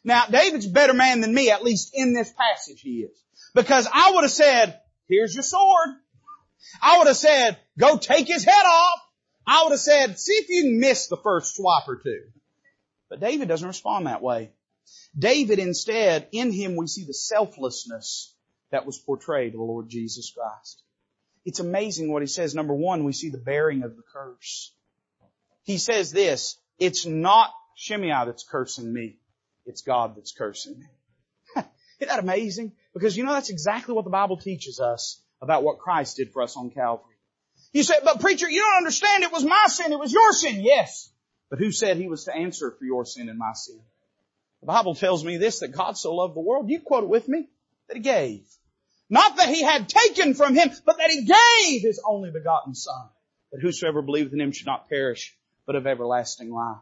Now, 0.04 0.26
David's 0.28 0.68
a 0.68 0.72
better 0.72 0.94
man 0.94 1.22
than 1.22 1.34
me, 1.34 1.50
at 1.50 1.64
least 1.64 1.92
in 1.94 2.14
this 2.14 2.32
passage 2.32 2.80
he 2.82 3.00
is. 3.00 3.24
Because 3.54 3.88
I 3.92 4.12
would 4.12 4.24
have 4.24 4.32
said, 4.32 4.80
here's 5.08 5.34
your 5.34 5.44
sword. 5.44 5.90
I 6.82 6.98
would 7.00 7.08
have 7.08 7.18
said, 7.18 7.58
go 7.78 7.98
take 7.98 8.28
his 8.28 8.44
head 8.44 8.66
off. 8.66 9.00
I 9.48 9.64
would 9.64 9.72
have 9.72 9.80
said, 9.80 10.20
see 10.20 10.34
if 10.34 10.50
you 10.50 10.64
can 10.64 10.80
miss 10.80 11.08
the 11.08 11.18
first 11.18 11.56
swap 11.56 11.88
or 11.88 11.98
two. 11.98 12.24
But 13.10 13.20
David 13.20 13.48
doesn't 13.48 13.68
respond 13.68 14.08
that 14.08 14.22
way. 14.22 14.52
David 15.18 15.60
instead, 15.60 16.28
in 16.32 16.52
him 16.52 16.76
we 16.76 16.88
see 16.88 17.06
the 17.06 17.14
selflessness 17.14 18.36
that 18.72 18.86
was 18.86 18.98
portrayed 18.98 19.54
of 19.54 19.60
the 19.60 19.64
Lord 19.64 19.90
Jesus 19.90 20.32
Christ. 20.36 20.84
it's 21.46 21.60
amazing 21.60 22.12
what 22.12 22.24
he 22.24 22.28
says. 22.28 22.56
Number 22.56 22.74
one, 22.74 23.04
we 23.04 23.14
see 23.14 23.30
the 23.30 23.38
bearing 23.38 23.84
of 23.84 23.96
the 23.96 24.04
curse. 24.12 24.74
He 25.64 25.78
says 25.78 26.12
this, 26.12 26.58
it's 26.80 27.06
not 27.06 27.52
Shimei 27.76 28.26
that's 28.26 28.44
cursing 28.44 28.92
me. 28.92 29.20
It's 29.66 29.82
God 29.82 30.16
that's 30.16 30.32
cursing 30.32 30.80
me. 30.80 30.86
Isn't 32.00 32.10
that 32.10 32.20
amazing? 32.20 32.74
Because 32.94 33.16
you 33.16 33.24
know 33.24 33.34
that's 33.34 33.50
exactly 33.50 33.94
what 33.94 34.06
the 34.06 34.12
Bible 34.12 34.38
teaches 34.38 34.80
us 34.80 35.22
about 35.42 35.64
what 35.64 35.80
Christ 35.80 36.18
did 36.18 36.32
for 36.32 36.42
us 36.42 36.58
on 36.58 36.70
Calvary. 36.72 37.15
You 37.76 37.84
say, 37.84 37.96
but 38.06 38.22
preacher, 38.22 38.50
you 38.50 38.62
don't 38.62 38.78
understand. 38.78 39.24
It 39.24 39.34
was 39.34 39.44
my 39.44 39.66
sin. 39.68 39.92
It 39.92 40.00
was 40.00 40.14
your 40.14 40.32
sin. 40.32 40.62
Yes. 40.62 41.12
But 41.50 41.60
who 41.60 41.74
said 41.74 41.98
he 41.98 42.08
was 42.08 42.24
to 42.24 42.34
answer 42.34 42.72
for 42.72 42.86
your 42.86 43.04
sin 43.04 43.28
and 43.28 43.38
my 43.38 43.52
sin? 43.54 43.82
The 44.62 44.68
Bible 44.68 44.96
tells 44.96 45.26
me 45.26 45.36
this, 45.36 45.60
that 45.60 45.74
God 45.76 45.98
so 45.98 46.16
loved 46.16 46.38
the 46.38 46.40
world. 46.40 46.70
You 46.70 46.80
quote 46.80 47.04
it 47.04 47.10
with 47.10 47.28
me. 47.28 47.50
That 47.90 47.98
he 47.98 48.02
gave. 48.02 48.46
Not 49.10 49.36
that 49.36 49.50
he 49.50 49.62
had 49.62 49.90
taken 49.90 50.36
from 50.36 50.56
him, 50.56 50.72
but 50.86 51.00
that 51.00 51.12
he 51.12 51.26
gave 51.26 51.82
his 51.82 52.02
only 52.08 52.32
begotten 52.32 52.76
son. 52.76 53.10
That 53.52 53.62
whosoever 53.62 54.02
believeth 54.02 54.32
in 54.32 54.40
him 54.40 54.54
should 54.54 54.68
not 54.68 54.88
perish, 54.88 55.36
but 55.66 55.76
have 55.76 55.86
everlasting 55.86 56.52
life. 56.52 56.78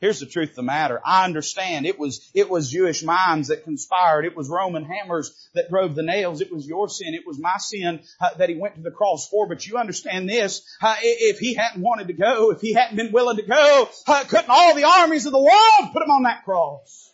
Here's 0.00 0.20
the 0.20 0.26
truth 0.26 0.50
of 0.50 0.56
the 0.56 0.62
matter. 0.62 1.00
I 1.04 1.24
understand 1.24 1.84
it 1.84 1.98
was, 1.98 2.30
it 2.32 2.48
was 2.48 2.70
Jewish 2.70 3.02
minds 3.02 3.48
that 3.48 3.64
conspired. 3.64 4.24
It 4.24 4.36
was 4.36 4.48
Roman 4.48 4.84
hammers 4.84 5.34
that 5.54 5.70
drove 5.70 5.96
the 5.96 6.04
nails. 6.04 6.40
It 6.40 6.52
was 6.52 6.68
your 6.68 6.88
sin. 6.88 7.14
It 7.14 7.26
was 7.26 7.38
my 7.40 7.56
sin 7.58 8.00
uh, 8.20 8.34
that 8.38 8.48
he 8.48 8.54
went 8.54 8.76
to 8.76 8.82
the 8.82 8.92
cross 8.92 9.28
for. 9.28 9.48
But 9.48 9.66
you 9.66 9.76
understand 9.76 10.28
this. 10.28 10.62
Uh, 10.80 10.94
if 11.00 11.40
he 11.40 11.54
hadn't 11.54 11.82
wanted 11.82 12.06
to 12.08 12.12
go, 12.12 12.52
if 12.52 12.60
he 12.60 12.74
hadn't 12.74 12.96
been 12.96 13.10
willing 13.10 13.38
to 13.38 13.42
go, 13.42 13.88
uh, 14.06 14.24
couldn't 14.24 14.50
all 14.50 14.74
the 14.76 14.84
armies 14.84 15.26
of 15.26 15.32
the 15.32 15.42
world 15.42 15.92
put 15.92 16.02
him 16.02 16.12
on 16.12 16.22
that 16.22 16.44
cross? 16.44 17.12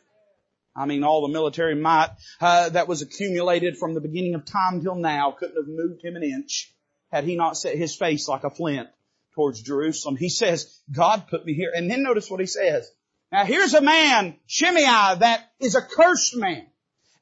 I 0.76 0.84
mean, 0.84 1.04
all 1.04 1.22
the 1.22 1.32
military 1.32 1.76
might 1.76 2.10
uh, 2.40 2.68
that 2.70 2.86
was 2.86 3.00
accumulated 3.00 3.78
from 3.78 3.94
the 3.94 4.00
beginning 4.00 4.34
of 4.34 4.44
time 4.44 4.82
till 4.82 4.96
now 4.96 5.30
couldn't 5.30 5.56
have 5.56 5.68
moved 5.68 6.04
him 6.04 6.16
an 6.16 6.22
inch 6.22 6.70
had 7.10 7.24
he 7.24 7.36
not 7.36 7.56
set 7.56 7.78
his 7.78 7.94
face 7.94 8.28
like 8.28 8.44
a 8.44 8.50
flint 8.50 8.88
towards 9.34 9.62
Jerusalem. 9.62 10.16
He 10.16 10.28
says, 10.28 10.80
God 10.90 11.28
put 11.28 11.44
me 11.44 11.54
here. 11.54 11.72
And 11.74 11.90
then 11.90 12.02
notice 12.02 12.30
what 12.30 12.40
he 12.40 12.46
says. 12.46 12.90
Now 13.32 13.44
here's 13.44 13.74
a 13.74 13.80
man, 13.80 14.36
Shimei, 14.46 14.82
that 14.82 15.50
is 15.58 15.74
a 15.74 15.82
cursed 15.82 16.36
man. 16.36 16.66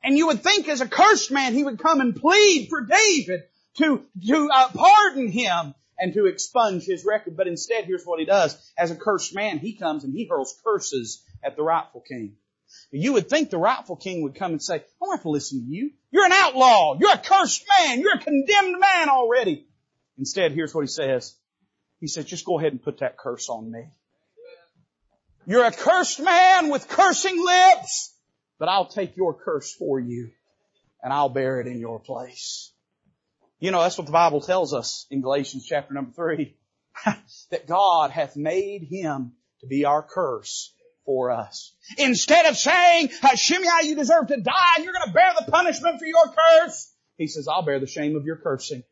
And 0.05 0.17
you 0.17 0.27
would 0.27 0.43
think 0.43 0.69
as 0.69 0.81
a 0.81 0.89
cursed 0.89 1.31
man, 1.31 1.55
he 1.55 1.65
would 1.65 1.79
come 1.79 2.01
and 2.01 2.15
plead 2.15 2.69
for 2.69 2.83
David 2.83 3.45
to, 3.79 4.03
to 4.27 4.51
uh, 4.53 4.69
pardon 4.75 5.29
him 5.29 5.75
and 5.99 6.13
to 6.15 6.27
expunge 6.27 6.85
his 6.85 7.05
record. 7.05 7.37
But 7.37 7.47
instead, 7.47 7.85
here's 7.85 8.05
what 8.05 8.19
he 8.19 8.27
does. 8.27 8.57
As 8.77 8.91
a 8.91 8.97
cursed 8.97 9.35
man, 9.35 9.59
he 9.59 9.75
comes 9.75 10.05
and 10.05 10.13
he 10.13 10.27
hurls 10.27 10.59
curses 10.65 11.25
at 11.43 11.57
the 11.57 11.63
rightful 11.63 12.01
king. 12.01 12.37
You 12.91 13.15
would 13.15 13.29
think 13.29 13.51
the 13.51 13.59
rightful 13.59 13.97
king 13.97 14.23
would 14.23 14.35
come 14.35 14.53
and 14.53 14.63
say, 14.63 14.77
I 14.77 14.83
don't 15.01 15.13
have 15.13 15.23
to 15.23 15.31
listen 15.31 15.61
to 15.61 15.71
you. 15.71 15.91
You're 16.11 16.27
an 16.27 16.33
outlaw. 16.33 16.99
You're 16.99 17.13
a 17.13 17.19
cursed 17.19 17.65
man. 17.79 18.01
You're 18.01 18.17
a 18.17 18.19
condemned 18.19 18.81
man 18.81 19.09
already. 19.09 19.67
Instead, 20.19 20.53
here's 20.53 20.75
what 20.75 20.83
he 20.83 20.89
says. 20.89 21.35
He 22.03 22.09
says, 22.09 22.25
just 22.25 22.45
go 22.45 22.59
ahead 22.59 22.73
and 22.73 22.83
put 22.83 22.99
that 22.99 23.17
curse 23.17 23.49
on 23.49 23.71
me. 23.71 23.85
You're 25.47 25.65
a 25.65 25.71
cursed 25.71 26.19
man 26.19 26.69
with 26.69 26.89
cursing 26.89 27.41
lips, 27.41 28.13
but 28.59 28.69
I'll 28.69 28.87
take 28.87 29.17
your 29.17 29.35
curse 29.35 29.73
for 29.73 30.01
you 30.01 30.31
and 31.01 31.13
I'll 31.13 31.29
bear 31.29 31.61
it 31.61 31.69
in 31.69 31.79
your 31.79 32.01
place. 32.01 32.73
You 33.61 33.71
know, 33.71 33.81
that's 33.81 33.97
what 33.97 34.09
the 34.09 34.13
Bible 34.13 34.41
tells 34.41 34.75
us 34.75 35.07
in 35.13 35.21
Galatians 35.21 35.65
chapter 35.65 35.95
number 35.95 36.11
three. 36.11 36.57
that 37.51 37.69
God 37.69 38.11
hath 38.11 38.37
made 38.37 38.83
him 38.83 39.35
to 39.61 39.69
be 39.69 39.85
our 39.85 40.03
curse 40.03 40.75
for 41.07 41.31
us. 41.31 41.73
Instead 41.99 42.47
of 42.47 42.57
saying, 42.57 43.11
Shimei, 43.37 43.85
you 43.85 43.95
deserve 43.95 44.27
to 44.27 44.41
die 44.41 44.73
and 44.75 44.85
you're 44.85 44.93
going 44.93 45.07
to 45.07 45.13
bear 45.13 45.31
the 45.39 45.49
punishment 45.53 46.01
for 46.01 46.07
your 46.07 46.25
curse, 46.27 46.93
he 47.17 47.29
says, 47.29 47.47
I'll 47.47 47.63
bear 47.63 47.79
the 47.79 47.87
shame 47.87 48.17
of 48.17 48.25
your 48.25 48.39
cursing. 48.39 48.83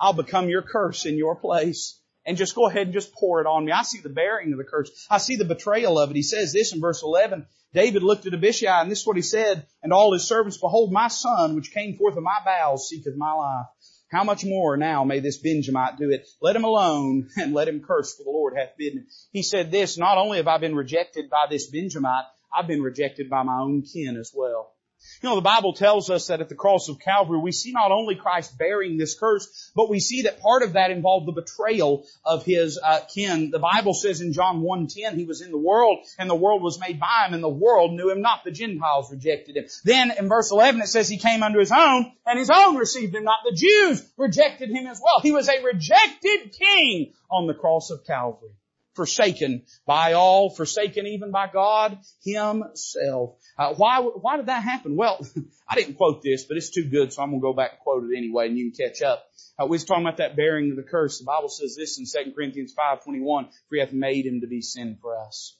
I'll 0.00 0.14
become 0.14 0.48
your 0.48 0.62
curse 0.62 1.06
in 1.06 1.16
your 1.16 1.36
place. 1.36 2.00
And 2.26 2.36
just 2.36 2.56
go 2.56 2.66
ahead 2.66 2.88
and 2.88 2.92
just 2.92 3.14
pour 3.14 3.40
it 3.40 3.46
on 3.46 3.64
me. 3.64 3.72
I 3.72 3.82
see 3.82 4.00
the 4.00 4.08
bearing 4.08 4.52
of 4.52 4.58
the 4.58 4.64
curse. 4.64 4.90
I 5.08 5.18
see 5.18 5.36
the 5.36 5.44
betrayal 5.44 5.98
of 5.98 6.10
it. 6.10 6.16
He 6.16 6.22
says 6.22 6.52
this 6.52 6.72
in 6.72 6.80
verse 6.80 7.02
11. 7.02 7.46
David 7.72 8.02
looked 8.02 8.26
at 8.26 8.34
Abishai 8.34 8.80
and 8.80 8.90
this 8.90 9.00
is 9.00 9.06
what 9.06 9.16
he 9.16 9.22
said, 9.22 9.66
and 9.82 9.92
all 9.92 10.12
his 10.12 10.26
servants, 10.26 10.58
behold, 10.58 10.92
my 10.92 11.08
son, 11.08 11.54
which 11.54 11.72
came 11.72 11.96
forth 11.96 12.16
of 12.16 12.22
my 12.22 12.38
bowels, 12.44 12.88
seeketh 12.88 13.16
my 13.16 13.32
life. 13.32 13.66
How 14.10 14.24
much 14.24 14.44
more 14.44 14.76
now 14.76 15.04
may 15.04 15.20
this 15.20 15.38
Benjamite 15.38 15.98
do 15.98 16.10
it? 16.10 16.26
Let 16.40 16.56
him 16.56 16.64
alone 16.64 17.28
and 17.36 17.52
let 17.54 17.68
him 17.68 17.82
curse 17.82 18.16
for 18.16 18.24
the 18.24 18.30
Lord 18.30 18.54
hath 18.56 18.76
bidden 18.76 19.00
him. 19.00 19.06
He 19.32 19.42
said 19.42 19.70
this, 19.70 19.98
not 19.98 20.18
only 20.18 20.38
have 20.38 20.48
I 20.48 20.58
been 20.58 20.76
rejected 20.76 21.28
by 21.28 21.46
this 21.50 21.70
Benjamite, 21.70 22.24
I've 22.56 22.68
been 22.68 22.82
rejected 22.82 23.28
by 23.28 23.42
my 23.42 23.58
own 23.60 23.82
kin 23.82 24.16
as 24.16 24.32
well. 24.34 24.72
You 25.22 25.30
know, 25.30 25.34
the 25.34 25.42
Bible 25.42 25.72
tells 25.72 26.10
us 26.10 26.26
that 26.26 26.40
at 26.40 26.48
the 26.48 26.54
cross 26.54 26.88
of 26.88 27.00
Calvary, 27.00 27.38
we 27.38 27.50
see 27.50 27.72
not 27.72 27.90
only 27.90 28.16
Christ 28.16 28.56
bearing 28.58 28.96
this 28.96 29.18
curse, 29.18 29.72
but 29.74 29.88
we 29.88 29.98
see 29.98 30.22
that 30.22 30.40
part 30.40 30.62
of 30.62 30.74
that 30.74 30.90
involved 30.90 31.26
the 31.26 31.32
betrayal 31.32 32.06
of 32.24 32.44
his 32.44 32.78
uh, 32.82 33.00
kin. 33.12 33.50
The 33.50 33.58
Bible 33.58 33.94
says 33.94 34.20
in 34.20 34.32
John 34.32 34.62
1.10, 34.62 35.16
he 35.16 35.24
was 35.24 35.40
in 35.40 35.50
the 35.50 35.58
world, 35.58 35.98
and 36.18 36.28
the 36.28 36.34
world 36.34 36.62
was 36.62 36.78
made 36.78 37.00
by 37.00 37.24
him, 37.26 37.34
and 37.34 37.42
the 37.42 37.48
world 37.48 37.92
knew 37.92 38.10
him 38.10 38.20
not. 38.20 38.44
The 38.44 38.50
Gentiles 38.50 39.10
rejected 39.10 39.56
him. 39.56 39.64
Then 39.84 40.12
in 40.12 40.28
verse 40.28 40.50
11 40.50 40.82
it 40.82 40.88
says 40.88 41.08
he 41.08 41.18
came 41.18 41.42
unto 41.42 41.58
his 41.58 41.72
own, 41.72 42.12
and 42.26 42.38
his 42.38 42.50
own 42.50 42.76
received 42.76 43.14
him 43.14 43.24
not. 43.24 43.38
The 43.44 43.56
Jews 43.56 44.06
rejected 44.16 44.70
him 44.70 44.86
as 44.86 45.00
well. 45.02 45.20
He 45.20 45.32
was 45.32 45.48
a 45.48 45.62
rejected 45.62 46.52
king 46.52 47.14
on 47.30 47.46
the 47.46 47.54
cross 47.54 47.90
of 47.90 48.06
Calvary 48.06 48.50
forsaken 48.96 49.62
by 49.86 50.14
all, 50.14 50.50
forsaken 50.50 51.06
even 51.06 51.30
by 51.30 51.48
God 51.52 51.98
Himself. 52.24 53.36
Uh, 53.56 53.74
why, 53.74 54.00
why 54.00 54.38
did 54.38 54.46
that 54.46 54.62
happen? 54.62 54.96
Well, 54.96 55.24
I 55.68 55.76
didn't 55.76 55.94
quote 55.94 56.22
this, 56.22 56.44
but 56.44 56.56
it's 56.56 56.70
too 56.70 56.84
good, 56.84 57.12
so 57.12 57.22
I'm 57.22 57.30
gonna 57.30 57.40
go 57.40 57.52
back 57.52 57.72
and 57.72 57.80
quote 57.80 58.04
it 58.04 58.16
anyway, 58.16 58.48
and 58.48 58.58
you 58.58 58.72
can 58.72 58.88
catch 58.88 59.02
up. 59.02 59.26
Uh, 59.58 59.66
we 59.66 59.74
was 59.74 59.84
talking 59.84 60.04
about 60.04 60.18
that 60.18 60.36
bearing 60.36 60.70
of 60.70 60.76
the 60.76 60.82
curse. 60.82 61.18
The 61.18 61.24
Bible 61.24 61.48
says 61.48 61.76
this 61.76 61.98
in 61.98 62.06
2 62.06 62.32
Corinthians 62.34 62.74
5:21, 62.74 63.48
"For 63.68 63.74
He 63.74 63.80
hath 63.80 63.92
made 63.92 64.26
Him 64.26 64.40
to 64.40 64.46
be 64.46 64.62
sin 64.62 64.98
for 65.00 65.16
us." 65.18 65.54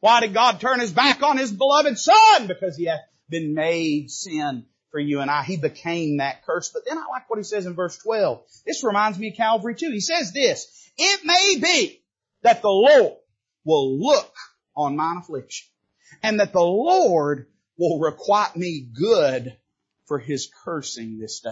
Why 0.00 0.20
did 0.20 0.32
God 0.32 0.60
turn 0.60 0.80
His 0.80 0.92
back 0.92 1.22
on 1.22 1.36
His 1.36 1.50
beloved 1.50 1.98
Son? 1.98 2.46
Because 2.46 2.76
He 2.76 2.84
hath 2.84 3.04
been 3.28 3.54
made 3.54 4.10
sin 4.10 4.66
for 4.90 4.98
you 4.98 5.20
and 5.20 5.30
I. 5.30 5.42
He 5.44 5.56
became 5.56 6.16
that 6.16 6.44
curse. 6.44 6.70
But 6.70 6.84
then 6.86 6.98
I 6.98 7.06
like 7.10 7.28
what 7.28 7.38
He 7.38 7.44
says 7.44 7.66
in 7.66 7.74
verse 7.74 7.98
12. 7.98 8.42
This 8.66 8.82
reminds 8.82 9.18
me 9.18 9.28
of 9.28 9.36
Calvary 9.36 9.74
too. 9.74 9.90
He 9.90 10.00
says 10.00 10.32
this, 10.32 10.90
"It 10.96 11.24
may 11.24 11.56
be 11.60 12.02
that 12.42 12.62
the 12.62 12.68
Lord 12.68 13.14
will 13.64 13.98
look 13.98 14.32
on 14.76 14.96
mine 14.96 15.18
affliction 15.18 15.68
and 16.22 16.40
that 16.40 16.52
the 16.52 16.60
Lord 16.60 17.46
will 17.78 17.98
requite 17.98 18.56
me 18.56 18.86
good 18.92 19.56
for 20.06 20.18
his 20.18 20.50
cursing 20.64 21.18
this 21.18 21.40
day. 21.40 21.50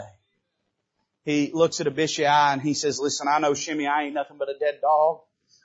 He 1.25 1.51
looks 1.53 1.81
at 1.81 1.87
Abishai 1.87 2.53
and 2.53 2.63
he 2.63 2.75
says, 2.75 2.99
listen, 2.99 3.29
I 3.29 3.39
know 3.39 3.55
Shimei 3.55 3.87
I 3.87 4.05
ain't 4.05 4.15
nothing 4.15 4.39
but 4.39 4.49
a 4.49 4.59
dead 4.59 4.81
dog. 4.81 5.21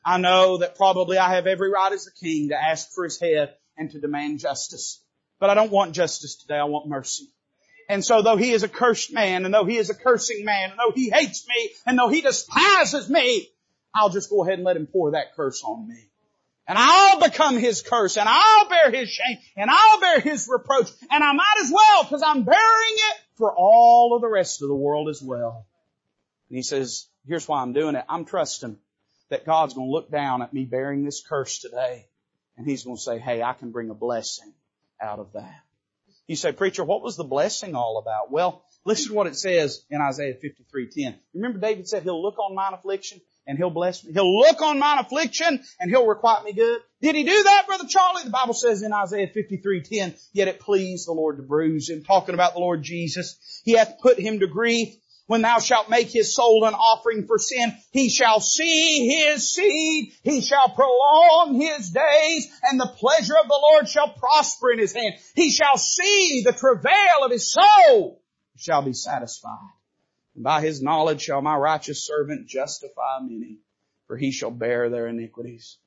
I 0.05 0.17
know 0.17 0.57
that 0.57 0.75
probably 0.75 1.17
I 1.17 1.35
have 1.35 1.47
every 1.47 1.69
right 1.69 1.91
as 1.91 2.07
a 2.07 2.11
king 2.11 2.49
to 2.49 2.61
ask 2.61 2.91
for 2.93 3.05
his 3.05 3.19
head 3.19 3.55
and 3.77 3.89
to 3.91 3.99
demand 3.99 4.39
justice. 4.39 5.01
But 5.39 5.49
I 5.49 5.53
don't 5.53 5.71
want 5.71 5.95
justice 5.95 6.35
today. 6.35 6.57
I 6.57 6.65
want 6.65 6.87
mercy. 6.87 7.29
And 7.89 8.03
so 8.03 8.21
though 8.21 8.35
he 8.35 8.51
is 8.51 8.63
a 8.63 8.69
cursed 8.69 9.13
man 9.13 9.45
and 9.45 9.53
though 9.53 9.65
he 9.65 9.77
is 9.77 9.89
a 9.89 9.95
cursing 9.95 10.45
man 10.45 10.71
and 10.71 10.79
though 10.79 10.93
he 10.93 11.09
hates 11.09 11.47
me 11.47 11.69
and 11.85 11.97
though 11.97 12.09
he 12.09 12.21
despises 12.21 13.09
me, 13.09 13.49
I'll 13.93 14.09
just 14.09 14.29
go 14.29 14.43
ahead 14.43 14.55
and 14.55 14.63
let 14.63 14.77
him 14.77 14.87
pour 14.87 15.11
that 15.11 15.35
curse 15.35 15.63
on 15.63 15.87
me. 15.87 16.09
And 16.67 16.77
I'll 16.77 17.19
become 17.19 17.57
his 17.57 17.81
curse 17.81 18.17
and 18.17 18.27
I'll 18.29 18.69
bear 18.69 18.89
his 18.89 19.09
shame 19.09 19.37
and 19.57 19.69
I'll 19.69 19.99
bear 19.99 20.21
his 20.21 20.47
reproach 20.49 20.89
and 21.11 21.23
I 21.23 21.33
might 21.33 21.55
as 21.61 21.71
well 21.71 22.03
because 22.03 22.23
I'm 22.23 22.43
bearing 22.43 22.93
it 23.11 23.17
for 23.35 23.53
all 23.53 24.15
of 24.15 24.21
the 24.21 24.29
rest 24.29 24.61
of 24.61 24.69
the 24.69 24.75
world 24.75 25.09
as 25.09 25.21
well. 25.21 25.65
And 26.49 26.55
he 26.55 26.63
says, 26.63 27.07
here's 27.27 27.47
why 27.47 27.61
I'm 27.61 27.73
doing 27.73 27.95
it. 27.95 28.05
I'm 28.07 28.23
trusting 28.23 28.77
that 29.29 29.45
God's 29.45 29.73
going 29.73 29.87
to 29.87 29.91
look 29.91 30.09
down 30.09 30.41
at 30.41 30.53
me 30.53 30.63
bearing 30.63 31.03
this 31.03 31.21
curse 31.21 31.59
today 31.59 32.07
and 32.57 32.65
he's 32.65 32.83
going 32.83 32.95
to 32.97 33.01
say, 33.01 33.19
hey, 33.19 33.41
I 33.41 33.53
can 33.53 33.71
bring 33.71 33.89
a 33.89 33.95
blessing 33.95 34.53
out 35.01 35.19
of 35.19 35.33
that. 35.33 35.63
You 36.27 36.37
say, 36.37 36.53
preacher, 36.53 36.85
what 36.85 37.01
was 37.01 37.17
the 37.17 37.25
blessing 37.25 37.75
all 37.75 37.97
about? 37.97 38.31
Well, 38.31 38.63
listen 38.85 39.09
to 39.09 39.13
what 39.15 39.27
it 39.27 39.35
says 39.35 39.83
in 39.89 39.99
Isaiah 39.99 40.35
53:10. 40.35 41.15
Remember 41.33 41.59
David 41.59 41.89
said 41.89 42.03
he'll 42.03 42.21
look 42.21 42.39
on 42.39 42.55
mine 42.55 42.73
affliction 42.73 43.19
and 43.45 43.57
he'll 43.57 43.69
bless 43.69 44.03
me. 44.03 44.13
He'll 44.13 44.37
look 44.37 44.61
on 44.61 44.79
mine 44.79 44.99
affliction 44.99 45.61
and 45.79 45.89
he'll 45.89 46.07
requite 46.07 46.43
me 46.43 46.53
good. 46.53 46.81
Did 47.01 47.15
he 47.15 47.23
do 47.23 47.43
that, 47.43 47.67
Brother 47.67 47.85
Charlie? 47.87 48.23
The 48.23 48.29
Bible 48.29 48.53
says 48.53 48.83
in 48.83 48.93
Isaiah 48.93 49.27
53:10, 49.27 50.15
yet 50.33 50.47
it 50.47 50.59
pleased 50.59 51.07
the 51.07 51.13
Lord 51.13 51.37
to 51.37 51.43
bruise 51.43 51.89
him. 51.89 52.03
Talking 52.03 52.35
about 52.35 52.53
the 52.53 52.59
Lord 52.59 52.83
Jesus. 52.83 53.61
He 53.65 53.73
hath 53.73 53.99
put 54.01 54.19
him 54.19 54.39
to 54.39 54.47
grief. 54.47 54.95
When 55.25 55.41
thou 55.41 55.59
shalt 55.59 55.89
make 55.89 56.09
his 56.09 56.35
soul 56.35 56.65
an 56.65 56.73
offering 56.73 57.27
for 57.27 57.39
sin, 57.39 57.73
he 57.91 58.09
shall 58.09 58.41
see 58.41 59.07
his 59.07 59.53
seed, 59.53 60.11
he 60.21 60.41
shall 60.41 60.67
prolong 60.67 61.61
his 61.61 61.91
days, 61.91 62.51
and 62.63 62.77
the 62.77 62.93
pleasure 62.97 63.37
of 63.41 63.47
the 63.47 63.59
Lord 63.61 63.87
shall 63.87 64.09
prosper 64.09 64.73
in 64.73 64.79
his 64.79 64.93
hand. 64.93 65.15
He 65.33 65.49
shall 65.49 65.77
see 65.77 66.43
the 66.43 66.51
travail 66.51 67.23
of 67.23 67.31
his 67.31 67.53
soul, 67.53 68.21
shall 68.57 68.81
be 68.81 68.91
satisfied. 68.91 69.71
And 70.35 70.43
by 70.43 70.61
his 70.61 70.81
knowledge 70.81 71.21
shall 71.21 71.41
my 71.41 71.55
righteous 71.55 72.05
servant 72.05 72.47
justify 72.47 73.19
many, 73.21 73.59
for 74.07 74.17
he 74.17 74.31
shall 74.31 74.51
bear 74.51 74.89
their 74.89 75.07
iniquities. 75.07 75.77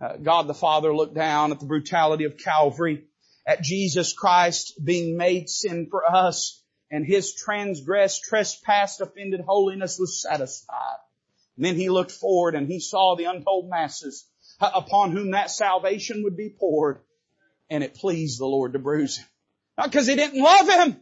Uh, 0.00 0.16
God 0.16 0.46
the 0.46 0.54
Father 0.54 0.94
looked 0.94 1.14
down 1.14 1.52
at 1.52 1.60
the 1.60 1.66
brutality 1.66 2.24
of 2.24 2.36
Calvary, 2.36 3.04
at 3.46 3.62
Jesus 3.62 4.12
Christ 4.12 4.82
being 4.82 5.16
made 5.16 5.48
sin 5.48 5.86
for 5.90 6.04
us, 6.04 6.62
and 6.90 7.04
his 7.04 7.34
transgressed, 7.34 8.24
trespassed, 8.24 9.00
offended 9.00 9.40
holiness 9.40 9.98
was 9.98 10.22
satisfied. 10.22 10.98
And 11.56 11.64
then 11.64 11.76
he 11.76 11.90
looked 11.90 12.10
forward 12.10 12.54
and 12.54 12.66
he 12.66 12.80
saw 12.80 13.14
the 13.14 13.24
untold 13.24 13.68
masses 13.68 14.26
upon 14.60 15.12
whom 15.12 15.32
that 15.32 15.50
salvation 15.50 16.24
would 16.24 16.36
be 16.36 16.50
poured. 16.50 17.00
And 17.70 17.82
it 17.82 17.94
pleased 17.94 18.40
the 18.40 18.46
Lord 18.46 18.72
to 18.72 18.78
bruise 18.78 19.18
him. 19.18 19.26
Not 19.78 19.90
because 19.90 20.06
he 20.06 20.16
didn't 20.16 20.42
love 20.42 20.68
him, 20.68 21.00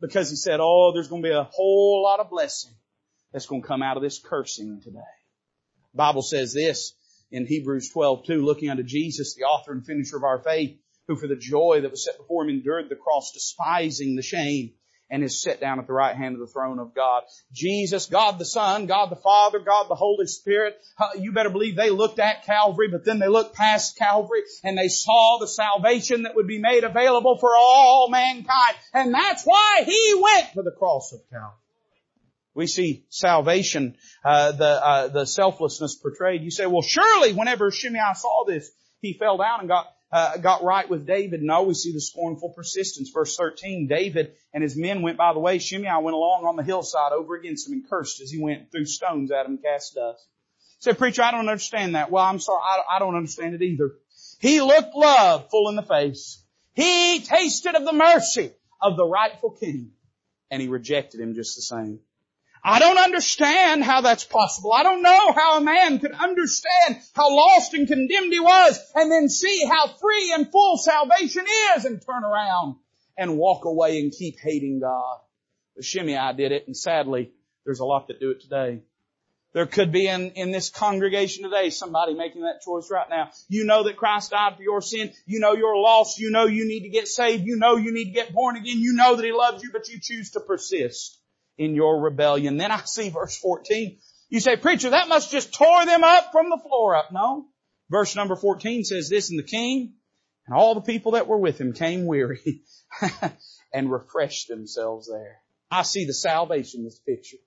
because 0.00 0.30
he 0.30 0.36
said, 0.36 0.60
oh, 0.60 0.92
there's 0.92 1.08
going 1.08 1.22
to 1.22 1.28
be 1.28 1.34
a 1.34 1.48
whole 1.50 2.02
lot 2.02 2.20
of 2.20 2.30
blessing 2.30 2.72
that's 3.32 3.46
going 3.46 3.62
to 3.62 3.68
come 3.68 3.82
out 3.82 3.96
of 3.96 4.02
this 4.02 4.20
cursing 4.20 4.80
today. 4.82 4.98
The 5.92 5.96
Bible 5.96 6.22
says 6.22 6.52
this 6.52 6.94
in 7.30 7.46
Hebrews 7.46 7.90
12, 7.90 8.26
2, 8.26 8.44
looking 8.44 8.70
unto 8.70 8.82
Jesus, 8.82 9.34
the 9.34 9.44
author 9.44 9.72
and 9.72 9.84
finisher 9.84 10.16
of 10.16 10.24
our 10.24 10.40
faith, 10.40 10.78
who 11.08 11.16
for 11.16 11.26
the 11.26 11.36
joy 11.36 11.80
that 11.82 11.90
was 11.90 12.04
set 12.04 12.16
before 12.16 12.44
him 12.44 12.50
endured 12.50 12.88
the 12.88 12.96
cross, 12.96 13.32
despising 13.32 14.16
the 14.16 14.22
shame, 14.22 14.72
and 15.10 15.22
is 15.22 15.42
set 15.42 15.60
down 15.60 15.78
at 15.78 15.86
the 15.86 15.92
right 15.92 16.16
hand 16.16 16.34
of 16.34 16.40
the 16.40 16.46
throne 16.46 16.78
of 16.78 16.94
God. 16.94 17.22
Jesus, 17.52 18.06
God 18.06 18.38
the 18.38 18.44
Son, 18.44 18.86
God 18.86 19.10
the 19.10 19.16
Father, 19.16 19.58
God 19.58 19.88
the 19.88 19.94
Holy 19.94 20.26
Spirit, 20.26 20.76
you 21.18 21.32
better 21.32 21.50
believe 21.50 21.76
they 21.76 21.90
looked 21.90 22.18
at 22.18 22.44
Calvary, 22.44 22.88
but 22.88 23.04
then 23.04 23.18
they 23.18 23.28
looked 23.28 23.54
past 23.54 23.96
Calvary 23.96 24.42
and 24.62 24.76
they 24.76 24.88
saw 24.88 25.38
the 25.38 25.48
salvation 25.48 26.22
that 26.22 26.34
would 26.34 26.46
be 26.46 26.58
made 26.58 26.84
available 26.84 27.38
for 27.38 27.54
all 27.56 28.08
mankind. 28.10 28.76
And 28.92 29.12
that's 29.12 29.44
why 29.44 29.82
He 29.84 30.20
went 30.20 30.52
to 30.54 30.62
the 30.62 30.74
cross 30.76 31.12
of 31.12 31.20
Calvary. 31.30 31.58
We 32.54 32.68
see 32.68 33.04
salvation, 33.08 33.96
uh, 34.24 34.52
the 34.52 34.64
uh, 34.64 35.08
the 35.08 35.26
selflessness 35.26 35.96
portrayed. 35.96 36.42
You 36.42 36.52
say, 36.52 36.66
well, 36.66 36.82
surely 36.82 37.32
whenever 37.32 37.72
Shimei 37.72 38.14
saw 38.14 38.44
this, 38.46 38.70
he 39.00 39.12
fell 39.12 39.38
down 39.38 39.60
and 39.60 39.68
got 39.68 39.88
uh, 40.14 40.36
got 40.36 40.62
right 40.62 40.88
with 40.88 41.08
David. 41.08 41.42
No, 41.42 41.64
we 41.64 41.74
see 41.74 41.92
the 41.92 42.00
scornful 42.00 42.50
persistence. 42.50 43.10
Verse 43.10 43.36
13, 43.36 43.88
David 43.88 44.34
and 44.52 44.62
his 44.62 44.76
men 44.76 45.02
went 45.02 45.18
by 45.18 45.32
the 45.32 45.40
way. 45.40 45.58
Shimei 45.58 46.00
went 46.00 46.14
along 46.14 46.44
on 46.46 46.54
the 46.54 46.62
hillside 46.62 47.10
over 47.10 47.34
against 47.34 47.66
him 47.66 47.72
and 47.72 47.90
cursed 47.90 48.20
as 48.20 48.30
he 48.30 48.40
went, 48.40 48.70
threw 48.70 48.84
stones 48.84 49.32
at 49.32 49.44
him 49.44 49.54
and 49.54 49.62
cast 49.62 49.96
dust. 49.96 50.24
Said, 50.78 50.98
preacher, 50.98 51.22
I 51.22 51.32
don't 51.32 51.48
understand 51.48 51.96
that. 51.96 52.12
Well, 52.12 52.24
I'm 52.24 52.38
sorry, 52.38 52.60
I, 52.64 52.96
I 52.96 52.98
don't 53.00 53.16
understand 53.16 53.56
it 53.56 53.62
either. 53.62 53.90
He 54.38 54.60
looked 54.60 54.94
love 54.94 55.50
full 55.50 55.68
in 55.68 55.74
the 55.74 55.82
face. 55.82 56.40
He 56.74 57.20
tasted 57.20 57.74
of 57.74 57.84
the 57.84 57.92
mercy 57.92 58.52
of 58.80 58.96
the 58.96 59.04
rightful 59.04 59.50
king 59.50 59.90
and 60.48 60.62
he 60.62 60.68
rejected 60.68 61.18
him 61.18 61.34
just 61.34 61.56
the 61.56 61.62
same. 61.62 61.98
I 62.66 62.78
don't 62.78 62.96
understand 62.96 63.84
how 63.84 64.00
that's 64.00 64.24
possible. 64.24 64.72
I 64.72 64.82
don't 64.82 65.02
know 65.02 65.32
how 65.32 65.58
a 65.58 65.60
man 65.60 65.98
could 65.98 66.12
understand 66.12 66.96
how 67.14 67.28
lost 67.30 67.74
and 67.74 67.86
condemned 67.86 68.32
he 68.32 68.40
was 68.40 68.80
and 68.94 69.12
then 69.12 69.28
see 69.28 69.66
how 69.66 69.88
free 70.00 70.32
and 70.34 70.50
full 70.50 70.78
salvation 70.78 71.44
is 71.76 71.84
and 71.84 72.00
turn 72.00 72.24
around 72.24 72.76
and 73.18 73.36
walk 73.36 73.66
away 73.66 74.00
and 74.00 74.12
keep 74.12 74.40
hating 74.40 74.80
God. 74.80 75.18
But 75.76 75.84
Shimei 75.84 76.32
did 76.38 76.52
it 76.52 76.66
and 76.66 76.74
sadly 76.74 77.32
there's 77.66 77.80
a 77.80 77.84
lot 77.84 78.08
that 78.08 78.18
do 78.18 78.30
it 78.30 78.40
today. 78.40 78.80
There 79.52 79.66
could 79.66 79.92
be 79.92 80.08
in, 80.08 80.30
in 80.30 80.50
this 80.50 80.70
congregation 80.70 81.44
today 81.44 81.68
somebody 81.68 82.14
making 82.14 82.44
that 82.44 82.62
choice 82.64 82.90
right 82.90 83.10
now. 83.10 83.28
You 83.46 83.64
know 83.64 83.82
that 83.84 83.98
Christ 83.98 84.30
died 84.30 84.56
for 84.56 84.62
your 84.62 84.80
sin. 84.80 85.12
You 85.26 85.38
know 85.38 85.52
you're 85.52 85.76
lost. 85.76 86.18
You 86.18 86.30
know 86.30 86.46
you 86.46 86.66
need 86.66 86.84
to 86.84 86.88
get 86.88 87.08
saved. 87.08 87.44
You 87.44 87.56
know 87.56 87.76
you 87.76 87.92
need 87.92 88.06
to 88.06 88.10
get 88.12 88.32
born 88.32 88.56
again. 88.56 88.78
You 88.78 88.94
know 88.94 89.16
that 89.16 89.24
He 89.24 89.32
loves 89.32 89.62
you, 89.62 89.70
but 89.70 89.88
you 89.88 90.00
choose 90.00 90.30
to 90.30 90.40
persist 90.40 91.20
in 91.58 91.74
your 91.74 92.00
rebellion. 92.00 92.56
Then 92.56 92.70
I 92.70 92.80
see 92.84 93.10
verse 93.10 93.36
14. 93.38 93.98
You 94.28 94.40
say, 94.40 94.56
preacher, 94.56 94.90
that 94.90 95.08
must 95.08 95.30
just 95.30 95.54
tore 95.54 95.86
them 95.86 96.02
up 96.02 96.32
from 96.32 96.50
the 96.50 96.58
floor 96.58 96.96
up. 96.96 97.12
No. 97.12 97.46
Verse 97.90 98.16
number 98.16 98.36
14 98.36 98.84
says 98.84 99.08
this, 99.08 99.30
and 99.30 99.38
the 99.38 99.44
king 99.44 99.94
and 100.46 100.56
all 100.56 100.74
the 100.74 100.80
people 100.80 101.12
that 101.12 101.26
were 101.26 101.38
with 101.38 101.60
him 101.60 101.72
came 101.72 102.06
weary 102.06 102.62
and 103.72 103.90
refreshed 103.90 104.48
themselves 104.48 105.08
there. 105.08 105.38
I 105.70 105.82
see 105.82 106.04
the 106.04 106.14
salvation 106.14 106.80
in 106.80 106.84
this 106.84 106.98
picture. 106.98 107.38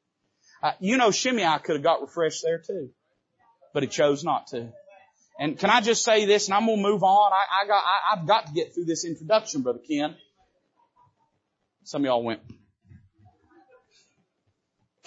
Uh, 0.61 0.71
you 0.79 0.97
know, 0.97 1.11
Shimei 1.11 1.57
could 1.63 1.75
have 1.75 1.83
got 1.83 2.01
refreshed 2.01 2.43
there 2.43 2.59
too, 2.59 2.89
but 3.73 3.83
he 3.83 3.89
chose 3.89 4.23
not 4.23 4.47
to. 4.47 4.71
And 5.39 5.57
can 5.57 5.69
I 5.69 5.81
just 5.81 6.03
say 6.03 6.25
this, 6.25 6.47
and 6.47 6.55
I'm 6.55 6.65
gonna 6.65 6.81
move 6.81 7.03
on. 7.03 7.31
I, 7.31 7.63
I 7.63 7.67
got, 7.67 7.83
I, 7.83 8.13
I've 8.13 8.27
got 8.27 8.47
to 8.47 8.53
get 8.53 8.73
through 8.73 8.85
this 8.85 9.05
introduction, 9.05 9.61
brother 9.61 9.79
Ken. 9.87 10.15
Some 11.83 12.01
of 12.01 12.05
y'all 12.05 12.23
went. 12.23 12.41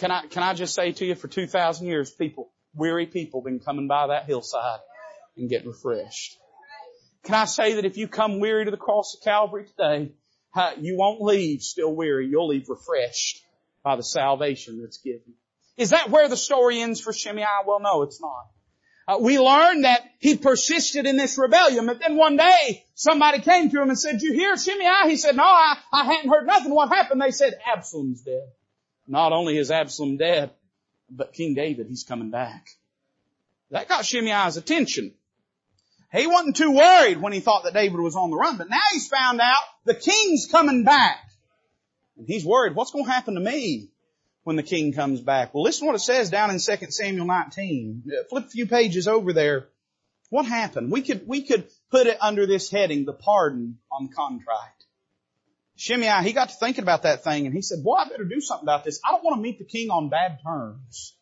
Can 0.01 0.11
I, 0.11 0.27
can 0.27 0.43
I 0.43 0.55
just 0.55 0.75
say 0.75 0.93
to 0.93 1.05
you 1.05 1.15
for 1.15 1.29
2,000 1.29 1.87
years, 1.87 2.11
people, 2.11 2.51
weary 2.75 3.05
people 3.05 3.43
been 3.43 3.61
coming 3.61 3.87
by 3.87 4.07
that 4.07 4.25
hillside 4.25 4.81
and 5.37 5.51
getting 5.51 5.69
refreshed. 5.69 6.39
Can 7.25 7.35
I 7.35 7.45
say 7.45 7.75
that 7.75 7.85
if 7.85 7.99
you 7.99 8.09
come 8.09 8.41
weary 8.41 8.65
to 8.65 8.71
the 8.71 8.79
cross 8.79 9.15
of 9.15 9.23
Calvary 9.23 9.67
today, 9.67 10.13
you 10.81 10.97
won't 10.97 11.21
leave 11.21 11.61
still 11.61 11.95
weary. 11.95 12.29
You'll 12.29 12.49
leave 12.49 12.71
refreshed 12.71 13.45
by 13.85 13.97
the 13.97 14.03
salvation 14.03 14.81
that's 14.81 14.97
given. 14.99 15.35
Is 15.77 15.91
that 15.91 16.09
where 16.09 16.29
the 16.29 16.37
story 16.37 16.81
ends 16.81 17.03
for 17.03 17.13
Shimei? 17.13 17.45
Well, 17.67 17.81
no, 17.81 18.01
it's 18.01 18.23
not. 18.23 18.47
Uh, 19.07 19.19
we 19.21 19.39
learn 19.39 19.83
that 19.83 20.01
he 20.19 20.39
persisted 20.39 21.05
in 21.05 21.19
this 21.19 21.37
rebellion, 21.37 21.85
but 21.85 22.01
then 22.01 22.17
one 22.17 22.39
day 22.39 22.85
somebody 22.95 23.41
came 23.41 23.69
to 23.69 23.83
him 23.83 23.91
and 23.91 23.99
said, 23.99 24.23
you 24.23 24.33
hear 24.33 24.57
Shimei? 24.57 25.11
He 25.11 25.17
said, 25.17 25.37
no, 25.37 25.45
I, 25.45 25.77
I 25.93 26.05
hadn't 26.05 26.31
heard 26.31 26.47
nothing. 26.47 26.75
What 26.75 26.89
happened? 26.89 27.21
They 27.21 27.33
said, 27.33 27.59
Absalom's 27.71 28.23
dead. 28.23 28.49
Not 29.11 29.33
only 29.33 29.59
is 29.59 29.73
Absalom 29.73 30.19
dead, 30.19 30.53
but 31.11 31.33
King 31.33 31.55
David, 31.55 31.89
he's 31.89 32.05
coming 32.05 32.31
back. 32.31 32.69
That 33.73 33.89
got 33.89 34.05
Shimei's 34.05 34.57
attention. 34.57 35.13
He 36.13 36.29
wasn't 36.29 36.57
too 36.57 36.71
worried 36.71 37.21
when 37.21 37.33
he 37.33 37.41
thought 37.41 37.65
that 37.65 37.75
David 37.75 37.99
was 37.99 38.15
on 38.15 38.31
the 38.31 38.37
run, 38.37 38.57
but 38.57 38.71
now 38.71 38.79
he's 38.93 39.09
found 39.09 39.41
out 39.41 39.63
the 39.85 39.95
king's 39.95 40.47
coming 40.47 40.85
back. 40.85 41.19
And 42.17 42.29
he's 42.29 42.45
worried, 42.45 42.77
what's 42.77 42.93
going 42.93 43.05
to 43.05 43.11
happen 43.11 43.35
to 43.35 43.41
me 43.41 43.89
when 44.45 44.55
the 44.55 44.63
king 44.63 44.93
comes 44.93 45.21
back? 45.21 45.55
Well, 45.55 45.65
listen 45.65 45.87
to 45.87 45.87
what 45.87 45.97
it 45.97 46.05
says 46.05 46.31
down 46.31 46.51
in 46.51 46.61
2 46.61 46.91
Samuel 46.91 47.27
19. 47.27 48.05
Uh, 48.07 48.25
flip 48.29 48.47
a 48.47 48.49
few 48.49 48.67
pages 48.69 49.09
over 49.09 49.33
there. 49.33 49.67
What 50.29 50.47
happened? 50.47 50.93
We 50.93 51.03
could, 51.03 51.27
we 51.27 51.43
could 51.43 51.69
put 51.91 52.07
it 52.07 52.19
under 52.21 52.47
this 52.47 52.71
heading, 52.71 53.07
the 53.07 53.13
pardon 53.13 53.79
on 53.91 54.07
the 54.07 54.15
contrite. 54.15 54.85
Shimei, 55.81 56.23
he 56.25 56.35
got 56.35 56.51
to 56.51 56.55
thinking 56.55 56.83
about 56.83 57.05
that 57.05 57.25
thing 57.25 57.47
and 57.47 57.55
he 57.55 57.63
said, 57.63 57.83
boy, 57.83 57.95
I 57.95 58.07
better 58.07 58.27
do 58.27 58.43
something 58.43 58.67
about 58.67 58.85
this. 58.85 59.01
I 59.03 59.13
don't 59.13 59.25
want 59.25 59.39
to 59.39 59.43
meet 59.43 59.59
the 59.59 59.65
king 59.65 59.89
on 59.89 60.11
bad 60.11 60.39
terms. 60.45 61.15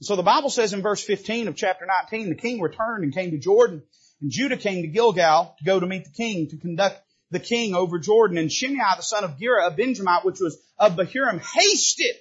So 0.00 0.16
the 0.16 0.22
Bible 0.22 0.48
says 0.48 0.72
in 0.72 0.80
verse 0.80 1.04
15 1.04 1.46
of 1.48 1.56
chapter 1.56 1.84
19, 2.10 2.30
the 2.30 2.34
king 2.34 2.62
returned 2.62 3.04
and 3.04 3.12
came 3.12 3.32
to 3.32 3.38
Jordan 3.38 3.82
and 4.22 4.30
Judah 4.30 4.56
came 4.56 4.80
to 4.80 4.88
Gilgal 4.88 5.54
to 5.58 5.64
go 5.64 5.78
to 5.78 5.86
meet 5.86 6.04
the 6.04 6.10
king 6.10 6.48
to 6.48 6.56
conduct 6.56 7.02
the 7.30 7.38
king 7.38 7.74
over 7.74 7.98
Jordan 7.98 8.38
and 8.38 8.50
Shimei, 8.50 8.96
the 8.96 9.02
son 9.02 9.24
of 9.24 9.38
Gera, 9.38 9.66
a 9.66 9.70
Benjamite, 9.70 10.24
which 10.24 10.40
was 10.40 10.58
of 10.78 10.96
Bahurim, 10.96 11.42
hasted 11.42 12.16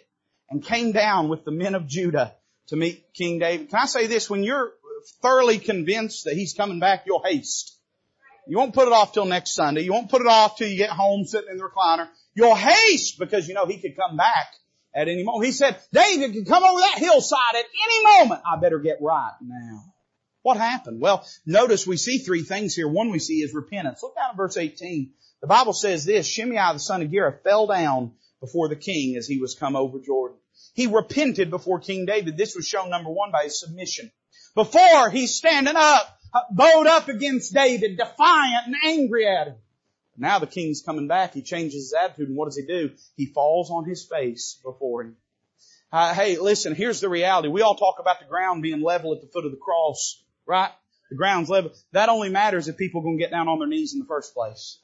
and 0.50 0.62
came 0.62 0.92
down 0.92 1.30
with 1.30 1.46
the 1.46 1.52
men 1.52 1.74
of 1.74 1.88
Judah 1.88 2.36
to 2.68 2.76
meet 2.76 3.14
King 3.14 3.40
David. 3.40 3.70
Can 3.70 3.80
I 3.80 3.86
say 3.86 4.08
this? 4.08 4.30
When 4.30 4.44
you're 4.44 4.74
thoroughly 5.22 5.58
convinced 5.58 6.26
that 6.26 6.34
he's 6.34 6.54
coming 6.54 6.82
back, 6.82 7.04
you'll 7.06 7.24
haste. 7.24 7.78
You 8.48 8.58
won't 8.58 8.74
put 8.74 8.88
it 8.88 8.94
off 8.94 9.14
till 9.14 9.26
next 9.26 9.54
Sunday. 9.54 9.82
You 9.82 9.94
won't 9.94 10.10
put 10.10 10.22
it 10.22 10.28
off 10.28 10.58
till 10.58 10.68
you 10.68 10.78
get 10.78 10.90
home 10.90 11.26
sitting 11.26 11.50
in 11.52 11.58
the 11.58 11.64
recliner. 11.64 12.08
You'll 12.34 12.56
haste 12.56 13.20
because 13.20 13.48
you 13.48 13.54
know 13.54 13.66
he 13.66 13.80
could 13.80 13.96
come 13.96 14.18
back 14.18 14.48
at 14.96 15.08
any 15.08 15.24
moment. 15.24 15.46
He 15.46 15.52
said, 15.52 15.78
David 15.94 16.34
could 16.34 16.48
come 16.48 16.64
over 16.64 16.80
that 16.80 16.98
hillside 16.98 17.56
at 17.56 17.66
any 17.86 18.04
moment. 18.04 18.42
I 18.46 18.60
better 18.60 18.80
get 18.80 18.98
right 19.02 19.34
now. 19.42 19.84
What 20.44 20.58
happened? 20.58 21.02
Well, 21.02 21.26
notice 21.46 21.86
we 21.86 21.98
see 21.98 22.18
three 22.18 22.42
things 22.42 22.76
here. 22.76 22.88
One 22.88 23.12
we 23.12 23.20
see 23.20 23.42
is 23.42 23.54
repentance. 23.54 24.02
Look 24.02 24.16
down 24.16 24.32
at 24.32 24.38
verse 24.38 24.58
18. 24.58 25.12
The 25.42 25.48
Bible 25.48 25.74
says 25.74 26.04
this, 26.04 26.28
Shimei 26.28 26.74
the 26.74 26.80
son 26.80 27.02
of 27.02 27.12
Gera 27.12 27.38
fell 27.44 27.68
down 27.68 28.14
before 28.40 28.68
the 28.68 28.76
king 28.76 29.16
as 29.18 29.28
he 29.28 29.40
was 29.40 29.56
come 29.56 29.76
over 29.76 30.00
Jordan. 30.00 30.38
He 30.74 30.88
repented 30.88 31.50
before 31.50 31.80
King 31.80 32.06
David. 32.06 32.38
This 32.38 32.56
was 32.56 32.68
shown 32.68 32.90
number 32.90 33.12
one 33.12 33.32
by 33.32 33.44
his 33.44 33.60
submission. 33.60 34.12
Before 34.56 35.10
he's 35.10 35.36
standing 35.36 35.76
up 35.76 36.21
bowed 36.52 36.88
up 36.88 37.08
against 37.08 37.54
David, 37.54 37.98
defiant 37.98 38.68
and 38.68 38.76
angry 38.84 39.28
at 39.28 39.48
him. 39.48 39.56
Now 40.18 40.40
the 40.40 40.48
king's 40.48 40.82
coming 40.82 41.08
back. 41.08 41.34
He 41.34 41.42
changes 41.42 41.86
his 41.86 41.94
attitude, 41.94 42.28
and 42.30 42.38
what 42.38 42.46
does 42.46 42.58
he 42.58 42.66
do? 42.66 42.92
He 43.16 43.26
falls 43.26 43.72
on 43.72 43.86
his 43.86 44.06
face 44.06 44.60
before 44.64 45.04
him. 45.04 45.18
Uh, 45.92 46.14
hey, 46.14 46.38
listen, 46.38 46.76
here's 46.76 47.02
the 47.02 47.10
reality. 47.10 47.50
We 47.50 47.62
all 47.62 47.76
talk 47.76 47.96
about 48.00 48.20
the 48.20 48.26
ground 48.26 48.62
being 48.62 48.82
level 48.82 49.14
at 49.14 49.22
the 49.22 49.28
foot 49.28 49.46
of 49.46 49.52
the 49.52 49.58
cross, 49.58 50.24
right? 50.46 50.72
The 51.10 51.18
ground's 51.18 51.50
level. 51.50 51.72
That 51.92 52.10
only 52.10 52.30
matters 52.30 52.68
if 52.68 52.78
people 52.78 53.02
are 53.02 53.04
going 53.04 53.18
to 53.18 53.24
get 53.24 53.32
down 53.32 53.50
on 53.50 53.60
their 53.60 53.68
knees 53.68 53.94
in 53.94 54.00
the 54.00 54.06
first 54.06 54.34
place. 54.34 54.78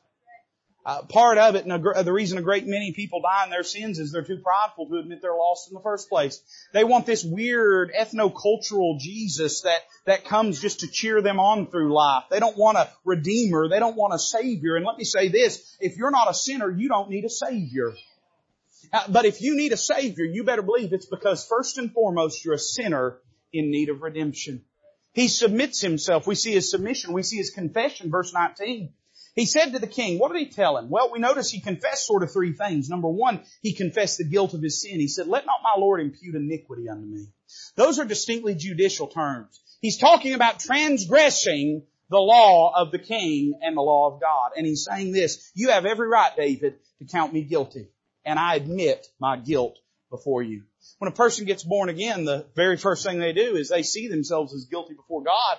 Uh, 0.87 1.01
part 1.01 1.37
of 1.37 1.55
it, 1.55 1.65
and 1.65 1.73
a, 1.73 2.03
the 2.05 2.13
reason 2.13 2.37
a 2.37 2.41
great 2.41 2.65
many 2.65 2.93
people 2.93 3.19
die 3.19 3.43
in 3.43 3.49
their 3.49 3.61
sins 3.61 3.99
is 3.99 4.13
they're 4.13 4.23
too 4.23 4.37
prideful 4.41 4.87
to 4.87 4.95
admit 4.95 5.21
they're 5.21 5.35
lost 5.35 5.67
in 5.67 5.73
the 5.73 5.81
first 5.81 6.07
place. 6.07 6.41
They 6.71 6.85
want 6.85 7.05
this 7.05 7.25
weird 7.25 7.91
ethno-cultural 7.91 8.97
Jesus 8.97 9.63
that, 9.63 9.81
that 10.05 10.23
comes 10.23 10.61
just 10.61 10.79
to 10.79 10.87
cheer 10.87 11.21
them 11.21 11.41
on 11.41 11.67
through 11.67 11.93
life. 11.93 12.23
They 12.31 12.39
don't 12.39 12.55
want 12.55 12.77
a 12.77 12.89
redeemer. 13.03 13.67
They 13.67 13.79
don't 13.79 13.97
want 13.97 14.13
a 14.13 14.17
savior. 14.17 14.77
And 14.77 14.85
let 14.85 14.97
me 14.97 15.03
say 15.03 15.27
this, 15.27 15.75
if 15.81 15.97
you're 15.97 16.09
not 16.09 16.29
a 16.29 16.33
sinner, 16.33 16.71
you 16.71 16.87
don't 16.87 17.09
need 17.09 17.25
a 17.25 17.29
savior. 17.29 17.91
Uh, 18.93 19.03
but 19.09 19.25
if 19.25 19.41
you 19.41 19.57
need 19.57 19.73
a 19.73 19.77
savior, 19.77 20.23
you 20.23 20.45
better 20.45 20.61
believe 20.61 20.93
it's 20.93 21.05
because 21.05 21.45
first 21.45 21.77
and 21.77 21.91
foremost 21.91 22.45
you're 22.45 22.53
a 22.53 22.57
sinner 22.57 23.17
in 23.51 23.71
need 23.71 23.89
of 23.89 24.03
redemption. 24.03 24.63
He 25.11 25.27
submits 25.27 25.81
himself. 25.81 26.25
We 26.27 26.35
see 26.35 26.53
his 26.53 26.71
submission. 26.71 27.11
We 27.11 27.23
see 27.23 27.35
his 27.35 27.49
confession, 27.49 28.09
verse 28.09 28.33
19. 28.33 28.93
He 29.37 29.45
said 29.45 29.73
to 29.73 29.79
the 29.79 29.85
king, 29.85 30.17
what 30.17 30.33
did 30.33 30.39
he 30.39 30.49
tell 30.49 30.79
him? 30.79 30.89
Well, 30.89 31.11
we 31.13 31.19
notice 31.19 31.51
he 31.51 31.61
confessed 31.61 32.07
sort 32.07 32.23
of 32.23 32.33
three 32.33 32.53
things. 32.53 32.89
Number 32.89 33.07
one, 33.07 33.43
he 33.61 33.73
confessed 33.73 34.17
the 34.17 34.23
guilt 34.23 34.55
of 34.55 34.63
his 34.63 34.81
sin. 34.81 34.99
He 34.99 35.07
said, 35.07 35.27
let 35.27 35.45
not 35.45 35.59
my 35.63 35.79
Lord 35.79 36.01
impute 36.01 36.33
iniquity 36.33 36.89
unto 36.89 37.05
me. 37.05 37.27
Those 37.75 37.99
are 37.99 38.05
distinctly 38.05 38.55
judicial 38.55 39.05
terms. 39.05 39.61
He's 39.79 39.99
talking 39.99 40.33
about 40.33 40.59
transgressing 40.59 41.83
the 42.09 42.17
law 42.17 42.73
of 42.75 42.91
the 42.91 42.97
king 42.97 43.59
and 43.61 43.77
the 43.77 43.81
law 43.81 44.11
of 44.11 44.19
God. 44.19 44.53
And 44.57 44.65
he's 44.65 44.87
saying 44.89 45.11
this, 45.11 45.51
you 45.53 45.69
have 45.69 45.85
every 45.85 46.07
right, 46.07 46.35
David, 46.35 46.73
to 46.97 47.05
count 47.05 47.31
me 47.31 47.43
guilty. 47.43 47.89
And 48.25 48.39
I 48.39 48.55
admit 48.55 49.05
my 49.19 49.37
guilt 49.37 49.77
before 50.09 50.41
you. 50.41 50.63
When 50.97 51.11
a 51.11 51.15
person 51.15 51.45
gets 51.45 51.63
born 51.63 51.89
again, 51.89 52.25
the 52.25 52.47
very 52.55 52.77
first 52.77 53.05
thing 53.05 53.19
they 53.19 53.33
do 53.33 53.55
is 53.55 53.69
they 53.69 53.83
see 53.83 54.07
themselves 54.07 54.55
as 54.55 54.65
guilty 54.65 54.95
before 54.95 55.21
God. 55.21 55.57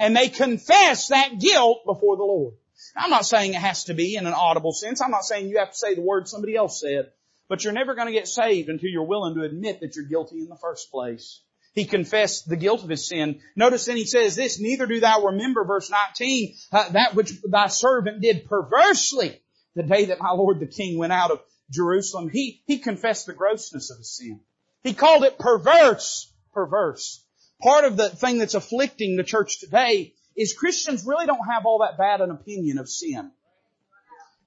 And 0.00 0.16
they 0.16 0.28
confess 0.28 1.06
that 1.08 1.38
guilt 1.38 1.82
before 1.86 2.16
the 2.16 2.24
Lord. 2.24 2.54
I'm 2.96 3.10
not 3.10 3.26
saying 3.26 3.54
it 3.54 3.60
has 3.60 3.84
to 3.84 3.94
be 3.94 4.16
in 4.16 4.26
an 4.26 4.34
audible 4.34 4.72
sense. 4.72 5.00
I'm 5.00 5.10
not 5.10 5.24
saying 5.24 5.48
you 5.48 5.58
have 5.58 5.70
to 5.70 5.76
say 5.76 5.94
the 5.94 6.02
word 6.02 6.28
somebody 6.28 6.56
else 6.56 6.80
said. 6.80 7.10
But 7.48 7.64
you're 7.64 7.72
never 7.72 7.94
going 7.94 8.06
to 8.06 8.12
get 8.12 8.28
saved 8.28 8.68
until 8.68 8.88
you're 8.88 9.04
willing 9.04 9.34
to 9.34 9.42
admit 9.42 9.80
that 9.80 9.94
you're 9.94 10.06
guilty 10.06 10.40
in 10.40 10.48
the 10.48 10.56
first 10.56 10.90
place. 10.90 11.42
He 11.74 11.84
confessed 11.86 12.48
the 12.48 12.56
guilt 12.56 12.82
of 12.82 12.90
his 12.90 13.08
sin. 13.08 13.40
Notice 13.56 13.86
then 13.86 13.96
he 13.96 14.04
says 14.04 14.36
this, 14.36 14.60
neither 14.60 14.86
do 14.86 15.00
thou 15.00 15.24
remember, 15.26 15.64
verse 15.64 15.90
19, 15.90 16.54
uh, 16.70 16.88
that 16.90 17.14
which 17.14 17.32
thy 17.42 17.68
servant 17.68 18.20
did 18.20 18.46
perversely 18.46 19.40
the 19.74 19.82
day 19.82 20.06
that 20.06 20.20
my 20.20 20.32
Lord 20.32 20.60
the 20.60 20.66
King 20.66 20.98
went 20.98 21.12
out 21.12 21.30
of 21.30 21.40
Jerusalem. 21.70 22.28
He, 22.30 22.62
he 22.66 22.78
confessed 22.78 23.26
the 23.26 23.32
grossness 23.32 23.90
of 23.90 23.98
his 23.98 24.16
sin. 24.16 24.40
He 24.82 24.92
called 24.92 25.24
it 25.24 25.38
perverse, 25.38 26.30
perverse. 26.52 27.24
Part 27.62 27.84
of 27.84 27.96
the 27.96 28.10
thing 28.10 28.38
that's 28.38 28.54
afflicting 28.54 29.16
the 29.16 29.24
church 29.24 29.60
today 29.60 30.14
is 30.36 30.54
Christians 30.54 31.04
really 31.06 31.26
don't 31.26 31.46
have 31.46 31.66
all 31.66 31.78
that 31.78 31.98
bad 31.98 32.20
an 32.20 32.30
opinion 32.30 32.78
of 32.78 32.88
sin. 32.88 33.30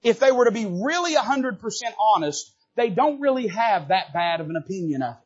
If 0.04 0.20
they 0.20 0.32
were 0.32 0.46
to 0.46 0.52
be 0.52 0.66
really 0.66 1.16
100% 1.16 1.60
honest, 2.00 2.54
they 2.76 2.90
don't 2.90 3.20
really 3.20 3.48
have 3.48 3.90
that 3.90 4.14
bad 4.14 4.42
of 4.42 4.50
an 4.50 4.56
opinion 4.56 5.02
of 5.02 5.16
it. 5.16 5.22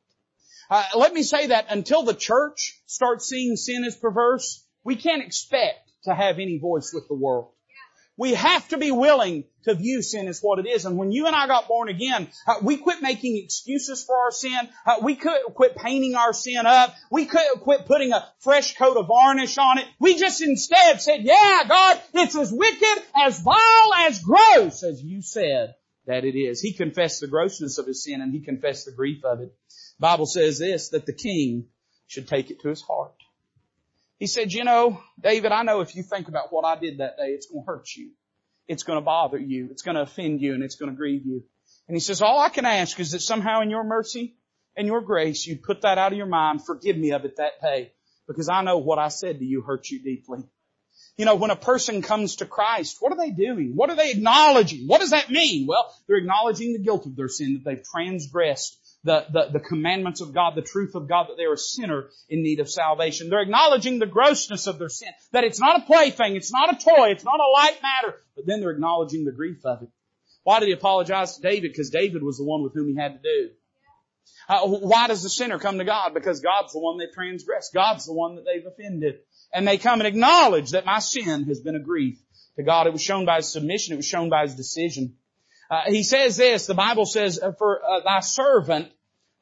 Uh, 0.71 0.83
let 0.95 1.13
me 1.13 1.23
say 1.23 1.47
that 1.47 1.65
until 1.69 2.03
the 2.03 2.13
church 2.13 2.79
starts 2.85 3.27
seeing 3.27 3.55
sin 3.55 3.83
as 3.83 3.95
perverse, 3.95 4.63
we 4.83 4.95
can't 4.95 5.23
expect 5.23 5.91
to 6.03 6.13
have 6.13 6.35
any 6.35 6.59
voice 6.59 6.91
with 6.93 7.07
the 7.07 7.15
world. 7.15 7.51
We 8.19 8.33
have 8.33 8.67
to 8.67 8.77
be 8.77 8.91
willing 8.91 9.45
to 9.63 9.73
view 9.75 10.01
sin 10.01 10.27
as 10.27 10.41
what 10.41 10.59
it 10.59 10.67
is. 10.67 10.83
And 10.83 10.97
when 10.97 11.13
you 11.13 11.27
and 11.27 11.33
I 11.33 11.47
got 11.47 11.69
born 11.69 11.87
again, 11.87 12.27
uh, 12.45 12.55
we 12.61 12.75
quit 12.75 13.01
making 13.01 13.37
excuses 13.37 14.03
for 14.03 14.13
our 14.13 14.31
sin. 14.31 14.59
Uh, 14.85 14.97
we 15.01 15.15
could 15.15 15.39
quit 15.53 15.77
painting 15.77 16.15
our 16.15 16.33
sin 16.33 16.65
up. 16.65 16.93
We 17.09 17.27
could 17.27 17.61
quit 17.61 17.85
putting 17.85 18.11
a 18.11 18.27
fresh 18.39 18.75
coat 18.75 18.97
of 18.97 19.07
varnish 19.07 19.57
on 19.57 19.77
it. 19.77 19.85
We 20.01 20.15
just 20.19 20.41
instead 20.41 21.01
said, 21.01 21.21
yeah, 21.23 21.63
God, 21.65 22.01
it's 22.13 22.35
as 22.35 22.51
wicked, 22.51 23.03
as 23.15 23.39
vile, 23.39 23.93
as 23.99 24.21
gross 24.21 24.83
as 24.83 25.01
you 25.01 25.21
said 25.21 25.75
that 26.05 26.25
it 26.25 26.37
is. 26.37 26.59
He 26.59 26.73
confessed 26.73 27.21
the 27.21 27.27
grossness 27.27 27.77
of 27.77 27.87
his 27.87 28.03
sin 28.03 28.19
and 28.19 28.33
he 28.33 28.41
confessed 28.41 28.85
the 28.85 28.91
grief 28.91 29.23
of 29.23 29.39
it. 29.39 29.55
Bible 29.97 30.25
says 30.25 30.59
this, 30.59 30.89
that 30.89 31.05
the 31.05 31.13
king 31.13 31.67
should 32.07 32.27
take 32.27 32.51
it 32.51 32.59
to 32.63 32.67
his 32.67 32.81
heart. 32.81 33.15
He 34.19 34.27
said, 34.27 34.51
you 34.51 34.65
know, 34.65 35.01
David, 35.19 35.53
I 35.53 35.63
know 35.63 35.79
if 35.79 35.95
you 35.95 36.03
think 36.03 36.27
about 36.27 36.51
what 36.51 36.65
I 36.65 36.77
did 36.77 36.97
that 36.97 37.15
day, 37.17 37.29
it's 37.29 37.47
going 37.47 37.63
to 37.63 37.65
hurt 37.65 37.87
you. 37.95 38.11
It's 38.67 38.83
going 38.83 38.99
to 38.99 39.05
bother 39.05 39.39
you. 39.39 39.69
It's 39.71 39.81
going 39.81 39.95
to 39.95 40.01
offend 40.01 40.41
you 40.41 40.53
and 40.53 40.61
it's 40.61 40.75
going 40.75 40.91
to 40.91 40.95
grieve 40.95 41.25
you. 41.25 41.43
And 41.87 41.95
he 41.95 42.01
says, 42.01 42.21
all 42.21 42.39
I 42.39 42.49
can 42.49 42.65
ask 42.65 42.99
is 42.99 43.11
that 43.11 43.21
somehow 43.21 43.61
in 43.61 43.69
your 43.69 43.83
mercy 43.83 44.35
and 44.75 44.85
your 44.87 45.01
grace, 45.01 45.47
you 45.47 45.55
put 45.57 45.81
that 45.81 45.97
out 45.97 46.11
of 46.11 46.17
your 46.17 46.27
mind. 46.27 46.65
Forgive 46.65 46.97
me 46.97 47.11
of 47.11 47.23
it 47.25 47.37
that 47.37 47.61
day 47.61 47.93
because 48.27 48.49
I 48.49 48.61
know 48.61 48.77
what 48.77 48.99
I 48.99 49.07
said 49.07 49.39
to 49.39 49.45
you 49.45 49.61
hurt 49.61 49.89
you 49.89 49.99
deeply. 49.99 50.43
You 51.17 51.25
know, 51.25 51.35
when 51.35 51.49
a 51.49 51.55
person 51.55 52.01
comes 52.01 52.37
to 52.37 52.45
Christ, 52.45 52.97
what 52.99 53.11
are 53.11 53.17
they 53.17 53.31
doing? 53.31 53.71
What 53.75 53.89
are 53.89 53.95
they 53.95 54.11
acknowledging? 54.11 54.85
What 54.87 54.99
does 54.99 55.11
that 55.11 55.29
mean? 55.29 55.65
Well, 55.65 55.93
they're 56.07 56.17
acknowledging 56.17 56.73
the 56.73 56.79
guilt 56.79 57.05
of 57.05 57.15
their 57.15 57.27
sin, 57.29 57.53
that 57.53 57.69
they've 57.69 57.83
transgressed 57.83 58.77
the, 59.03 59.25
the, 59.31 59.49
the 59.53 59.59
commandments 59.59 60.21
of 60.21 60.33
God, 60.33 60.55
the 60.55 60.61
truth 60.61 60.95
of 60.95 61.07
God, 61.07 61.27
that 61.29 61.37
they're 61.37 61.53
a 61.53 61.57
sinner 61.57 62.09
in 62.27 62.43
need 62.43 62.59
of 62.59 62.69
salvation. 62.69 63.29
They're 63.29 63.41
acknowledging 63.41 63.99
the 63.99 64.05
grossness 64.05 64.67
of 64.67 64.77
their 64.77 64.89
sin, 64.89 65.09
that 65.31 65.43
it's 65.43 65.59
not 65.59 65.81
a 65.81 65.85
plaything, 65.85 66.35
it's 66.35 66.51
not 66.51 66.73
a 66.73 66.77
toy, 66.77 67.11
it's 67.11 67.23
not 67.23 67.39
a 67.39 67.51
light 67.53 67.79
matter, 67.81 68.17
but 68.35 68.45
then 68.45 68.59
they're 68.59 68.71
acknowledging 68.71 69.25
the 69.25 69.31
grief 69.31 69.65
of 69.65 69.83
it. 69.83 69.89
Why 70.43 70.59
did 70.59 70.67
he 70.67 70.73
apologize 70.73 71.35
to 71.35 71.41
David? 71.41 71.71
Because 71.71 71.89
David 71.89 72.23
was 72.23 72.37
the 72.37 72.43
one 72.43 72.63
with 72.63 72.73
whom 72.73 72.89
he 72.89 72.95
had 72.95 73.13
to 73.13 73.19
do. 73.21 73.49
Uh, 74.47 74.67
why 74.67 75.07
does 75.07 75.21
the 75.21 75.29
sinner 75.29 75.59
come 75.59 75.77
to 75.77 75.85
God? 75.85 76.13
Because 76.13 76.39
God's 76.39 76.73
the 76.73 76.79
one 76.79 76.97
they've 76.97 77.11
transgressed. 77.13 77.73
God's 77.73 78.05
the 78.05 78.13
one 78.13 78.35
that 78.35 78.45
they've 78.45 78.65
offended. 78.65 79.19
And 79.53 79.67
they 79.67 79.77
come 79.77 79.99
and 79.99 80.07
acknowledge 80.07 80.71
that 80.71 80.85
my 80.85 80.99
sin 80.99 81.45
has 81.45 81.59
been 81.59 81.75
a 81.75 81.79
grief 81.79 82.19
to 82.55 82.63
God. 82.63 82.87
It 82.87 82.93
was 82.93 83.01
shown 83.01 83.25
by 83.25 83.37
his 83.37 83.51
submission. 83.51 83.93
It 83.93 83.97
was 83.97 84.07
shown 84.07 84.29
by 84.29 84.43
his 84.43 84.55
decision. 84.55 85.15
Uh, 85.69 85.83
he 85.87 86.03
says 86.03 86.35
this, 86.37 86.65
the 86.65 86.73
Bible 86.73 87.05
says, 87.05 87.39
uh, 87.39 87.51
for 87.51 87.81
uh, 87.83 87.99
thy 88.01 88.21
servant 88.21 88.91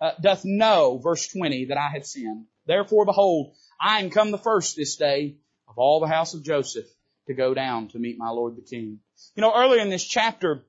uh, 0.01 0.11
doth 0.21 0.43
know, 0.43 0.99
verse 1.01 1.28
20, 1.28 1.65
that 1.65 1.78
I 1.78 1.89
have 1.93 2.05
sinned. 2.05 2.45
Therefore 2.65 3.05
behold, 3.05 3.53
I 3.80 4.01
am 4.01 4.09
come 4.09 4.32
the 4.32 4.38
first 4.38 4.75
this 4.75 4.97
day 4.97 5.38
of 5.67 5.78
all 5.78 5.99
the 5.99 6.07
house 6.07 6.34
of 6.34 6.43
Joseph 6.43 6.86
to 7.28 7.34
go 7.34 7.53
down 7.53 7.89
to 7.89 7.99
meet 7.99 8.17
my 8.17 8.30
Lord 8.30 8.57
the 8.57 8.61
King. 8.61 8.99
You 9.36 9.41
know, 9.41 9.53
earlier 9.55 9.82
in 9.82 9.89
this 9.89 10.05
chapter, 10.05 10.65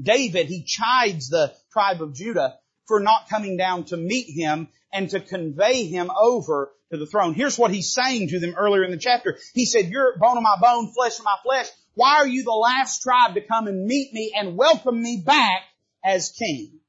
David, 0.00 0.46
he 0.46 0.64
chides 0.64 1.28
the 1.28 1.54
tribe 1.72 2.02
of 2.02 2.14
Judah 2.14 2.58
for 2.86 3.00
not 3.00 3.28
coming 3.28 3.56
down 3.56 3.84
to 3.84 3.96
meet 3.96 4.26
him 4.28 4.68
and 4.92 5.10
to 5.10 5.20
convey 5.20 5.86
him 5.86 6.10
over 6.10 6.72
to 6.90 6.98
the 6.98 7.06
throne. 7.06 7.34
Here's 7.34 7.58
what 7.58 7.70
he's 7.70 7.92
saying 7.92 8.28
to 8.28 8.38
them 8.38 8.54
earlier 8.56 8.84
in 8.84 8.90
the 8.90 8.96
chapter. 8.98 9.38
He 9.54 9.66
said, 9.66 9.88
you're 9.88 10.16
bone 10.18 10.36
of 10.36 10.42
my 10.42 10.56
bone, 10.60 10.92
flesh 10.92 11.18
of 11.18 11.24
my 11.24 11.36
flesh. 11.42 11.68
Why 11.94 12.16
are 12.16 12.26
you 12.26 12.42
the 12.42 12.50
last 12.50 13.02
tribe 13.02 13.34
to 13.34 13.40
come 13.40 13.68
and 13.68 13.86
meet 13.86 14.12
me 14.12 14.32
and 14.36 14.56
welcome 14.56 15.00
me 15.00 15.22
back 15.24 15.62
as 16.04 16.30
king? 16.30 16.80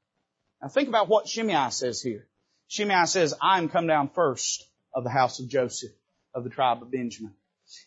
Now 0.60 0.68
think 0.68 0.88
about 0.88 1.08
what 1.08 1.28
Shimei 1.28 1.70
says 1.70 2.02
here. 2.02 2.26
Shimei 2.68 3.06
says, 3.06 3.34
I 3.40 3.58
am 3.58 3.68
come 3.68 3.86
down 3.86 4.08
first 4.08 4.66
of 4.92 5.04
the 5.04 5.10
house 5.10 5.38
of 5.38 5.48
Joseph, 5.48 5.92
of 6.34 6.42
the 6.42 6.50
tribe 6.50 6.82
of 6.82 6.90
Benjamin. 6.90 7.34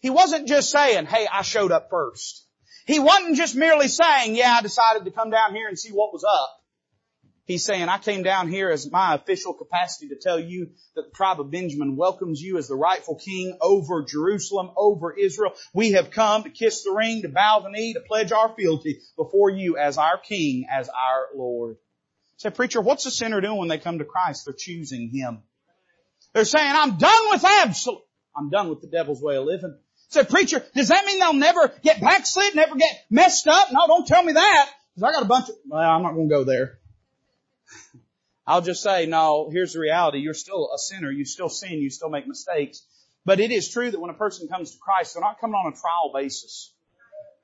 He 0.01 0.09
wasn't 0.09 0.47
just 0.47 0.71
saying, 0.71 1.07
hey, 1.07 1.27
I 1.31 1.41
showed 1.41 1.71
up 1.71 1.89
first. 1.89 2.45
He 2.85 2.99
wasn't 2.99 3.35
just 3.35 3.55
merely 3.55 3.87
saying, 3.87 4.35
yeah, 4.35 4.55
I 4.57 4.61
decided 4.61 5.05
to 5.05 5.11
come 5.11 5.29
down 5.29 5.53
here 5.53 5.67
and 5.67 5.77
see 5.77 5.91
what 5.91 6.13
was 6.13 6.23
up. 6.23 6.58
He's 7.49 7.65
saying, 7.65 7.89
I 7.89 7.97
came 7.97 8.21
down 8.21 8.47
here 8.47 8.69
as 8.69 8.91
my 8.91 9.15
official 9.15 9.55
capacity 9.55 10.09
to 10.09 10.15
tell 10.15 10.39
you 10.39 10.69
that 10.93 11.05
the 11.09 11.15
tribe 11.15 11.39
of 11.39 11.49
Benjamin 11.49 11.95
welcomes 11.95 12.39
you 12.39 12.59
as 12.59 12.67
the 12.67 12.75
rightful 12.75 13.15
king 13.15 13.57
over 13.59 14.03
Jerusalem, 14.03 14.69
over 14.77 15.17
Israel. 15.17 15.55
We 15.73 15.93
have 15.93 16.11
come 16.11 16.43
to 16.43 16.51
kiss 16.51 16.83
the 16.83 16.91
ring, 16.91 17.23
to 17.23 17.29
bow 17.29 17.61
the 17.61 17.71
knee, 17.71 17.93
to 17.93 18.01
pledge 18.01 18.31
our 18.31 18.53
fealty 18.55 18.99
before 19.17 19.49
you 19.49 19.77
as 19.77 19.97
our 19.97 20.19
king, 20.19 20.67
as 20.71 20.89
our 20.89 21.29
Lord. 21.35 21.77
Say, 22.37 22.51
preacher, 22.51 22.81
what's 22.81 23.05
the 23.05 23.09
sinner 23.09 23.41
doing 23.41 23.57
when 23.57 23.67
they 23.67 23.79
come 23.79 23.97
to 23.97 24.05
Christ? 24.05 24.45
They're 24.45 24.53
choosing 24.53 25.09
Him. 25.09 25.41
They're 26.35 26.45
saying, 26.45 26.71
I'm 26.75 26.99
done 26.99 27.29
with 27.31 27.43
Absalom. 27.43 28.03
I'm 28.37 28.51
done 28.51 28.69
with 28.69 28.81
the 28.81 28.89
devil's 28.89 29.23
way 29.23 29.37
of 29.37 29.45
living. 29.45 29.75
Say, 30.09 30.23
preacher, 30.23 30.63
does 30.75 30.89
that 30.89 31.03
mean 31.03 31.19
they'll 31.19 31.33
never 31.33 31.73
get 31.81 31.99
backslid, 31.99 32.53
never 32.53 32.75
get 32.75 33.05
messed 33.09 33.47
up? 33.47 33.69
No, 33.71 33.87
don't 33.87 34.05
tell 34.05 34.21
me 34.21 34.33
that. 34.33 34.69
Because 34.93 35.09
I 35.09 35.11
got 35.13 35.23
a 35.23 35.27
bunch 35.27 35.49
of, 35.49 35.55
well, 35.67 35.81
I'm 35.81 36.03
not 36.03 36.13
going 36.13 36.29
to 36.29 36.35
go 36.35 36.43
there. 36.43 36.78
I'll 38.47 38.61
just 38.61 38.81
say, 38.81 39.05
no, 39.05 39.49
here's 39.51 39.73
the 39.73 39.79
reality. 39.79 40.19
You're 40.19 40.33
still 40.33 40.71
a 40.73 40.79
sinner. 40.79 41.11
You 41.11 41.25
still 41.25 41.49
sin. 41.49 41.79
You 41.79 41.89
still 41.89 42.09
make 42.09 42.27
mistakes. 42.27 42.81
But 43.25 43.39
it 43.39 43.51
is 43.51 43.69
true 43.69 43.91
that 43.91 43.99
when 43.99 44.09
a 44.09 44.15
person 44.15 44.47
comes 44.47 44.71
to 44.71 44.79
Christ, 44.79 45.13
they're 45.13 45.21
not 45.21 45.39
coming 45.39 45.55
on 45.55 45.71
a 45.71 45.75
trial 45.75 46.11
basis. 46.13 46.73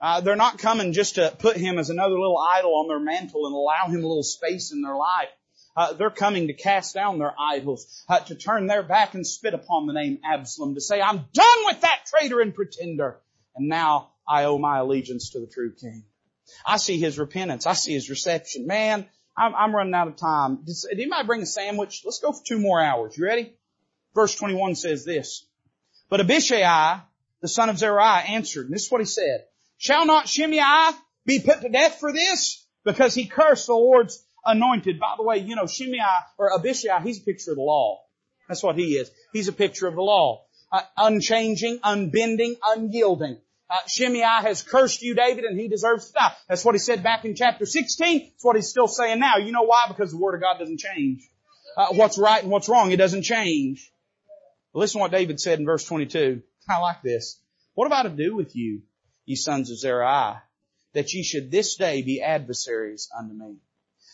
Uh, 0.01 0.21
they're 0.21 0.36
not 0.36 0.57
coming 0.57 0.93
just 0.93 1.15
to 1.15 1.34
put 1.38 1.57
him 1.57 1.78
as 1.78 1.89
another 1.89 2.19
little 2.19 2.38
idol 2.38 2.76
on 2.76 2.88
their 2.88 2.99
mantle 2.99 3.45
and 3.45 3.55
allow 3.55 3.86
him 3.88 4.03
a 4.03 4.07
little 4.07 4.23
space 4.23 4.71
in 4.71 4.82
their 4.82 4.95
life. 4.95 5.30
Uh, 5.76 5.93
they're 5.93 6.09
coming 6.09 6.47
to 6.47 6.53
cast 6.53 6.93
down 6.93 7.19
their 7.19 7.34
idols, 7.38 8.03
uh, 8.07 8.19
to 8.19 8.36
turn 8.36 8.65
their 8.65 8.84
back 8.84 9.13
and 9.13 9.28
spit 9.28 9.53
upon 9.53 9.88
the 9.88 9.93
name 9.93 10.19
Absalom, 10.23 10.76
to 10.76 10.82
say, 10.82 11.01
I'm 11.01 11.26
done 11.34 11.65
with 11.65 11.82
that 11.82 12.05
traitor 12.05 12.39
and 12.39 12.55
pretender. 12.55 13.19
And 13.55 13.67
now 13.67 14.11
I 14.28 14.45
owe 14.45 14.57
my 14.57 14.80
allegiance 14.80 15.32
to 15.32 15.39
the 15.39 15.47
true 15.47 15.73
king. 15.73 16.05
I 16.65 16.78
see 16.78 16.97
his 16.97 17.19
repentance. 17.19 17.65
I 17.65 17.73
see 17.73 17.93
his 17.93 18.09
reception. 18.09 18.67
Man, 18.67 19.05
I'm, 19.38 19.53
I'm 19.55 19.75
running 19.75 19.93
out 19.93 20.07
of 20.07 20.15
time. 20.15 20.57
Did, 20.65 20.75
did 20.89 20.99
anybody 20.99 21.27
bring 21.27 21.41
a 21.41 21.45
sandwich? 21.45 22.03
Let's 22.05 22.19
go 22.19 22.31
for 22.31 22.43
two 22.43 22.59
more 22.59 22.81
hours. 22.81 23.17
You 23.17 23.25
ready? 23.25 23.53
Verse 24.13 24.36
21 24.36 24.75
says 24.75 25.03
this. 25.03 25.45
But 26.09 26.21
Abishai, 26.21 27.01
the 27.41 27.47
son 27.47 27.69
of 27.69 27.77
Zeruiah, 27.77 28.23
answered, 28.29 28.65
and 28.65 28.73
this 28.73 28.86
is 28.86 28.91
what 28.91 29.01
he 29.01 29.05
said. 29.05 29.45
Shall 29.77 30.05
not 30.05 30.29
Shimei 30.29 30.91
be 31.25 31.39
put 31.39 31.61
to 31.61 31.69
death 31.69 31.99
for 31.99 32.13
this? 32.13 32.65
Because 32.86 33.13
he 33.13 33.25
cursed 33.25 33.67
the 33.67 33.73
Lord's 33.73 34.23
anointed. 34.45 34.99
By 34.99 35.15
the 35.17 35.23
way, 35.23 35.39
you 35.39 35.55
know, 35.55 35.67
Shimei 35.67 35.99
or 36.38 36.53
Abishai, 36.53 37.01
he's 37.01 37.19
a 37.19 37.25
picture 37.25 37.51
of 37.51 37.57
the 37.57 37.63
law. 37.63 38.01
That's 38.47 38.63
what 38.63 38.77
he 38.77 38.97
is. 38.97 39.11
He's 39.33 39.47
a 39.47 39.53
picture 39.53 39.88
of 39.88 39.95
the 39.95 40.01
law. 40.01 40.45
Uh, 40.71 40.81
unchanging, 40.97 41.79
unbending, 41.83 42.55
unyielding. 42.63 43.38
Uh, 43.70 43.80
Shimei 43.88 44.22
has 44.22 44.61
cursed 44.61 45.01
you, 45.01 45.16
David, 45.16 45.43
and 45.43 45.59
he 45.59 45.68
deserves 45.68 46.07
to 46.07 46.13
die. 46.13 46.34
That's 46.47 46.63
what 46.63 46.76
he 46.76 46.80
said 46.80 47.01
back 47.01 47.26
in 47.26 47.36
chapter 47.36 47.66
16. 47.66 48.20
That's 48.20 48.43
what 48.43 48.55
he's 48.55 48.70
still 48.70 48.88
saying 48.88 49.20
now. 49.20 49.38
You 49.38 49.51
know 49.51 49.63
why? 49.63 49.86
Because 49.88 50.11
the 50.11 50.18
Word 50.18 50.36
of 50.36 50.41
God 50.41 50.59
doesn't 50.59 50.80
change. 50.80 51.28
Uh, 51.76 51.88
what's 51.91 52.18
right 52.18 52.41
and 52.41 52.51
what's 52.51 52.70
wrong, 52.70 52.91
it 52.91 52.97
doesn't 52.97 53.24
change. 53.24 53.91
listen 54.74 54.99
to 54.99 55.03
what 55.03 55.11
David 55.11 55.39
said 55.39 55.59
in 55.59 55.66
verse 55.66 55.84
22. 55.84 56.41
I 56.70 56.80
like 56.80 57.01
this. 57.01 57.39
What 57.74 57.91
have 57.91 58.05
I 58.05 58.09
to 58.09 58.16
do 58.16 58.36
with 58.36 58.55
you, 58.55 58.84
ye 59.26 59.36
sons 59.36 59.72
of 59.72 59.80
Zeruiah? 59.80 60.41
that 60.95 61.13
ye 61.13 61.24
should 61.24 61.51
this 61.51 61.76
day 61.76 62.01
be 62.01 62.22
adversaries 62.22 63.09
unto 63.16 63.34
me. 63.34 63.57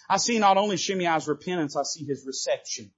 I 0.10 0.18
see 0.18 0.40
not 0.40 0.58
only 0.58 0.76
Shimei's 0.76 1.28
repentance, 1.28 1.78
I 1.78 1.84
see 1.84 2.04
his 2.04 2.26
reception. 2.26 2.92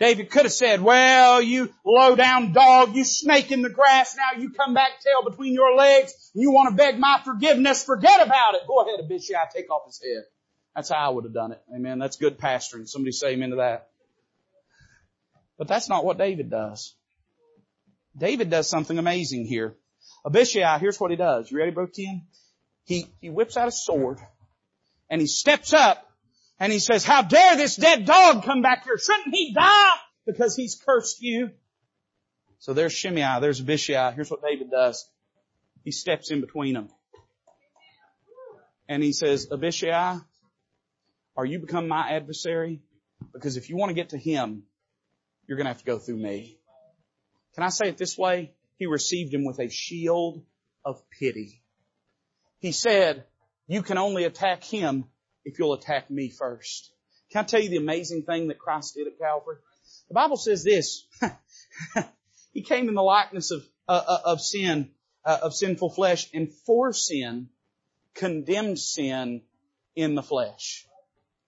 David 0.00 0.30
could 0.30 0.44
have 0.44 0.52
said, 0.52 0.80
well, 0.80 1.42
you 1.42 1.70
low 1.84 2.16
down 2.16 2.52
dog, 2.52 2.96
you 2.96 3.04
snake 3.04 3.52
in 3.52 3.60
the 3.60 3.68
grass, 3.68 4.16
now 4.16 4.40
you 4.40 4.50
come 4.50 4.72
back 4.72 4.92
tail 5.04 5.28
between 5.30 5.52
your 5.52 5.76
legs, 5.76 6.30
and 6.34 6.42
you 6.42 6.50
want 6.52 6.70
to 6.70 6.74
beg 6.74 6.98
my 6.98 7.20
forgiveness, 7.22 7.84
forget 7.84 8.26
about 8.26 8.54
it. 8.54 8.62
Go 8.66 8.80
ahead, 8.80 8.98
Abishai, 8.98 9.44
take 9.54 9.70
off 9.70 9.82
his 9.86 10.00
head. 10.02 10.24
That's 10.74 10.88
how 10.88 10.96
I 10.96 11.08
would 11.10 11.24
have 11.24 11.34
done 11.34 11.52
it. 11.52 11.60
Amen. 11.74 11.98
That's 11.98 12.16
good 12.16 12.38
pastoring. 12.38 12.88
Somebody 12.88 13.12
say 13.12 13.32
amen 13.32 13.50
to 13.50 13.56
that. 13.56 13.88
But 15.58 15.68
that's 15.68 15.90
not 15.90 16.04
what 16.04 16.16
David 16.16 16.48
does. 16.48 16.94
David 18.16 18.48
does 18.48 18.70
something 18.70 18.98
amazing 18.98 19.44
here. 19.44 19.74
Abishai, 20.24 20.78
here's 20.78 20.98
what 20.98 21.10
he 21.10 21.16
does. 21.18 21.50
You 21.50 21.58
ready, 21.58 21.72
Brother 21.72 21.92
Ten? 21.94 22.22
He, 22.84 23.06
he 23.20 23.28
whips 23.28 23.58
out 23.58 23.68
a 23.68 23.72
sword 23.72 24.18
and 25.10 25.20
he 25.20 25.26
steps 25.26 25.74
up 25.74 26.09
and 26.60 26.70
he 26.70 26.78
says, 26.78 27.04
how 27.04 27.22
dare 27.22 27.56
this 27.56 27.74
dead 27.74 28.04
dog 28.04 28.44
come 28.44 28.60
back 28.60 28.84
here? 28.84 28.98
Shouldn't 28.98 29.34
he 29.34 29.54
die? 29.54 29.90
Because 30.26 30.54
he's 30.54 30.80
cursed 30.86 31.22
you. 31.22 31.50
So 32.58 32.74
there's 32.74 32.92
Shimei, 32.92 33.40
there's 33.40 33.60
Abishai. 33.60 34.12
Here's 34.12 34.30
what 34.30 34.42
David 34.42 34.70
does. 34.70 35.08
He 35.82 35.90
steps 35.90 36.30
in 36.30 36.42
between 36.42 36.74
them. 36.74 36.88
And 38.86 39.02
he 39.02 39.14
says, 39.14 39.48
Abishai, 39.50 40.18
are 41.36 41.44
you 41.46 41.58
become 41.58 41.88
my 41.88 42.10
adversary? 42.10 42.82
Because 43.32 43.56
if 43.56 43.70
you 43.70 43.76
want 43.76 43.88
to 43.88 43.94
get 43.94 44.10
to 44.10 44.18
him, 44.18 44.64
you're 45.46 45.56
going 45.56 45.64
to 45.64 45.72
have 45.72 45.78
to 45.78 45.84
go 45.84 45.98
through 45.98 46.18
me. 46.18 46.58
Can 47.54 47.64
I 47.64 47.70
say 47.70 47.88
it 47.88 47.96
this 47.96 48.18
way? 48.18 48.52
He 48.76 48.86
received 48.86 49.32
him 49.32 49.46
with 49.46 49.58
a 49.58 49.70
shield 49.70 50.42
of 50.84 51.02
pity. 51.10 51.62
He 52.58 52.72
said, 52.72 53.24
you 53.66 53.82
can 53.82 53.96
only 53.96 54.24
attack 54.24 54.62
him 54.64 55.06
if 55.44 55.58
you'll 55.58 55.72
attack 55.72 56.10
me 56.10 56.30
first. 56.30 56.92
Can 57.30 57.44
I 57.44 57.46
tell 57.46 57.60
you 57.60 57.70
the 57.70 57.76
amazing 57.76 58.24
thing 58.24 58.48
that 58.48 58.58
Christ 58.58 58.94
did 58.94 59.06
at 59.06 59.18
Calvary? 59.18 59.56
The 60.08 60.14
Bible 60.14 60.36
says 60.36 60.64
this. 60.64 61.06
he 62.52 62.62
came 62.62 62.88
in 62.88 62.94
the 62.94 63.02
likeness 63.02 63.50
of, 63.52 63.64
uh, 63.88 64.02
uh, 64.06 64.18
of 64.24 64.40
sin, 64.40 64.90
uh, 65.24 65.38
of 65.42 65.54
sinful 65.54 65.90
flesh, 65.90 66.28
and 66.34 66.52
for 66.66 66.92
sin, 66.92 67.48
condemned 68.14 68.78
sin 68.78 69.42
in 69.94 70.14
the 70.14 70.22
flesh. 70.22 70.86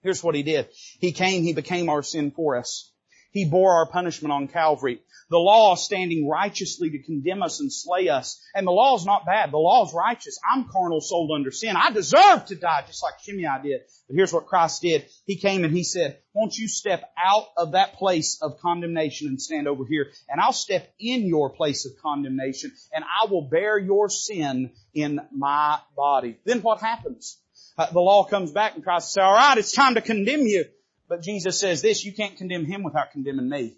Here's 0.01 0.23
what 0.23 0.35
he 0.35 0.43
did. 0.43 0.69
He 0.99 1.11
came, 1.11 1.43
he 1.43 1.53
became 1.53 1.89
our 1.89 2.03
sin 2.03 2.31
for 2.31 2.57
us. 2.57 2.92
He 3.33 3.45
bore 3.45 3.73
our 3.73 3.87
punishment 3.87 4.31
on 4.31 4.47
Calvary. 4.47 5.01
The 5.29 5.39
law 5.39 5.73
standing 5.73 6.29
righteously 6.29 6.91
to 6.91 7.01
condemn 7.01 7.41
us 7.41 7.59
and 7.59 7.73
slay 7.73 8.07
us. 8.07 8.39
And 8.53 8.67
the 8.67 8.71
law 8.71 8.95
is 8.95 9.05
not 9.05 9.25
bad. 9.25 9.51
The 9.51 9.57
law 9.57 9.83
is 9.85 9.93
righteous. 9.93 10.39
I'm 10.53 10.69
carnal 10.71 11.01
sold 11.01 11.31
under 11.33 11.49
sin. 11.49 11.75
I 11.75 11.89
deserve 11.89 12.45
to 12.45 12.55
die 12.55 12.83
just 12.85 13.01
like 13.01 13.15
Shimei 13.23 13.63
did. 13.63 13.81
But 14.07 14.15
here's 14.15 14.31
what 14.31 14.45
Christ 14.45 14.83
did. 14.83 15.07
He 15.25 15.37
came 15.37 15.63
and 15.63 15.75
he 15.75 15.83
said, 15.83 16.19
won't 16.33 16.55
you 16.55 16.67
step 16.67 17.03
out 17.17 17.45
of 17.57 17.71
that 17.71 17.95
place 17.95 18.39
of 18.41 18.59
condemnation 18.59 19.27
and 19.27 19.41
stand 19.41 19.67
over 19.67 19.85
here 19.85 20.11
and 20.29 20.39
I'll 20.39 20.53
step 20.53 20.93
in 20.99 21.25
your 21.25 21.49
place 21.49 21.87
of 21.87 21.93
condemnation 22.03 22.71
and 22.93 23.03
I 23.03 23.31
will 23.31 23.49
bear 23.49 23.79
your 23.79 24.09
sin 24.09 24.71
in 24.93 25.19
my 25.35 25.79
body. 25.95 26.37
Then 26.45 26.61
what 26.61 26.81
happens? 26.81 27.39
Uh, 27.77 27.89
the 27.91 27.99
law 27.99 28.25
comes 28.25 28.51
back 28.51 28.75
and 28.75 28.83
Christ 28.83 29.13
says, 29.13 29.23
alright, 29.23 29.57
it's 29.57 29.71
time 29.71 29.95
to 29.95 30.01
condemn 30.01 30.41
you. 30.41 30.65
But 31.09 31.21
Jesus 31.21 31.59
says 31.59 31.81
this, 31.81 32.03
you 32.03 32.13
can't 32.13 32.37
condemn 32.37 32.65
him 32.65 32.83
without 32.83 33.11
condemning 33.11 33.49
me. 33.49 33.77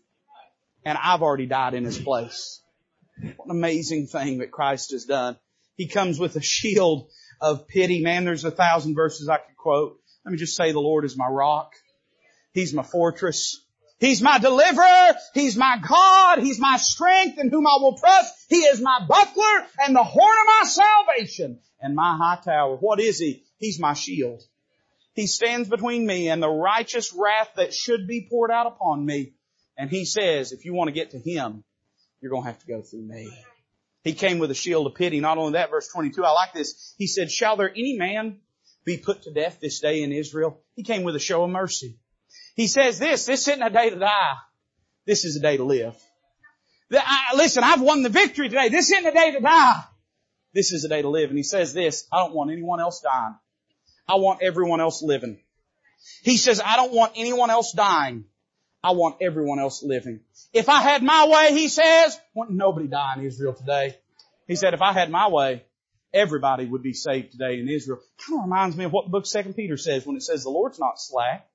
And 0.86 0.98
I've 1.02 1.22
already 1.22 1.48
died 1.48 1.74
in 1.74 1.84
his 1.84 1.98
place. 1.98 2.62
What 3.38 3.46
an 3.46 3.52
amazing 3.52 4.08
thing 4.08 4.40
that 4.40 4.52
Christ 4.52 4.92
has 4.92 5.06
done. 5.06 5.38
He 5.76 5.88
comes 5.88 6.20
with 6.20 6.36
a 6.36 6.42
shield 6.42 7.10
of 7.42 7.68
pity. 7.68 8.02
Man, 8.02 8.26
there's 8.26 8.46
a 8.46 8.52
thousand 8.52 8.96
verses 8.96 9.30
I 9.30 9.38
could 9.38 9.58
quote. 9.58 10.00
Let 10.24 10.32
me 10.32 10.38
just 10.38 10.56
say 10.56 10.72
the 10.72 10.80
Lord 10.80 11.06
is 11.06 11.18
my 11.18 11.28
rock. 11.28 11.74
He's 12.54 12.74
my 12.74 12.84
fortress. 12.84 13.62
He's 14.00 14.22
my 14.22 14.38
deliverer. 14.40 15.16
He's 15.34 15.58
my 15.58 15.78
God. 15.86 16.40
He's 16.40 16.60
my 16.60 16.78
strength 16.78 17.38
in 17.38 17.50
whom 17.50 17.68
I 17.68 17.78
will 17.80 17.98
trust. 17.98 18.34
He 18.50 18.58
is 18.58 18.82
my 18.82 19.00
buckler 19.08 19.68
and 19.80 19.96
the 19.96 20.04
horn 20.04 20.38
of 20.42 20.48
my 20.48 20.70
salvation 20.70 21.60
and 21.82 21.96
my 21.96 22.18
high 22.18 22.42
tower. 22.44 22.76
What 22.76 23.00
is 23.00 23.20
he? 23.20 23.44
He's 23.58 23.80
my 23.80 23.94
shield. 23.94 24.42
He 25.16 25.28
stands 25.28 25.70
between 25.70 26.06
me 26.06 26.30
and 26.30 26.44
the 26.44 26.50
righteous 26.50 27.14
wrath 27.18 27.50
that 27.56 27.74
should 27.74 28.06
be 28.06 28.28
poured 28.30 28.52
out 28.52 28.68
upon 28.68 29.06
me. 29.06 29.34
And 29.78 29.90
he 29.90 30.04
says, 30.06 30.52
if 30.52 30.66
you 30.66 30.74
want 30.74 30.90
to 30.90 30.94
get 30.94 31.12
to 31.12 31.20
him, 31.20 31.64
you're 32.22 32.32
going 32.32 32.44
to 32.44 32.48
have 32.48 32.60
to 32.60 32.68
go 32.68 32.82
through 32.82 33.08
me. 33.08 33.32
He 34.04 34.14
came 34.14 34.40
with 34.40 34.52
a 34.52 34.56
shield 34.56 34.86
of 34.88 34.96
pity. 34.96 35.22
Not 35.22 35.38
only 35.38 35.54
that, 35.54 35.72
verse 35.72 35.88
22, 35.88 36.24
I 36.24 36.32
like 36.32 36.54
this. 36.54 36.94
He 36.98 37.08
said, 37.08 37.32
shall 37.32 37.56
there 37.56 37.70
any 37.70 37.98
man 37.98 38.40
be 38.86 38.98
put 38.98 39.24
to 39.24 39.34
death 39.34 39.60
this 39.62 39.80
day 39.80 40.04
in 40.04 40.12
Israel? 40.12 40.62
He 40.76 40.84
came 40.84 41.04
with 41.04 41.16
a 41.16 41.20
show 41.20 41.44
of 41.44 41.50
mercy. 41.50 41.98
He 42.56 42.68
says 42.68 43.00
this, 43.00 43.26
this 43.26 43.48
isn't 43.48 43.64
a 43.64 43.70
day 43.70 43.90
to 43.90 43.96
die. 43.98 44.34
This 45.06 45.24
is 45.24 45.38
a 45.38 45.40
day 45.40 45.58
to 45.58 45.64
live. 45.64 45.96
The, 46.90 47.02
I, 47.02 47.36
listen, 47.36 47.64
I've 47.64 47.82
won 47.82 48.04
the 48.04 48.10
victory 48.10 48.50
today. 48.50 48.70
This 48.70 48.92
isn't 48.92 49.06
a 49.06 49.14
day 49.14 49.32
to 49.32 49.40
die. 49.40 49.84
This 50.54 50.72
is 50.72 50.84
a 50.84 50.90
day 50.90 51.02
to 51.02 51.10
live. 51.10 51.30
And 51.30 51.38
he 51.38 51.44
says 51.44 51.74
this, 51.74 52.06
I 52.12 52.20
don't 52.20 52.34
want 52.36 52.52
anyone 52.52 52.80
else 52.80 53.02
dying. 53.02 53.36
I 54.08 54.16
want 54.16 54.42
everyone 54.42 54.82
else 54.82 55.02
living. 55.02 55.40
He 56.24 56.38
says, 56.38 56.62
I 56.64 56.76
don't 56.76 56.94
want 56.94 57.14
anyone 57.16 57.50
else 57.50 57.74
dying. 57.76 58.26
I 58.84 58.92
want 58.92 59.18
everyone 59.22 59.60
else 59.60 59.82
living. 59.82 60.20
If 60.54 60.70
I 60.70 60.82
had 60.82 61.02
my 61.02 61.28
way, 61.28 61.54
he 61.54 61.68
says, 61.68 62.20
wouldn't 62.36 62.58
nobody 62.58 62.88
die 62.88 63.16
in 63.18 63.26
Israel 63.26 63.54
today. 63.54 63.98
He 64.48 64.56
said, 64.56 64.76
if 64.76 64.82
I 64.82 64.94
had 64.94 65.10
my 65.10 65.28
way, 65.30 65.64
everybody 66.14 66.66
would 66.66 66.84
be 66.84 66.94
saved 66.94 67.32
today 67.32 67.60
in 67.60 67.68
Israel. 67.68 68.00
Kind 68.28 68.40
of 68.40 68.46
reminds 68.46 68.78
me 68.78 68.86
of 68.86 68.92
what 68.92 69.06
the 69.06 69.12
book 69.12 69.26
Second 69.26 69.56
Peter 69.56 69.78
says 69.78 70.06
when 70.06 70.16
it 70.16 70.22
says 70.22 70.44
the 70.44 70.50
Lord's 70.50 70.80
not 70.80 71.00
slack 71.00 71.48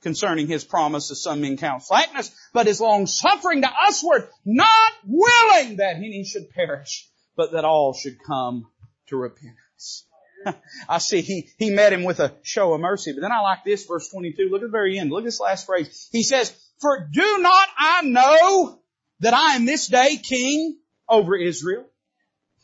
concerning 0.00 0.46
his 0.46 0.64
promise 0.64 1.10
as 1.10 1.22
some 1.22 1.40
men 1.40 1.56
count 1.56 1.82
slackness, 1.82 2.34
but 2.52 2.68
is 2.68 2.80
long 2.80 3.06
suffering 3.06 3.62
to 3.62 3.70
usward, 3.86 4.28
not 4.44 4.92
willing 5.04 5.76
that 5.76 5.96
any 5.96 6.24
should 6.24 6.50
perish, 6.50 7.08
but 7.36 7.52
that 7.52 7.64
all 7.64 7.92
should 7.92 8.16
come 8.26 8.66
to 9.08 9.16
repentance. 9.16 10.06
I 10.88 10.98
see 10.98 11.20
he, 11.20 11.48
he 11.58 11.70
met 11.70 11.92
him 11.92 12.04
with 12.04 12.20
a 12.20 12.34
show 12.42 12.72
of 12.72 12.80
mercy. 12.80 13.12
But 13.12 13.22
then 13.22 13.32
I 13.32 13.40
like 13.40 13.64
this, 13.64 13.84
verse 13.86 14.08
22. 14.08 14.48
Look 14.50 14.62
at 14.62 14.66
the 14.66 14.70
very 14.70 14.98
end. 14.98 15.10
Look 15.10 15.22
at 15.22 15.24
this 15.24 15.40
last 15.40 15.66
phrase. 15.66 16.08
He 16.12 16.22
says, 16.22 16.52
For 16.80 17.08
do 17.10 17.38
not 17.38 17.68
I 17.76 18.02
know 18.02 18.80
that 19.20 19.34
I 19.34 19.54
am 19.54 19.64
this 19.64 19.88
day 19.88 20.16
king 20.16 20.78
over 21.08 21.36
Israel? 21.36 21.86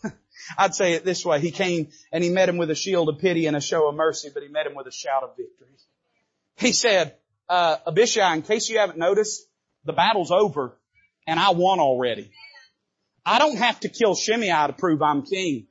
I'd 0.59 0.75
say 0.75 0.95
it 0.95 1.05
this 1.05 1.25
way. 1.25 1.41
He 1.41 1.51
came 1.51 1.89
and 2.12 2.22
he 2.22 2.31
met 2.31 2.49
him 2.49 2.57
with 2.57 2.70
a 2.70 2.75
shield 2.75 3.09
of 3.09 3.18
pity 3.18 3.47
and 3.47 3.57
a 3.57 3.61
show 3.61 3.89
of 3.89 3.95
mercy, 3.95 4.31
but 4.33 4.43
he 4.43 4.49
met 4.49 4.66
him 4.66 4.75
with 4.75 4.87
a 4.87 4.93
shout 4.93 5.22
of 5.22 5.31
victory. 5.37 5.68
He 6.57 6.72
said, 6.72 7.16
uh, 7.49 7.77
Abishai, 7.87 8.35
in 8.35 8.43
case 8.43 8.68
you 8.68 8.79
haven't 8.79 8.99
noticed, 8.99 9.43
the 9.85 9.93
battle's 9.93 10.31
over 10.31 10.79
and 11.27 11.39
I 11.39 11.51
won 11.51 11.81
already. 11.81 12.31
I 13.27 13.39
don't 13.39 13.57
have 13.57 13.81
to 13.81 13.89
kill 13.89 14.14
Shimei 14.14 14.49
to 14.49 14.75
prove 14.77 15.03
I'm 15.03 15.22
king. 15.22 15.66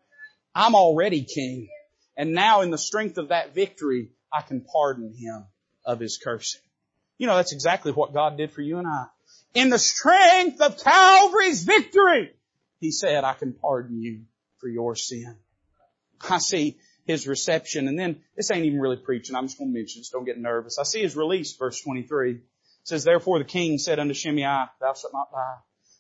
I'm 0.56 0.76
already 0.76 1.24
king. 1.24 1.68
And 2.16 2.34
now 2.34 2.61
in 2.61 2.72
the 2.72 2.78
strength 2.78 3.18
of 3.18 3.30
that 3.30 3.55
victory, 3.55 4.09
I 4.32 4.41
can 4.41 4.61
pardon 4.61 5.14
him 5.14 5.45
of 5.86 5.99
his 5.99 6.18
cursing. 6.18 6.61
You 7.18 7.28
know, 7.28 7.36
that's 7.36 7.53
exactly 7.53 7.91
what 7.91 8.14
God 8.14 8.38
did 8.38 8.51
for 8.51 8.61
you 8.61 8.78
and 8.78 8.88
I. 8.88 9.05
In 9.53 9.70
the 9.70 9.80
strength 9.80 10.61
of 10.61 10.84
Calvary's 10.84 11.64
victory, 11.64 12.32
he 12.80 12.91
said, 12.91 13.24
I 13.24 13.34
can 13.34 13.53
pardon 13.53 14.01
you 14.01 14.22
for 14.57 14.68
your 14.68 14.95
sin. 14.95 15.38
I 16.30 16.39
see 16.39 16.78
his 17.05 17.28
reception 17.28 17.88
and 17.88 17.99
then 17.99 18.22
this 18.36 18.49
ain't 18.51 18.66
even 18.66 18.80
really 18.80 18.97
preaching. 18.97 19.36
I'm 19.36 19.47
just 19.47 19.57
going 19.57 19.74
to 19.74 19.78
mention 19.78 19.99
this. 19.99 20.09
Don't 20.09 20.26
get 20.26 20.39
nervous. 20.39 20.80
I 20.80 20.84
see 20.84 21.01
his 21.01 21.16
release, 21.16 21.55
verse 21.55 21.82
23. 21.82 22.32
It 22.32 22.41
says, 22.84 23.03
therefore 23.03 23.39
the 23.39 23.45
king 23.45 23.78
said 23.78 23.99
unto 23.99 24.14
Shimei, 24.14 24.41
thou 24.41 24.93
shalt 24.93 25.14
not 25.14 25.32
die. 25.32 25.57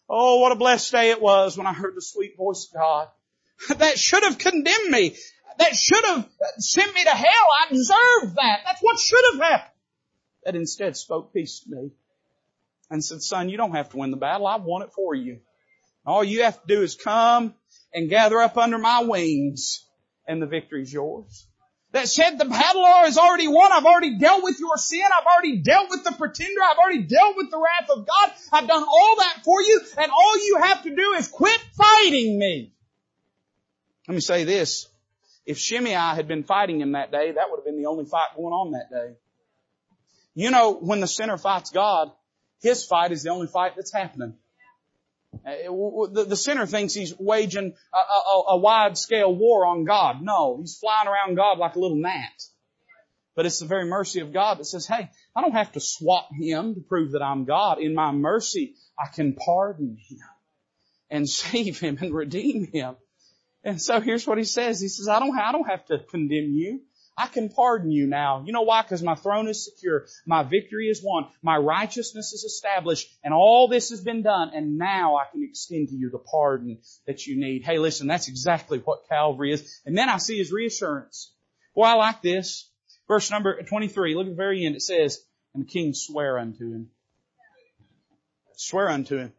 Oh, 0.09 0.39
what 0.39 0.51
a 0.51 0.55
blessed 0.55 0.91
day 0.91 1.11
it 1.11 1.21
was 1.21 1.57
when 1.57 1.67
I 1.67 1.73
heard 1.73 1.95
the 1.95 2.01
sweet 2.01 2.35
voice 2.37 2.69
of 2.69 2.79
God. 2.79 3.07
that 3.77 3.97
should 3.97 4.23
have 4.23 4.37
condemned 4.37 4.89
me 4.89 5.15
that 5.59 5.75
should 5.75 6.03
have 6.05 6.27
sent 6.57 6.93
me 6.93 7.03
to 7.03 7.09
hell. 7.09 7.47
I 7.61 7.69
deserved 7.69 8.35
that. 8.35 8.59
That's 8.65 8.81
what 8.81 8.99
should 8.99 9.23
have 9.33 9.41
happened. 9.41 9.71
That 10.45 10.55
instead 10.55 10.97
spoke 10.97 11.33
peace 11.33 11.61
to 11.61 11.69
me 11.75 11.91
and 12.89 13.03
said, 13.03 13.21
son, 13.21 13.49
you 13.49 13.57
don't 13.57 13.75
have 13.75 13.89
to 13.89 13.97
win 13.97 14.11
the 14.11 14.17
battle. 14.17 14.47
I've 14.47 14.63
won 14.63 14.81
it 14.81 14.91
for 14.93 15.15
you. 15.15 15.39
All 16.05 16.23
you 16.23 16.43
have 16.43 16.61
to 16.61 16.67
do 16.67 16.81
is 16.81 16.95
come 16.95 17.53
and 17.93 18.09
gather 18.09 18.39
up 18.39 18.57
under 18.57 18.77
my 18.77 19.03
wings 19.03 19.85
and 20.27 20.41
the 20.41 20.47
victory's 20.47 20.91
yours. 20.91 21.47
That 21.93 22.07
said 22.07 22.39
the 22.39 22.45
battle 22.45 22.85
is 23.05 23.17
already 23.19 23.47
won. 23.47 23.71
I've 23.71 23.85
already 23.85 24.17
dealt 24.17 24.43
with 24.43 24.59
your 24.59 24.77
sin. 24.77 25.03
I've 25.05 25.27
already 25.27 25.57
dealt 25.57 25.91
with 25.91 26.03
the 26.03 26.11
pretender. 26.11 26.61
I've 26.67 26.77
already 26.77 27.03
dealt 27.03 27.37
with 27.37 27.51
the 27.51 27.57
wrath 27.57 27.89
of 27.89 28.07
God. 28.07 28.31
I've 28.51 28.67
done 28.67 28.83
all 28.83 29.15
that 29.19 29.41
for 29.45 29.61
you 29.61 29.79
and 29.97 30.11
all 30.11 30.37
you 30.37 30.57
have 30.63 30.83
to 30.83 30.95
do 30.95 31.13
is 31.13 31.27
quit 31.27 31.59
fighting 31.77 32.39
me. 32.39 32.73
Let 34.07 34.15
me 34.15 34.21
say 34.21 34.43
this. 34.43 34.87
If 35.45 35.57
Shimei 35.57 35.91
had 35.91 36.27
been 36.27 36.43
fighting 36.43 36.79
him 36.81 36.93
that 36.93 37.11
day, 37.11 37.31
that 37.31 37.49
would 37.49 37.57
have 37.57 37.65
been 37.65 37.81
the 37.81 37.87
only 37.87 38.05
fight 38.05 38.29
going 38.35 38.53
on 38.53 38.71
that 38.71 38.89
day. 38.89 39.15
You 40.35 40.51
know, 40.51 40.73
when 40.73 40.99
the 40.99 41.07
sinner 41.07 41.37
fights 41.37 41.71
God, 41.71 42.11
his 42.61 42.85
fight 42.85 43.11
is 43.11 43.23
the 43.23 43.29
only 43.29 43.47
fight 43.47 43.73
that's 43.75 43.93
happening. 43.93 44.35
Uh, 45.45 46.07
the, 46.11 46.35
sinner 46.35 46.65
thinks 46.65 46.93
he's 46.93 47.17
waging 47.17 47.73
a, 47.93 47.97
a, 47.97 48.43
a 48.49 48.57
wide 48.57 48.97
scale 48.97 49.35
war 49.35 49.65
on 49.65 49.83
God. 49.83 50.21
No, 50.21 50.57
he's 50.59 50.77
flying 50.77 51.07
around 51.07 51.35
God 51.35 51.57
like 51.57 51.75
a 51.75 51.79
little 51.79 51.97
gnat. 51.97 52.31
But 53.35 53.47
it's 53.47 53.59
the 53.59 53.65
very 53.65 53.85
mercy 53.85 54.19
of 54.19 54.31
God 54.31 54.59
that 54.59 54.65
says, 54.65 54.85
hey, 54.85 55.09
I 55.35 55.41
don't 55.41 55.53
have 55.53 55.71
to 55.71 55.79
swat 55.79 56.27
him 56.39 56.75
to 56.75 56.81
prove 56.81 57.13
that 57.13 57.23
I'm 57.23 57.45
God. 57.45 57.79
In 57.79 57.95
my 57.95 58.11
mercy, 58.11 58.75
I 58.97 59.07
can 59.07 59.33
pardon 59.33 59.97
him 60.07 60.19
and 61.09 61.27
save 61.29 61.79
him 61.79 61.97
and 61.99 62.13
redeem 62.13 62.67
him. 62.67 62.95
And 63.63 63.81
so 63.81 64.01
here's 64.01 64.27
what 64.27 64.37
he 64.37 64.43
says. 64.43 64.81
He 64.81 64.87
says, 64.87 65.07
I 65.07 65.19
don't, 65.19 65.37
I 65.37 65.51
don't 65.51 65.69
have 65.69 65.85
to 65.85 65.99
condemn 65.99 66.51
you. 66.51 66.81
I 67.17 67.27
can 67.27 67.49
pardon 67.49 67.91
you 67.91 68.07
now. 68.07 68.43
You 68.45 68.53
know 68.53 68.63
why? 68.63 68.81
Because 68.81 69.03
my 69.03 69.13
throne 69.15 69.47
is 69.47 69.65
secure. 69.65 70.07
My 70.25 70.41
victory 70.43 70.87
is 70.87 71.03
won. 71.03 71.27
My 71.43 71.57
righteousness 71.57 72.33
is 72.33 72.43
established. 72.43 73.07
And 73.23 73.33
all 73.33 73.67
this 73.67 73.91
has 73.91 74.01
been 74.01 74.23
done. 74.23 74.51
And 74.53 74.77
now 74.77 75.15
I 75.15 75.25
can 75.31 75.43
extend 75.43 75.89
to 75.89 75.95
you 75.95 76.09
the 76.09 76.17
pardon 76.17 76.79
that 77.05 77.27
you 77.27 77.39
need. 77.39 77.63
Hey, 77.63 77.77
listen, 77.77 78.07
that's 78.07 78.27
exactly 78.27 78.79
what 78.79 79.07
Calvary 79.07 79.53
is. 79.53 79.81
And 79.85 79.97
then 79.97 80.09
I 80.09 80.17
see 80.17 80.37
his 80.37 80.51
reassurance. 80.51 81.31
Boy, 81.75 81.83
I 81.83 81.93
like 81.93 82.21
this. 82.21 82.69
Verse 83.07 83.29
number 83.29 83.61
23, 83.61 84.15
look 84.15 84.25
at 84.25 84.29
the 84.31 84.35
very 84.35 84.65
end. 84.65 84.75
It 84.75 84.81
says, 84.81 85.23
And 85.53 85.63
the 85.63 85.67
king 85.67 85.93
swear 85.93 86.39
unto 86.39 86.71
him. 86.71 86.89
Swear 88.55 88.89
unto 88.89 89.17
him. 89.17 89.33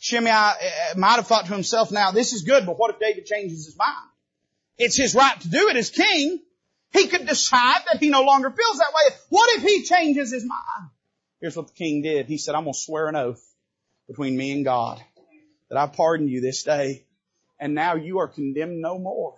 Shimei 0.00 0.30
uh, 0.30 0.52
might 0.96 1.16
have 1.16 1.26
thought 1.26 1.46
to 1.46 1.52
himself, 1.52 1.90
now 1.90 2.10
this 2.10 2.32
is 2.32 2.42
good, 2.42 2.66
but 2.66 2.78
what 2.78 2.92
if 2.92 3.00
David 3.00 3.26
changes 3.26 3.66
his 3.66 3.76
mind? 3.76 4.08
It's 4.78 4.96
his 4.96 5.14
right 5.14 5.40
to 5.40 5.48
do 5.48 5.68
it 5.68 5.76
as 5.76 5.90
king. 5.90 6.40
He 6.92 7.06
could 7.06 7.26
decide 7.26 7.82
that 7.90 8.00
he 8.00 8.10
no 8.10 8.22
longer 8.22 8.50
feels 8.50 8.78
that 8.78 8.92
way. 8.94 9.16
What 9.30 9.56
if 9.56 9.62
he 9.62 9.84
changes 9.84 10.32
his 10.32 10.44
mind? 10.44 10.90
Here's 11.40 11.56
what 11.56 11.68
the 11.68 11.74
king 11.74 12.02
did. 12.02 12.26
He 12.26 12.38
said, 12.38 12.54
I'm 12.54 12.64
going 12.64 12.74
to 12.74 12.78
swear 12.78 13.08
an 13.08 13.16
oath 13.16 13.42
between 14.06 14.36
me 14.36 14.52
and 14.52 14.64
God 14.64 15.02
that 15.68 15.78
I 15.78 15.86
pardon 15.86 16.28
you 16.28 16.40
this 16.40 16.62
day. 16.64 17.04
And 17.58 17.74
now 17.74 17.94
you 17.94 18.18
are 18.18 18.28
condemned 18.28 18.80
no 18.80 18.98
more. 18.98 19.34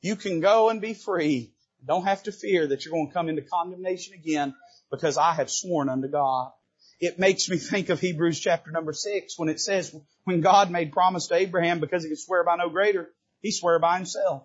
You 0.00 0.16
can 0.16 0.40
go 0.40 0.68
and 0.68 0.80
be 0.80 0.94
free. 0.94 1.52
Don't 1.86 2.04
have 2.04 2.24
to 2.24 2.32
fear 2.32 2.66
that 2.66 2.84
you're 2.84 2.92
going 2.92 3.08
to 3.08 3.12
come 3.14 3.28
into 3.28 3.42
condemnation 3.42 4.14
again 4.14 4.54
because 4.90 5.16
I 5.16 5.32
have 5.34 5.50
sworn 5.50 5.88
unto 5.88 6.08
God. 6.08 6.52
It 7.02 7.18
makes 7.18 7.48
me 7.48 7.56
think 7.56 7.88
of 7.88 7.98
Hebrews 7.98 8.38
chapter 8.38 8.70
number 8.70 8.92
six 8.92 9.36
when 9.36 9.48
it 9.48 9.58
says, 9.58 9.92
when 10.22 10.40
God 10.40 10.70
made 10.70 10.92
promise 10.92 11.26
to 11.26 11.34
Abraham 11.34 11.80
because 11.80 12.04
he 12.04 12.08
could 12.08 12.20
swear 12.20 12.44
by 12.44 12.54
no 12.54 12.68
greater, 12.68 13.10
he 13.40 13.50
swore 13.50 13.80
by 13.80 13.96
himself 13.96 14.44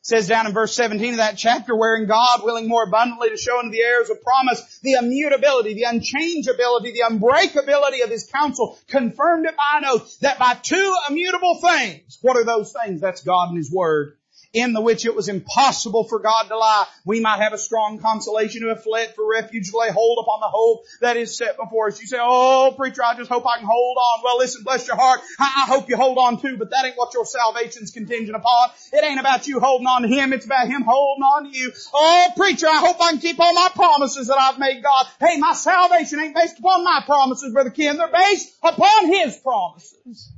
It 0.00 0.06
says 0.06 0.28
down 0.28 0.46
in 0.46 0.52
verse 0.52 0.74
17 0.74 1.12
of 1.12 1.16
that 1.16 1.38
chapter, 1.38 1.74
wherein 1.74 2.06
God, 2.06 2.40
willing 2.44 2.68
more 2.68 2.82
abundantly 2.82 3.30
to 3.30 3.38
show 3.38 3.58
unto 3.58 3.70
the 3.70 3.80
heirs 3.80 4.10
of 4.10 4.20
promise 4.20 4.78
the 4.82 4.92
immutability, 4.92 5.72
the 5.72 5.84
unchangeability, 5.84 6.92
the 6.92 7.04
unbreakability 7.10 8.04
of 8.04 8.10
his 8.10 8.28
counsel, 8.30 8.78
confirmed 8.88 9.46
it 9.46 9.54
by 9.56 9.78
an 9.78 9.84
oath 9.86 10.20
that 10.20 10.38
by 10.38 10.52
two 10.52 10.94
immutable 11.08 11.62
things, 11.62 12.18
what 12.20 12.36
are 12.36 12.44
those 12.44 12.74
things? 12.74 13.00
That's 13.00 13.22
God 13.22 13.48
and 13.48 13.56
his 13.56 13.72
word 13.72 14.18
in 14.56 14.72
the 14.72 14.80
which 14.80 15.04
it 15.04 15.14
was 15.14 15.28
impossible 15.28 16.04
for 16.04 16.18
God 16.18 16.44
to 16.44 16.56
lie, 16.56 16.86
we 17.04 17.20
might 17.20 17.42
have 17.42 17.52
a 17.52 17.58
strong 17.58 17.98
consolation 17.98 18.62
who 18.62 18.68
have 18.68 18.82
fled 18.82 19.14
for 19.14 19.28
refuge 19.28 19.70
to 19.70 19.78
lay 19.78 19.90
hold 19.90 20.18
upon 20.18 20.40
the 20.40 20.48
hope 20.48 20.84
that 21.02 21.18
is 21.18 21.36
set 21.36 21.58
before 21.58 21.88
us. 21.88 22.00
You 22.00 22.06
say, 22.06 22.16
oh 22.18 22.74
preacher, 22.74 23.04
I 23.04 23.14
just 23.14 23.30
hope 23.30 23.46
I 23.46 23.58
can 23.58 23.66
hold 23.66 23.98
on. 23.98 24.24
Well 24.24 24.38
listen, 24.38 24.64
bless 24.64 24.86
your 24.86 24.96
heart. 24.96 25.20
I, 25.38 25.64
I 25.64 25.66
hope 25.66 25.90
you 25.90 25.96
hold 25.96 26.16
on 26.16 26.40
too, 26.40 26.56
but 26.56 26.70
that 26.70 26.86
ain't 26.86 26.96
what 26.96 27.12
your 27.12 27.26
salvation's 27.26 27.90
contingent 27.90 28.34
upon. 28.34 28.70
It 28.94 29.04
ain't 29.04 29.20
about 29.20 29.46
you 29.46 29.60
holding 29.60 29.86
on 29.86 30.02
to 30.02 30.08
Him, 30.08 30.32
it's 30.32 30.46
about 30.46 30.68
Him 30.68 30.82
holding 30.82 31.22
on 31.22 31.52
to 31.52 31.58
you. 31.58 31.72
Oh 31.92 32.28
preacher, 32.34 32.66
I 32.66 32.78
hope 32.78 32.96
I 32.98 33.10
can 33.10 33.20
keep 33.20 33.38
all 33.38 33.52
my 33.52 33.68
promises 33.74 34.28
that 34.28 34.38
I've 34.38 34.58
made 34.58 34.82
God. 34.82 35.06
Hey, 35.20 35.38
my 35.38 35.52
salvation 35.52 36.18
ain't 36.20 36.34
based 36.34 36.58
upon 36.58 36.82
my 36.82 37.02
promises, 37.04 37.52
Brother 37.52 37.70
Ken. 37.70 37.98
They're 37.98 38.08
based 38.08 38.56
upon 38.62 39.08
His 39.08 39.36
promises. 39.36 40.32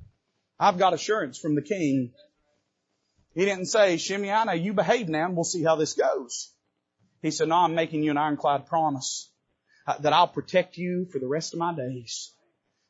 I've 0.58 0.76
got 0.76 0.92
assurance 0.92 1.38
from 1.38 1.54
the 1.54 1.62
King 1.62 2.10
he 3.34 3.44
didn't 3.44 3.66
say, 3.66 3.96
Shimei, 3.96 4.56
you 4.56 4.72
behave 4.72 5.08
now 5.08 5.26
and 5.26 5.34
we'll 5.34 5.44
see 5.44 5.62
how 5.62 5.76
this 5.76 5.94
goes. 5.94 6.52
He 7.22 7.30
said, 7.30 7.48
no, 7.48 7.56
I'm 7.56 7.74
making 7.74 8.02
you 8.02 8.10
an 8.10 8.16
ironclad 8.16 8.66
promise 8.66 9.30
uh, 9.86 9.98
that 9.98 10.12
I'll 10.12 10.28
protect 10.28 10.76
you 10.76 11.06
for 11.06 11.18
the 11.18 11.26
rest 11.26 11.52
of 11.52 11.58
my 11.58 11.74
days. 11.74 12.32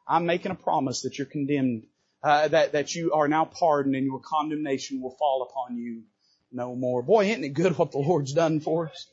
I'm 0.07 0.27
making 0.27 0.53
a 0.53 0.57
promise 0.57 1.03
that 1.03 1.19
you're 1.19 1.27
condemned, 1.27 1.87
uh, 2.23 2.49
that, 2.49 2.73
that 2.73 2.95
you 2.95 3.13
are 3.13 3.29
now 3.29 3.45
pardoned 3.45 3.95
and 3.95 4.05
your 4.05 4.21
condemnation 4.21 5.01
will 5.01 5.17
fall 5.19 5.49
upon 5.49 5.77
you 5.77 6.03
no 6.53 6.75
more. 6.75 7.03
Boy, 7.03 7.27
isn't 7.27 7.45
it 7.45 7.51
good 7.51 7.77
what 7.77 7.93
the 7.93 7.99
Lord's 7.99 8.33
done 8.33 8.61
for 8.61 8.89
us? 8.89 9.07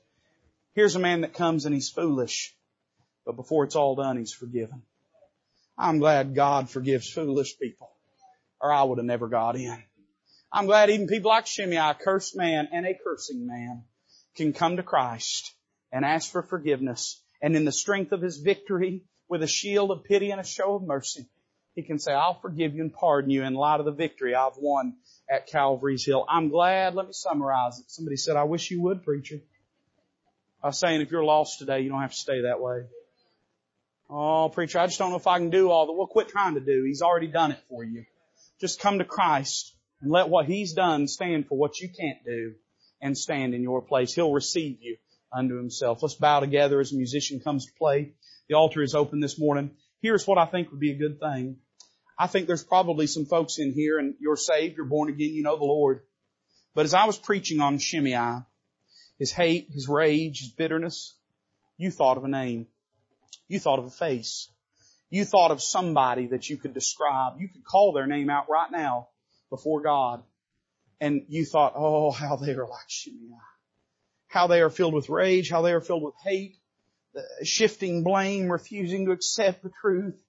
Here's 0.73 0.95
a 0.95 0.99
man 0.99 1.21
that 1.21 1.34
comes 1.34 1.65
and 1.65 1.73
he's 1.73 1.89
foolish, 1.89 2.53
but 3.26 3.36
before 3.36 3.63
it's 3.63 3.76
all 3.76 3.95
done, 3.95 4.17
he's 4.17 4.34
forgiven. 4.34 4.82
I'm 5.78 5.99
glad 5.99 6.36
God 6.36 6.69
forgives 6.69 7.09
foolish 7.09 7.57
people, 7.59 7.89
or 8.61 8.71
I 8.71 8.84
would 8.84 8.97
have 8.97 9.05
never 9.05 9.28
got 9.28 9.55
in. 9.55 9.82
I'm 10.56 10.68
glad 10.68 10.89
even 10.89 11.08
people 11.08 11.32
like 11.32 11.47
Shimei, 11.47 11.76
a 11.76 11.93
cursed 11.93 12.38
man 12.38 12.70
and 12.72 12.86
a 12.86 12.97
cursing 13.03 13.45
man, 13.45 13.84
can 14.38 14.53
come 14.53 14.78
to 14.78 14.84
Christ 14.84 15.53
and 15.91 16.06
ask 16.06 16.32
for 16.32 16.41
forgiveness. 16.41 17.22
And 17.41 17.58
in 17.58 17.66
the 17.66 17.74
strength 17.74 18.14
of 18.14 18.22
his 18.22 18.38
victory, 18.38 19.03
with 19.28 19.43
a 19.43 19.47
shield 19.47 19.91
of 19.91 20.06
pity 20.06 20.32
and 20.32 20.39
a 20.39 20.45
show 20.45 20.76
of 20.76 20.84
mercy, 20.84 21.26
he 21.76 21.84
can 21.84 21.99
say, 21.99 22.14
I'll 22.14 22.39
forgive 22.39 22.74
you 22.74 22.84
and 22.84 22.93
pardon 22.93 23.32
you 23.32 23.43
in 23.43 23.53
light 23.53 23.82
of 23.82 23.86
the 23.86 23.91
victory 23.91 24.34
I've 24.34 24.56
won 24.58 24.95
at 25.30 25.47
Calvary's 25.47 26.06
Hill. 26.06 26.26
I'm 26.30 26.47
glad. 26.47 26.95
Let 26.95 27.08
me 27.08 27.12
summarize 27.12 27.80
it. 27.80 27.91
Somebody 27.91 28.16
said, 28.16 28.38
I 28.38 28.43
wish 28.43 28.72
you 28.72 28.82
would, 28.84 29.03
preacher. 29.03 29.41
I 30.64 30.68
was 30.68 30.80
saying, 30.80 31.01
if 31.01 31.12
you're 31.12 31.26
lost 31.26 31.60
today, 31.60 31.82
you 31.82 31.89
don't 31.89 32.01
have 32.01 32.14
to 32.14 32.18
stay 32.18 32.43
that 32.43 32.62
way. 32.62 32.86
Oh, 34.10 34.47
preacher, 34.47 34.80
I 34.80 34.86
just 34.86 34.99
don't 34.99 35.10
know 35.10 35.18
if 35.18 35.28
I 35.28 35.38
can 35.38 35.49
do 35.49 35.70
all 35.70 35.88
that. 35.88 35.91
Well, 35.91 36.08
quit 36.08 36.30
trying 36.30 36.53
to 36.53 36.62
do. 36.62 36.86
He's 36.86 37.01
already 37.01 37.28
done 37.28 37.51
it 37.51 37.60
for 37.68 37.84
you. 37.84 38.06
Just 38.62 38.80
come 38.80 38.99
to 38.99 39.03
Christ 39.03 39.74
and 40.06 40.12
let 40.12 40.30
what 40.30 40.45
He's 40.45 40.74
done 40.74 41.08
stand 41.08 41.47
for 41.47 41.58
what 41.58 41.80
you 41.80 41.89
can't 41.89 42.24
do 42.24 42.53
and 43.01 43.18
stand 43.18 43.56
in 43.56 43.64
your 43.64 43.82
place. 43.82 44.14
He'll 44.14 44.32
receive 44.32 44.78
you 44.80 44.97
unto 45.34 45.58
Himself. 45.58 46.03
Let's 46.03 46.14
bow 46.14 46.41
together 46.41 46.80
as 46.80 46.93
a 46.93 46.95
musician 46.95 47.39
comes 47.39 47.66
to 47.66 47.72
play. 47.74 48.14
The 48.47 48.53
altar 48.53 48.84
is 48.84 48.93
open 48.93 49.20
this 49.20 49.39
morning. 49.39 49.72
Here's 50.03 50.28
what 50.28 50.38
I 50.38 50.45
think 50.45 50.70
would 50.70 50.80
be 50.80 50.91
a 50.91 50.97
good 50.97 51.20
thing. 51.20 51.58
I 52.20 52.28
think 52.28 52.45
there's 52.45 52.64
probably 52.64 53.08
some 53.08 53.26
folks 53.26 53.58
in 53.58 53.74
here 53.74 53.97
and 53.97 54.14
you're 54.20 54.38
saved, 54.38 54.78
you're 54.78 54.86
born 54.86 55.10
again, 55.10 55.34
you 55.34 55.41
know 55.41 55.58
the 55.58 55.66
Lord. 55.66 56.01
But 56.76 56.86
as 56.86 56.93
I 56.93 57.06
was 57.06 57.18
preaching 57.18 57.60
on 57.60 57.80
Shimei, 57.80 58.43
his 59.18 59.32
hate, 59.32 59.70
his 59.74 59.89
rage, 59.89 60.41
his 60.41 60.51
bitterness, 60.51 61.16
you 61.78 61.89
thought 61.89 62.18
of 62.18 62.26
a 62.26 62.30
name. 62.30 62.68
You 63.47 63.60
thought 63.60 63.80
of 63.80 63.86
a 63.86 63.89
face. 63.89 64.51
You 65.10 65.26
thought 65.26 65.49
of 65.49 65.64
somebody 65.64 66.28
that 66.28 66.47
you 66.47 66.58
could 66.58 66.76
describe. 66.76 67.39
You 67.39 67.47
could 67.47 67.66
call 67.66 67.91
their 67.91 68.06
name 68.06 68.30
out 68.30 68.45
right 68.51 68.70
now 68.70 69.08
before 69.50 69.82
God 69.82 70.24
and 71.00 71.26
you 71.28 71.46
thought, 71.46 71.74
oh, 71.76 72.12
how 72.12 72.36
they 72.36 72.54
are 72.54 72.68
like 72.68 72.89
Shimei. 72.89 73.36
How 74.28 74.48
they 74.48 74.62
are 74.62 74.70
filled 74.70 74.93
with 74.93 75.10
rage, 75.10 75.50
how 75.50 75.62
they 75.62 75.74
are 75.74 75.82
filled 75.82 76.04
with 76.04 76.16
hate, 76.24 76.58
uh, 77.16 77.22
shifting 77.43 78.04
blame, 78.04 78.52
refusing 78.52 79.06
to 79.06 79.12
accept 79.12 79.64
the 79.64 79.72
truth. 79.82 80.22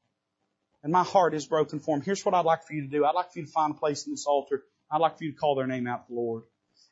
And 0.82 0.92
my 0.92 1.02
heart 1.02 1.34
is 1.34 1.46
broken 1.46 1.80
for 1.80 1.96
them. 1.96 2.04
Here's 2.04 2.24
what 2.24 2.34
I'd 2.34 2.44
like 2.44 2.64
for 2.64 2.74
you 2.74 2.82
to 2.82 2.88
do. 2.88 3.04
I'd 3.04 3.14
like 3.14 3.32
for 3.32 3.40
you 3.40 3.46
to 3.46 3.50
find 3.50 3.74
a 3.74 3.78
place 3.78 4.06
in 4.06 4.12
this 4.12 4.26
altar. 4.26 4.62
I'd 4.90 5.00
like 5.00 5.18
for 5.18 5.24
you 5.24 5.32
to 5.32 5.38
call 5.38 5.56
their 5.56 5.66
name 5.66 5.88
out 5.88 6.06
to 6.06 6.14
the 6.14 6.20
Lord. 6.20 6.44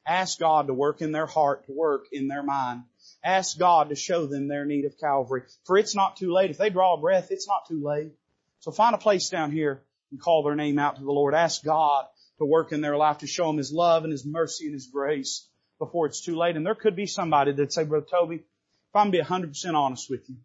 Ask 0.06 0.38
God 0.38 0.66
to 0.66 0.74
work 0.74 1.00
in 1.00 1.12
their 1.12 1.26
heart, 1.26 1.66
to 1.66 1.72
work 1.72 2.06
in 2.10 2.28
their 2.28 2.42
mind. 2.42 2.82
Ask 3.22 3.58
God 3.58 3.90
to 3.90 3.94
show 3.94 4.26
them 4.26 4.48
their 4.48 4.64
need 4.64 4.84
of 4.84 4.98
Calvary. 4.98 5.42
For 5.64 5.78
it's 5.78 5.94
not 5.94 6.16
too 6.16 6.32
late. 6.32 6.50
If 6.50 6.58
they 6.58 6.70
draw 6.70 6.94
a 6.94 7.00
breath, 7.00 7.28
it's 7.30 7.48
not 7.48 7.68
too 7.68 7.82
late. 7.82 8.12
So 8.60 8.70
find 8.70 8.94
a 8.94 8.98
place 8.98 9.28
down 9.28 9.52
here 9.52 9.82
and 10.10 10.20
call 10.20 10.42
their 10.42 10.56
name 10.56 10.78
out 10.78 10.96
to 10.96 11.04
the 11.04 11.12
Lord. 11.12 11.34
Ask 11.34 11.62
God 11.62 12.06
to 12.44 12.50
work 12.50 12.72
in 12.72 12.80
their 12.80 12.96
life 12.96 13.18
to 13.18 13.26
show 13.26 13.46
them 13.46 13.56
His 13.56 13.72
love 13.72 14.04
and 14.04 14.12
His 14.12 14.24
mercy 14.24 14.66
and 14.66 14.74
His 14.74 14.86
grace 14.86 15.48
before 15.78 16.06
it's 16.06 16.20
too 16.20 16.36
late. 16.36 16.56
And 16.56 16.64
there 16.64 16.74
could 16.74 16.94
be 16.94 17.06
somebody 17.06 17.52
that'd 17.52 17.72
say, 17.72 17.84
Brother 17.84 18.06
Toby, 18.10 18.36
if 18.36 18.94
I'm 18.94 19.10
be 19.10 19.20
100% 19.20 19.74
honest 19.74 20.08
with 20.10 20.28
you, 20.28 20.36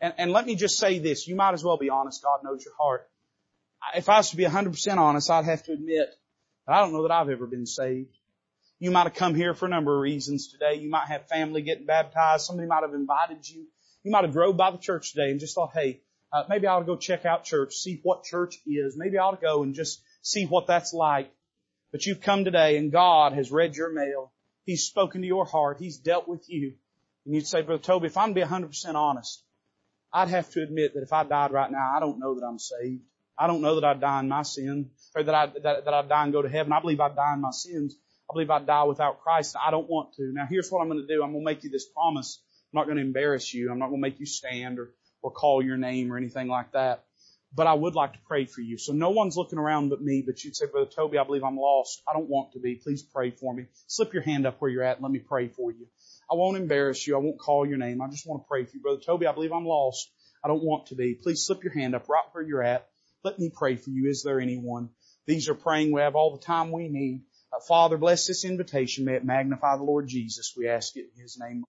and, 0.00 0.14
and 0.16 0.30
let 0.32 0.46
me 0.46 0.54
just 0.54 0.78
say 0.78 0.98
this, 0.98 1.26
you 1.26 1.34
might 1.34 1.54
as 1.54 1.64
well 1.64 1.76
be 1.76 1.90
honest. 1.90 2.22
God 2.22 2.40
knows 2.44 2.64
your 2.64 2.74
heart. 2.78 3.08
If 3.96 4.08
I 4.08 4.18
was 4.18 4.30
to 4.30 4.36
be 4.36 4.44
100% 4.44 4.96
honest, 4.96 5.30
I'd 5.30 5.44
have 5.44 5.64
to 5.64 5.72
admit 5.72 6.08
that 6.66 6.74
I 6.74 6.80
don't 6.80 6.92
know 6.92 7.02
that 7.02 7.10
I've 7.10 7.28
ever 7.28 7.46
been 7.46 7.66
saved. 7.66 8.16
You 8.78 8.92
might 8.92 9.04
have 9.04 9.14
come 9.14 9.34
here 9.34 9.54
for 9.54 9.66
a 9.66 9.68
number 9.68 9.94
of 9.94 10.00
reasons 10.00 10.52
today. 10.52 10.80
You 10.80 10.88
might 10.88 11.08
have 11.08 11.26
family 11.26 11.62
getting 11.62 11.86
baptized. 11.86 12.46
Somebody 12.46 12.68
might 12.68 12.82
have 12.82 12.94
invited 12.94 13.48
you. 13.48 13.66
You 14.04 14.12
might 14.12 14.22
have 14.24 14.32
drove 14.32 14.56
by 14.56 14.70
the 14.70 14.78
church 14.78 15.12
today 15.12 15.32
and 15.32 15.40
just 15.40 15.56
thought, 15.56 15.72
hey, 15.74 16.00
uh, 16.32 16.44
maybe 16.48 16.66
I 16.66 16.74
ought 16.74 16.80
to 16.80 16.86
go 16.86 16.96
check 16.96 17.24
out 17.24 17.44
church, 17.44 17.74
see 17.74 18.00
what 18.02 18.22
church 18.22 18.58
is. 18.66 18.96
Maybe 18.96 19.18
I 19.18 19.24
ought 19.24 19.40
to 19.40 19.44
go 19.44 19.62
and 19.62 19.74
just 19.74 20.00
see 20.22 20.44
what 20.44 20.66
that's 20.66 20.92
like. 20.92 21.30
But 21.92 22.04
you've 22.06 22.20
come 22.20 22.44
today 22.44 22.76
and 22.76 22.92
God 22.92 23.32
has 23.32 23.50
read 23.50 23.76
your 23.76 23.92
mail. 23.92 24.32
He's 24.64 24.84
spoken 24.84 25.22
to 25.22 25.26
your 25.26 25.46
heart. 25.46 25.78
He's 25.80 25.98
dealt 25.98 26.28
with 26.28 26.44
you. 26.48 26.74
And 27.24 27.34
you'd 27.34 27.46
say, 27.46 27.62
Brother 27.62 27.82
Toby, 27.82 28.06
if 28.06 28.16
I'm 28.16 28.32
going 28.32 28.46
to 28.46 28.48
be 28.48 28.66
100% 28.66 28.94
honest, 28.94 29.42
I'd 30.12 30.28
have 30.28 30.50
to 30.50 30.62
admit 30.62 30.94
that 30.94 31.02
if 31.02 31.12
I 31.12 31.24
died 31.24 31.52
right 31.52 31.70
now, 31.70 31.92
I 31.96 32.00
don't 32.00 32.18
know 32.18 32.34
that 32.38 32.46
I'm 32.46 32.58
saved. 32.58 33.02
I 33.38 33.46
don't 33.46 33.60
know 33.60 33.76
that 33.76 33.84
I'd 33.84 34.00
die 34.00 34.20
in 34.20 34.28
my 34.28 34.42
sin, 34.42 34.90
or 35.14 35.22
that 35.22 35.34
I 35.34 35.46
that, 35.62 35.84
that 35.84 35.94
I'd 35.94 36.08
die 36.08 36.24
and 36.24 36.32
go 36.32 36.42
to 36.42 36.48
heaven. 36.48 36.72
I 36.72 36.80
believe 36.80 37.00
I'd 37.00 37.14
die 37.14 37.34
in 37.34 37.40
my 37.40 37.52
sins. 37.52 37.94
I 38.28 38.32
believe 38.32 38.50
I'd 38.50 38.66
die 38.66 38.84
without 38.84 39.20
Christ. 39.20 39.56
I 39.62 39.70
don't 39.70 39.88
want 39.88 40.14
to. 40.14 40.32
Now 40.32 40.46
here's 40.48 40.70
what 40.70 40.80
I'm 40.80 40.88
going 40.88 41.06
to 41.06 41.06
do. 41.06 41.22
I'm 41.22 41.32
going 41.32 41.44
to 41.44 41.50
make 41.50 41.62
you 41.62 41.70
this 41.70 41.86
promise. 41.86 42.42
I'm 42.72 42.78
not 42.78 42.86
going 42.86 42.96
to 42.96 43.02
embarrass 43.02 43.54
you. 43.54 43.70
I'm 43.70 43.78
not 43.78 43.88
going 43.88 44.02
to 44.02 44.08
make 44.08 44.18
you 44.18 44.26
stand 44.26 44.78
or, 44.78 44.90
or 45.22 45.30
call 45.30 45.62
your 45.62 45.76
name 45.76 46.12
or 46.12 46.16
anything 46.16 46.48
like 46.48 46.72
that. 46.72 47.04
But 47.58 47.66
I 47.66 47.74
would 47.74 47.96
like 47.96 48.12
to 48.12 48.20
pray 48.28 48.44
for 48.44 48.60
you. 48.60 48.78
So 48.78 48.92
no 48.92 49.10
one's 49.10 49.36
looking 49.36 49.58
around 49.58 49.88
but 49.88 50.00
me, 50.00 50.22
but 50.24 50.44
you'd 50.44 50.54
say, 50.54 50.66
Brother 50.66 50.88
Toby, 50.88 51.18
I 51.18 51.24
believe 51.24 51.42
I'm 51.42 51.56
lost. 51.56 52.00
I 52.08 52.12
don't 52.12 52.28
want 52.28 52.52
to 52.52 52.60
be. 52.60 52.76
Please 52.76 53.02
pray 53.02 53.32
for 53.32 53.52
me. 53.52 53.66
Slip 53.88 54.12
your 54.12 54.22
hand 54.22 54.46
up 54.46 54.60
where 54.60 54.70
you're 54.70 54.84
at 54.84 54.98
and 54.98 55.02
let 55.02 55.10
me 55.10 55.18
pray 55.18 55.48
for 55.48 55.72
you. 55.72 55.88
I 56.30 56.36
won't 56.36 56.56
embarrass 56.56 57.04
you. 57.04 57.16
I 57.16 57.18
won't 57.18 57.40
call 57.40 57.66
your 57.66 57.78
name. 57.78 58.00
I 58.00 58.06
just 58.06 58.28
want 58.28 58.44
to 58.44 58.48
pray 58.48 58.64
for 58.64 58.76
you. 58.76 58.80
Brother 58.80 59.00
Toby, 59.04 59.26
I 59.26 59.32
believe 59.32 59.52
I'm 59.52 59.66
lost. 59.66 60.08
I 60.44 60.46
don't 60.46 60.62
want 60.62 60.86
to 60.86 60.94
be. 60.94 61.14
Please 61.20 61.44
slip 61.44 61.64
your 61.64 61.72
hand 61.72 61.96
up 61.96 62.08
right 62.08 62.22
where 62.30 62.44
you're 62.44 62.62
at. 62.62 62.86
Let 63.24 63.40
me 63.40 63.50
pray 63.52 63.74
for 63.74 63.90
you. 63.90 64.08
Is 64.08 64.22
there 64.22 64.38
anyone? 64.38 64.90
These 65.26 65.48
are 65.48 65.54
praying. 65.56 65.90
We 65.90 66.00
have 66.00 66.14
all 66.14 66.36
the 66.36 66.44
time 66.44 66.70
we 66.70 66.88
need. 66.88 67.22
Uh, 67.52 67.58
Father, 67.66 67.96
bless 67.96 68.28
this 68.28 68.44
invitation. 68.44 69.04
May 69.04 69.14
it 69.14 69.24
magnify 69.24 69.78
the 69.78 69.82
Lord 69.82 70.06
Jesus. 70.06 70.54
We 70.56 70.68
ask 70.68 70.96
it 70.96 71.10
in 71.16 71.22
His 71.22 71.36
name. 71.40 71.64